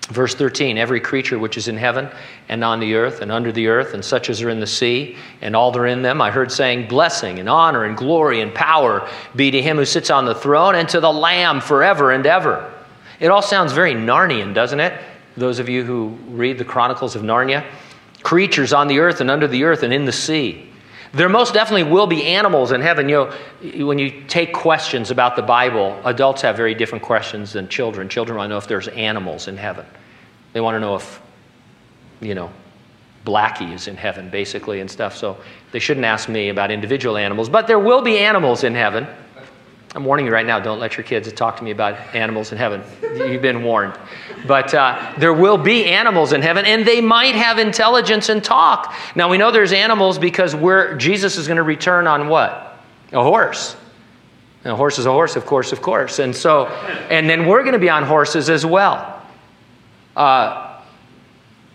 Verse 0.08 0.34
13 0.36 0.78
Every 0.78 1.02
creature 1.02 1.38
which 1.38 1.58
is 1.58 1.68
in 1.68 1.78
heaven 1.78 2.10
and 2.48 2.64
on 2.64 2.80
the 2.80 2.96
earth 2.96 3.22
and 3.22 3.32
under 3.32 3.52
the 3.52 3.68
earth, 3.68 3.94
and 3.94 4.04
such 4.04 4.30
as 4.30 4.42
are 4.42 4.50
in 4.50 4.60
the 4.60 4.68
sea, 4.68 5.18
and 5.42 5.56
all 5.56 5.72
that 5.72 5.80
are 5.80 5.88
in 5.88 6.02
them, 6.02 6.22
I 6.22 6.32
heard 6.32 6.52
saying, 6.52 6.88
Blessing 6.88 7.40
and 7.40 7.50
honor 7.50 7.84
and 7.84 7.98
glory 7.98 8.42
and 8.42 8.54
power 8.54 9.10
be 9.36 9.52
to 9.52 9.62
him 9.62 9.78
who 9.78 9.86
sits 9.86 10.10
on 10.10 10.26
the 10.26 10.36
throne 10.36 10.76
and 10.76 10.88
to 10.90 11.00
the 11.00 11.12
Lamb 11.12 11.60
forever 11.60 12.12
and 12.12 12.26
ever. 12.26 12.74
It 13.20 13.28
all 13.28 13.42
sounds 13.42 13.74
very 13.74 13.94
Narnian, 13.94 14.54
doesn't 14.54 14.80
it? 14.80 15.00
Those 15.36 15.60
of 15.60 15.68
you 15.68 15.84
who 15.84 16.18
read 16.30 16.58
the 16.58 16.66
Chronicles 16.66 17.16
of 17.16 17.24
Narnia. 17.24 17.66
Creatures 18.24 18.74
on 18.74 18.88
the 18.88 19.00
earth 19.00 19.22
and 19.22 19.30
under 19.30 19.48
the 19.48 19.64
earth 19.64 19.84
and 19.84 19.94
in 19.94 20.06
the 20.06 20.12
sea. 20.12 20.67
There 21.14 21.30
most 21.30 21.54
definitely 21.54 21.92
will 21.92 22.08
be 22.08 22.24
animals 22.26 22.72
in 22.72 22.82
heaven. 22.82 23.10
You 23.10 23.32
know, 23.64 23.86
when 23.86 24.00
you 24.00 24.24
take 24.28 24.54
questions 24.54 25.12
about 25.12 25.36
the 25.36 25.42
Bible, 25.42 26.00
adults 26.06 26.42
have 26.42 26.58
very 26.58 26.74
different 26.76 27.04
questions 27.04 27.54
than 27.54 27.68
children. 27.68 28.10
Children 28.10 28.38
want 28.38 28.50
to 28.50 28.54
know 28.54 28.58
if 28.58 28.68
there's 28.68 28.88
animals 28.90 29.48
in 29.48 29.58
heaven. 29.58 29.86
They 30.54 30.62
want 30.62 30.76
to 30.76 30.80
know 30.80 30.96
if, 30.96 31.22
you 32.20 32.36
know, 32.36 32.52
Blackie 33.26 33.74
is 33.74 33.88
in 33.88 33.98
heaven, 33.98 34.30
basically, 34.30 34.80
and 34.80 34.90
stuff. 34.90 35.16
So 35.16 35.38
they 35.72 35.80
shouldn't 35.80 36.06
ask 36.06 36.30
me 36.30 36.50
about 36.50 36.72
individual 36.72 37.18
animals, 37.18 37.50
but 37.50 37.68
there 37.68 37.80
will 37.80 38.02
be 38.02 38.18
animals 38.20 38.64
in 38.64 38.74
heaven. 38.74 39.08
I'm 39.98 40.04
warning 40.04 40.28
you 40.28 40.32
right 40.32 40.46
now, 40.46 40.60
don't 40.60 40.80
let 40.80 40.96
your 40.96 41.04
kids 41.04 41.34
talk 41.34 41.58
to 41.58 41.64
me 41.64 41.72
about 41.72 42.14
animals 42.14 42.52
in 42.52 42.60
heaven. 42.60 42.84
You've 43.02 43.42
been 43.42 43.64
warned. 43.64 43.98
But 44.46 44.72
uh, 44.72 45.16
there 45.18 45.34
will 45.34 45.58
be 45.58 45.86
animals 45.86 46.34
in 46.34 46.44
heaven, 46.44 46.66
and 46.66 46.86
they 46.86 47.02
might 47.02 47.34
have 47.34 47.58
intelligence 47.58 48.30
and 48.30 48.44
talk. 48.44 48.94
Now, 49.16 49.28
we 49.28 49.40
know 49.40 49.50
there's 49.50 49.74
animals 49.74 50.20
because 50.20 50.56
we're, 50.56 50.96
Jesus 50.98 51.36
is 51.36 51.48
going 51.48 51.58
to 51.58 51.64
return 51.64 52.06
on 52.06 52.28
what? 52.28 52.80
A 53.12 53.24
horse. 53.24 53.76
And 54.64 54.72
a 54.72 54.76
horse 54.76 55.00
is 55.00 55.08
a 55.08 55.12
horse, 55.12 55.36
of 55.36 55.48
course, 55.48 55.72
of 55.72 55.82
course. 55.82 56.20
And 56.20 56.36
so, 56.36 56.68
and 57.10 57.28
then 57.28 57.48
we're 57.48 57.64
going 57.64 57.74
to 57.74 57.80
be 57.80 57.90
on 57.90 58.04
horses 58.04 58.52
as 58.52 58.64
well. 58.64 59.20
Uh, 60.16 60.80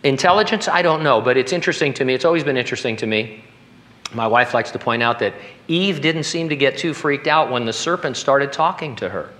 intelligence, 0.04 0.68
I 0.68 0.82
don't 0.82 1.02
know, 1.02 1.20
but 1.20 1.36
it's 1.36 1.52
interesting 1.52 1.92
to 1.94 2.04
me. 2.04 2.14
It's 2.14 2.24
always 2.24 2.44
been 2.44 2.56
interesting 2.56 2.94
to 2.98 3.06
me 3.08 3.42
my 4.14 4.26
wife 4.26 4.54
likes 4.54 4.70
to 4.72 4.78
point 4.78 5.02
out 5.02 5.18
that 5.20 5.34
Eve 5.68 6.00
didn't 6.00 6.24
seem 6.24 6.48
to 6.48 6.56
get 6.56 6.78
too 6.78 6.94
freaked 6.94 7.26
out 7.26 7.50
when 7.50 7.64
the 7.64 7.72
serpent 7.72 8.16
started 8.16 8.52
talking 8.52 8.96
to 8.96 9.08
her. 9.08 9.30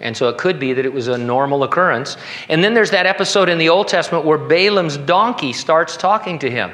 And 0.00 0.16
so 0.16 0.28
it 0.28 0.36
could 0.36 0.58
be 0.58 0.72
that 0.72 0.84
it 0.84 0.92
was 0.92 1.08
a 1.08 1.16
normal 1.16 1.62
occurrence. 1.62 2.16
And 2.48 2.62
then 2.62 2.74
there's 2.74 2.90
that 2.90 3.06
episode 3.06 3.48
in 3.48 3.58
the 3.58 3.68
Old 3.68 3.86
Testament 3.86 4.24
where 4.24 4.38
Balaam's 4.38 4.96
donkey 4.96 5.52
starts 5.52 5.96
talking 5.96 6.38
to 6.40 6.50
him. 6.50 6.72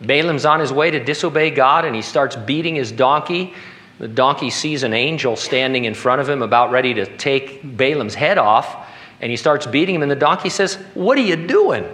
Balaam's 0.00 0.44
on 0.44 0.60
his 0.60 0.72
way 0.72 0.90
to 0.90 1.02
disobey 1.02 1.50
God 1.50 1.84
and 1.84 1.94
he 1.94 2.02
starts 2.02 2.34
beating 2.34 2.74
his 2.74 2.90
donkey. 2.90 3.54
The 3.98 4.08
donkey 4.08 4.50
sees 4.50 4.82
an 4.82 4.92
angel 4.92 5.36
standing 5.36 5.84
in 5.84 5.94
front 5.94 6.20
of 6.20 6.28
him 6.28 6.42
about 6.42 6.70
ready 6.70 6.94
to 6.94 7.16
take 7.16 7.76
Balaam's 7.76 8.14
head 8.14 8.38
off. 8.38 8.86
And 9.20 9.30
he 9.30 9.36
starts 9.36 9.66
beating 9.66 9.96
him, 9.96 10.02
and 10.02 10.10
the 10.10 10.16
donkey 10.16 10.48
says, 10.48 10.76
What 10.94 11.18
are 11.18 11.22
you 11.22 11.34
doing? 11.34 11.84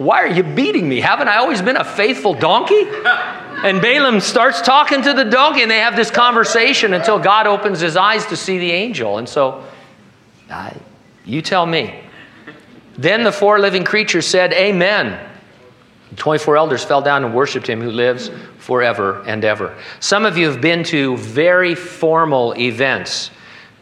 Why 0.00 0.22
are 0.22 0.28
you 0.28 0.42
beating 0.42 0.88
me? 0.88 0.98
Haven't 0.98 1.28
I 1.28 1.36
always 1.36 1.60
been 1.60 1.76
a 1.76 1.84
faithful 1.84 2.32
donkey? 2.32 2.84
And 3.62 3.82
Balaam 3.82 4.20
starts 4.20 4.62
talking 4.62 5.02
to 5.02 5.12
the 5.12 5.26
donkey, 5.26 5.60
and 5.60 5.70
they 5.70 5.80
have 5.80 5.94
this 5.94 6.10
conversation 6.10 6.94
until 6.94 7.18
God 7.18 7.46
opens 7.46 7.80
his 7.80 7.98
eyes 7.98 8.24
to 8.28 8.36
see 8.38 8.56
the 8.56 8.70
angel. 8.70 9.18
And 9.18 9.28
so, 9.28 9.62
you 11.26 11.42
tell 11.42 11.66
me. 11.66 12.00
Then 12.96 13.24
the 13.24 13.30
four 13.30 13.58
living 13.58 13.84
creatures 13.84 14.26
said, 14.26 14.54
Amen. 14.54 15.20
The 16.08 16.16
24 16.16 16.56
elders 16.56 16.82
fell 16.82 17.02
down 17.02 17.22
and 17.22 17.34
worshiped 17.34 17.66
him 17.66 17.82
who 17.82 17.90
lives 17.90 18.30
forever 18.56 19.22
and 19.26 19.44
ever. 19.44 19.76
Some 20.00 20.24
of 20.24 20.38
you 20.38 20.46
have 20.50 20.62
been 20.62 20.82
to 20.84 21.18
very 21.18 21.74
formal 21.74 22.54
events. 22.56 23.30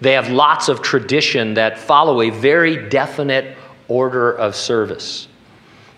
They 0.01 0.15
have 0.15 0.31
lots 0.31 0.69
of 0.69 0.83
tradition 0.83 1.55
that 1.55 1.79
follow 1.79 2.23
a 2.23 2.31
very 2.31 2.89
definite 2.89 3.57
order 3.87 4.33
of 4.33 4.57
service. 4.57 5.29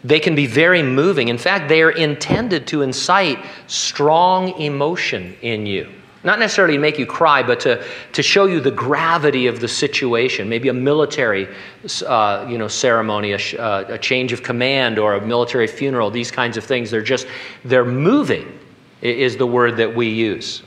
They 0.03 0.21
can 0.21 0.35
be 0.35 0.47
very 0.47 0.83
moving. 0.83 1.29
In 1.29 1.39
fact, 1.39 1.69
they 1.69 1.83
are 1.83 1.91
intended 1.91 2.67
to 2.69 2.83
incite 2.83 3.39
strong 3.67 4.59
emotion 4.61 5.37
in 5.43 5.67
you. 5.67 5.91
Not 6.23 6.39
necessarily 6.39 6.75
to 6.75 6.81
make 6.81 6.99
you 6.99 7.07
cry, 7.07 7.43
but 7.43 7.61
to, 7.61 7.83
to 8.13 8.23
show 8.23 8.45
you 8.45 8.61
the 8.61 8.71
gravity 8.71 9.47
of 9.47 9.61
the 9.61 9.69
situation. 9.69 10.51
Maybe 10.51 10.69
a 10.69 10.75
military 10.75 11.49
uh, 12.07 12.47
you 12.49 12.59
know, 12.59 12.69
ceremony, 12.69 13.33
a, 13.33 13.59
uh, 13.59 13.85
a 13.89 13.99
change 13.99 14.33
of 14.33 14.43
command, 14.43 14.99
or 14.99 15.15
a 15.15 15.27
military 15.27 15.67
funeral, 15.67 16.11
these 16.11 16.31
kinds 16.31 16.59
of 16.59 16.65
things. 16.65 16.91
They're 16.91 17.01
just, 17.01 17.27
they're 17.65 17.87
moving, 17.87 18.59
is 19.01 19.39
the 19.39 19.47
word 19.47 19.79
that 19.79 19.95
we 19.95 20.09
use. 20.09 20.63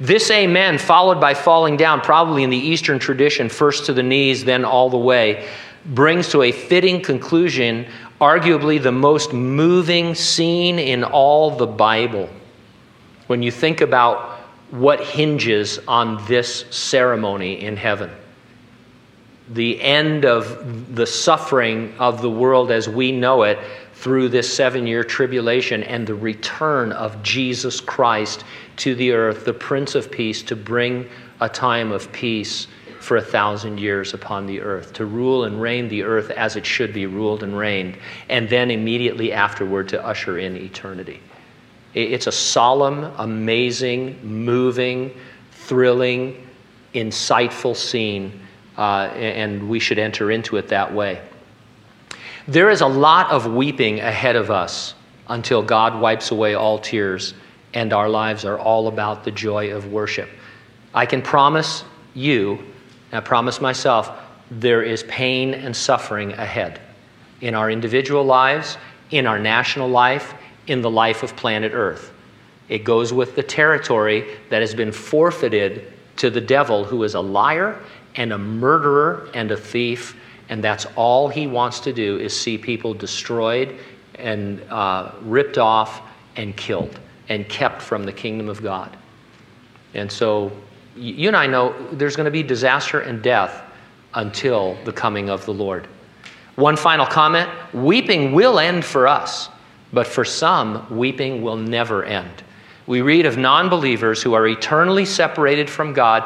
This 0.00 0.28
amen, 0.30 0.78
followed 0.78 1.20
by 1.20 1.34
falling 1.34 1.76
down, 1.76 2.00
probably 2.00 2.42
in 2.42 2.50
the 2.50 2.56
Eastern 2.56 2.98
tradition, 2.98 3.48
first 3.48 3.86
to 3.86 3.92
the 3.92 4.02
knees, 4.02 4.44
then 4.44 4.64
all 4.64 4.90
the 4.90 4.98
way, 4.98 5.48
brings 5.86 6.28
to 6.30 6.42
a 6.42 6.52
fitting 6.52 7.00
conclusion, 7.00 7.86
arguably 8.20 8.82
the 8.82 8.92
most 8.92 9.32
moving 9.32 10.14
scene 10.14 10.78
in 10.78 11.04
all 11.04 11.50
the 11.50 11.66
Bible. 11.66 12.28
When 13.26 13.42
you 13.42 13.50
think 13.50 13.80
about 13.80 14.40
what 14.70 15.00
hinges 15.00 15.80
on 15.88 16.24
this 16.26 16.64
ceremony 16.70 17.60
in 17.60 17.76
heaven. 17.76 18.10
The 19.48 19.80
end 19.80 20.24
of 20.24 20.94
the 20.94 21.06
suffering 21.06 21.92
of 21.98 22.22
the 22.22 22.30
world 22.30 22.70
as 22.70 22.88
we 22.88 23.10
know 23.10 23.42
it 23.42 23.58
through 23.94 24.28
this 24.28 24.52
seven 24.52 24.86
year 24.86 25.02
tribulation 25.02 25.82
and 25.82 26.06
the 26.06 26.14
return 26.14 26.92
of 26.92 27.20
Jesus 27.22 27.80
Christ 27.80 28.44
to 28.76 28.94
the 28.94 29.12
earth, 29.12 29.44
the 29.44 29.52
Prince 29.52 29.94
of 29.96 30.10
Peace, 30.10 30.42
to 30.44 30.56
bring 30.56 31.08
a 31.40 31.48
time 31.48 31.90
of 31.90 32.12
peace 32.12 32.68
for 33.00 33.16
a 33.16 33.22
thousand 33.22 33.80
years 33.80 34.14
upon 34.14 34.46
the 34.46 34.60
earth, 34.60 34.92
to 34.92 35.06
rule 35.06 35.44
and 35.44 35.60
reign 35.60 35.88
the 35.88 36.02
earth 36.02 36.30
as 36.30 36.56
it 36.56 36.64
should 36.64 36.92
be 36.92 37.06
ruled 37.06 37.42
and 37.42 37.56
reigned, 37.56 37.96
and 38.28 38.48
then 38.48 38.70
immediately 38.70 39.32
afterward 39.32 39.88
to 39.88 40.04
usher 40.04 40.38
in 40.38 40.56
eternity. 40.56 41.20
It's 41.94 42.28
a 42.28 42.32
solemn, 42.32 43.12
amazing, 43.18 44.20
moving, 44.22 45.12
thrilling, 45.50 46.46
insightful 46.94 47.74
scene, 47.74 48.40
uh, 48.78 49.08
and 49.14 49.68
we 49.68 49.80
should 49.80 49.98
enter 49.98 50.30
into 50.30 50.56
it 50.56 50.68
that 50.68 50.92
way. 50.92 51.20
There 52.46 52.70
is 52.70 52.80
a 52.80 52.86
lot 52.86 53.30
of 53.30 53.46
weeping 53.46 54.00
ahead 54.00 54.36
of 54.36 54.50
us 54.50 54.94
until 55.28 55.62
God 55.62 56.00
wipes 56.00 56.30
away 56.30 56.54
all 56.54 56.78
tears 56.78 57.34
and 57.74 57.92
our 57.92 58.08
lives 58.08 58.44
are 58.44 58.58
all 58.58 58.88
about 58.88 59.24
the 59.24 59.30
joy 59.30 59.72
of 59.72 59.92
worship. 59.92 60.28
I 60.92 61.06
can 61.06 61.22
promise 61.22 61.84
you, 62.14 62.64
I 63.12 63.20
promise 63.20 63.60
myself, 63.60 64.10
there 64.50 64.82
is 64.82 65.02
pain 65.04 65.54
and 65.54 65.74
suffering 65.74 66.32
ahead 66.32 66.80
in 67.40 67.54
our 67.54 67.70
individual 67.70 68.24
lives, 68.24 68.78
in 69.10 69.26
our 69.26 69.38
national 69.38 69.88
life, 69.88 70.34
in 70.66 70.82
the 70.82 70.90
life 70.90 71.22
of 71.22 71.34
planet 71.36 71.72
Earth. 71.74 72.12
It 72.68 72.84
goes 72.84 73.12
with 73.12 73.34
the 73.34 73.42
territory 73.42 74.38
that 74.50 74.60
has 74.60 74.74
been 74.74 74.92
forfeited 74.92 75.92
to 76.16 76.30
the 76.30 76.40
devil, 76.40 76.84
who 76.84 77.02
is 77.02 77.14
a 77.14 77.20
liar 77.20 77.80
and 78.14 78.32
a 78.32 78.38
murderer 78.38 79.28
and 79.34 79.50
a 79.50 79.56
thief, 79.56 80.16
and 80.48 80.62
that's 80.62 80.86
all 80.96 81.28
he 81.28 81.46
wants 81.46 81.80
to 81.80 81.92
do 81.92 82.18
is 82.18 82.38
see 82.38 82.58
people 82.58 82.94
destroyed 82.94 83.76
and 84.16 84.62
uh, 84.70 85.12
ripped 85.22 85.58
off 85.58 86.02
and 86.36 86.56
killed 86.56 86.98
and 87.28 87.48
kept 87.48 87.80
from 87.80 88.04
the 88.04 88.12
kingdom 88.12 88.48
of 88.48 88.62
God. 88.62 88.96
And 89.94 90.10
so 90.10 90.52
you 91.00 91.28
and 91.28 91.36
I 91.36 91.46
know 91.46 91.74
there's 91.92 92.16
going 92.16 92.26
to 92.26 92.30
be 92.30 92.42
disaster 92.42 93.00
and 93.00 93.22
death 93.22 93.62
until 94.14 94.76
the 94.84 94.92
coming 94.92 95.30
of 95.30 95.44
the 95.46 95.54
Lord. 95.54 95.86
One 96.56 96.76
final 96.76 97.06
comment 97.06 97.48
weeping 97.72 98.32
will 98.32 98.58
end 98.58 98.84
for 98.84 99.08
us. 99.08 99.48
But 99.92 100.06
for 100.06 100.24
some, 100.24 100.96
weeping 100.96 101.42
will 101.42 101.56
never 101.56 102.04
end. 102.04 102.42
We 102.86 103.02
read 103.02 103.26
of 103.26 103.36
non 103.36 103.68
believers 103.68 104.22
who 104.22 104.34
are 104.34 104.46
eternally 104.46 105.04
separated 105.04 105.68
from 105.68 105.92
God, 105.92 106.22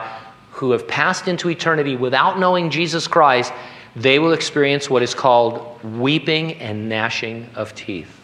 who 0.51 0.73
have 0.73 0.87
passed 0.87 1.29
into 1.29 1.51
eternity 1.51 1.97
without 1.97 2.39
knowing 2.39 2.71
Jesus 2.71 3.07
Christ. 3.07 3.53
They 3.97 4.19
will 4.19 4.33
experience 4.33 4.91
what 4.91 5.03
is 5.03 5.15
called 5.15 5.83
weeping 5.85 6.55
and 6.55 6.89
gnashing 6.89 7.49
of 7.55 7.75
teeth. 7.75 8.21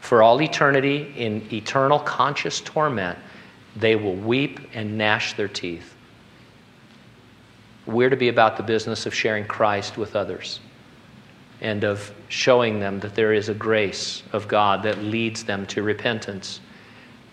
For 0.00 0.22
all 0.22 0.40
eternity, 0.42 1.12
in 1.16 1.46
eternal 1.52 1.98
conscious 2.00 2.60
torment, 2.60 3.18
they 3.76 3.94
will 3.94 4.14
weep 4.14 4.60
and 4.72 4.96
gnash 4.96 5.34
their 5.34 5.48
teeth. 5.48 5.94
We're 7.84 8.10
to 8.10 8.16
be 8.16 8.28
about 8.28 8.56
the 8.56 8.62
business 8.62 9.06
of 9.06 9.14
sharing 9.14 9.44
Christ 9.44 9.96
with 9.96 10.16
others 10.16 10.60
and 11.60 11.84
of 11.84 12.12
showing 12.28 12.80
them 12.80 13.00
that 13.00 13.14
there 13.14 13.32
is 13.32 13.48
a 13.48 13.54
grace 13.54 14.22
of 14.32 14.48
God 14.48 14.82
that 14.82 14.98
leads 14.98 15.44
them 15.44 15.66
to 15.66 15.82
repentance 15.82 16.60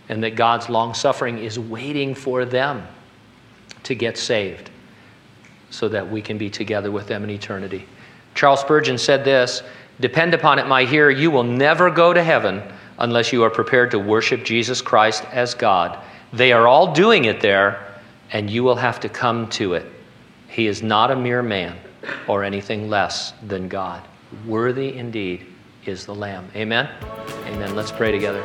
and 0.10 0.24
that 0.24 0.36
God's 0.36 0.70
long 0.70 0.94
suffering 0.94 1.38
is 1.38 1.58
waiting 1.58 2.14
for 2.14 2.46
them 2.46 2.86
to 3.84 3.96
get 3.96 4.18
saved 4.18 4.70
so 5.70 5.90
that 5.90 6.10
we 6.10 6.22
can 6.22 6.38
be 6.38 6.50
together 6.50 6.92
with 6.92 7.08
them 7.08 7.24
in 7.24 7.30
eternity. 7.30 7.86
Charles 8.36 8.62
Spurgeon 8.62 8.98
said 8.98 9.26
this 9.26 9.64
Depend 10.00 10.34
upon 10.34 10.60
it, 10.60 10.68
my 10.68 10.86
hearer, 10.86 11.12
you 11.12 11.32
will 11.32 11.44
never 11.44 11.90
go 11.90 12.14
to 12.14 12.24
heaven 12.24 12.62
unless 13.00 13.34
you 13.34 13.44
are 13.44 13.50
prepared 13.50 13.92
to 13.92 14.00
worship 14.00 14.44
Jesus 14.44 14.82
Christ 14.82 15.26
as 15.32 15.54
God. 15.54 16.00
They 16.34 16.52
are 16.52 16.68
all 16.68 16.94
doing 16.94 17.26
it 17.26 17.42
there, 17.42 17.86
and 18.32 18.50
you 18.50 18.64
will 18.64 18.76
have 18.76 19.00
to 19.02 19.10
come 19.10 19.48
to 19.52 19.76
it. 19.76 19.86
He 20.48 20.66
is 20.66 20.82
not 20.82 21.12
a 21.12 21.16
mere 21.16 21.44
man 21.44 21.78
or 22.28 22.44
anything 22.44 22.90
less 22.90 23.34
than 23.48 23.68
God. 23.68 24.02
Worthy 24.48 24.98
indeed 24.98 25.46
is 25.86 26.08
the 26.08 26.16
Lamb. 26.16 26.50
Amen? 26.56 26.90
Amen. 27.46 27.76
Let's 27.76 27.92
pray 27.92 28.12
together. 28.12 28.44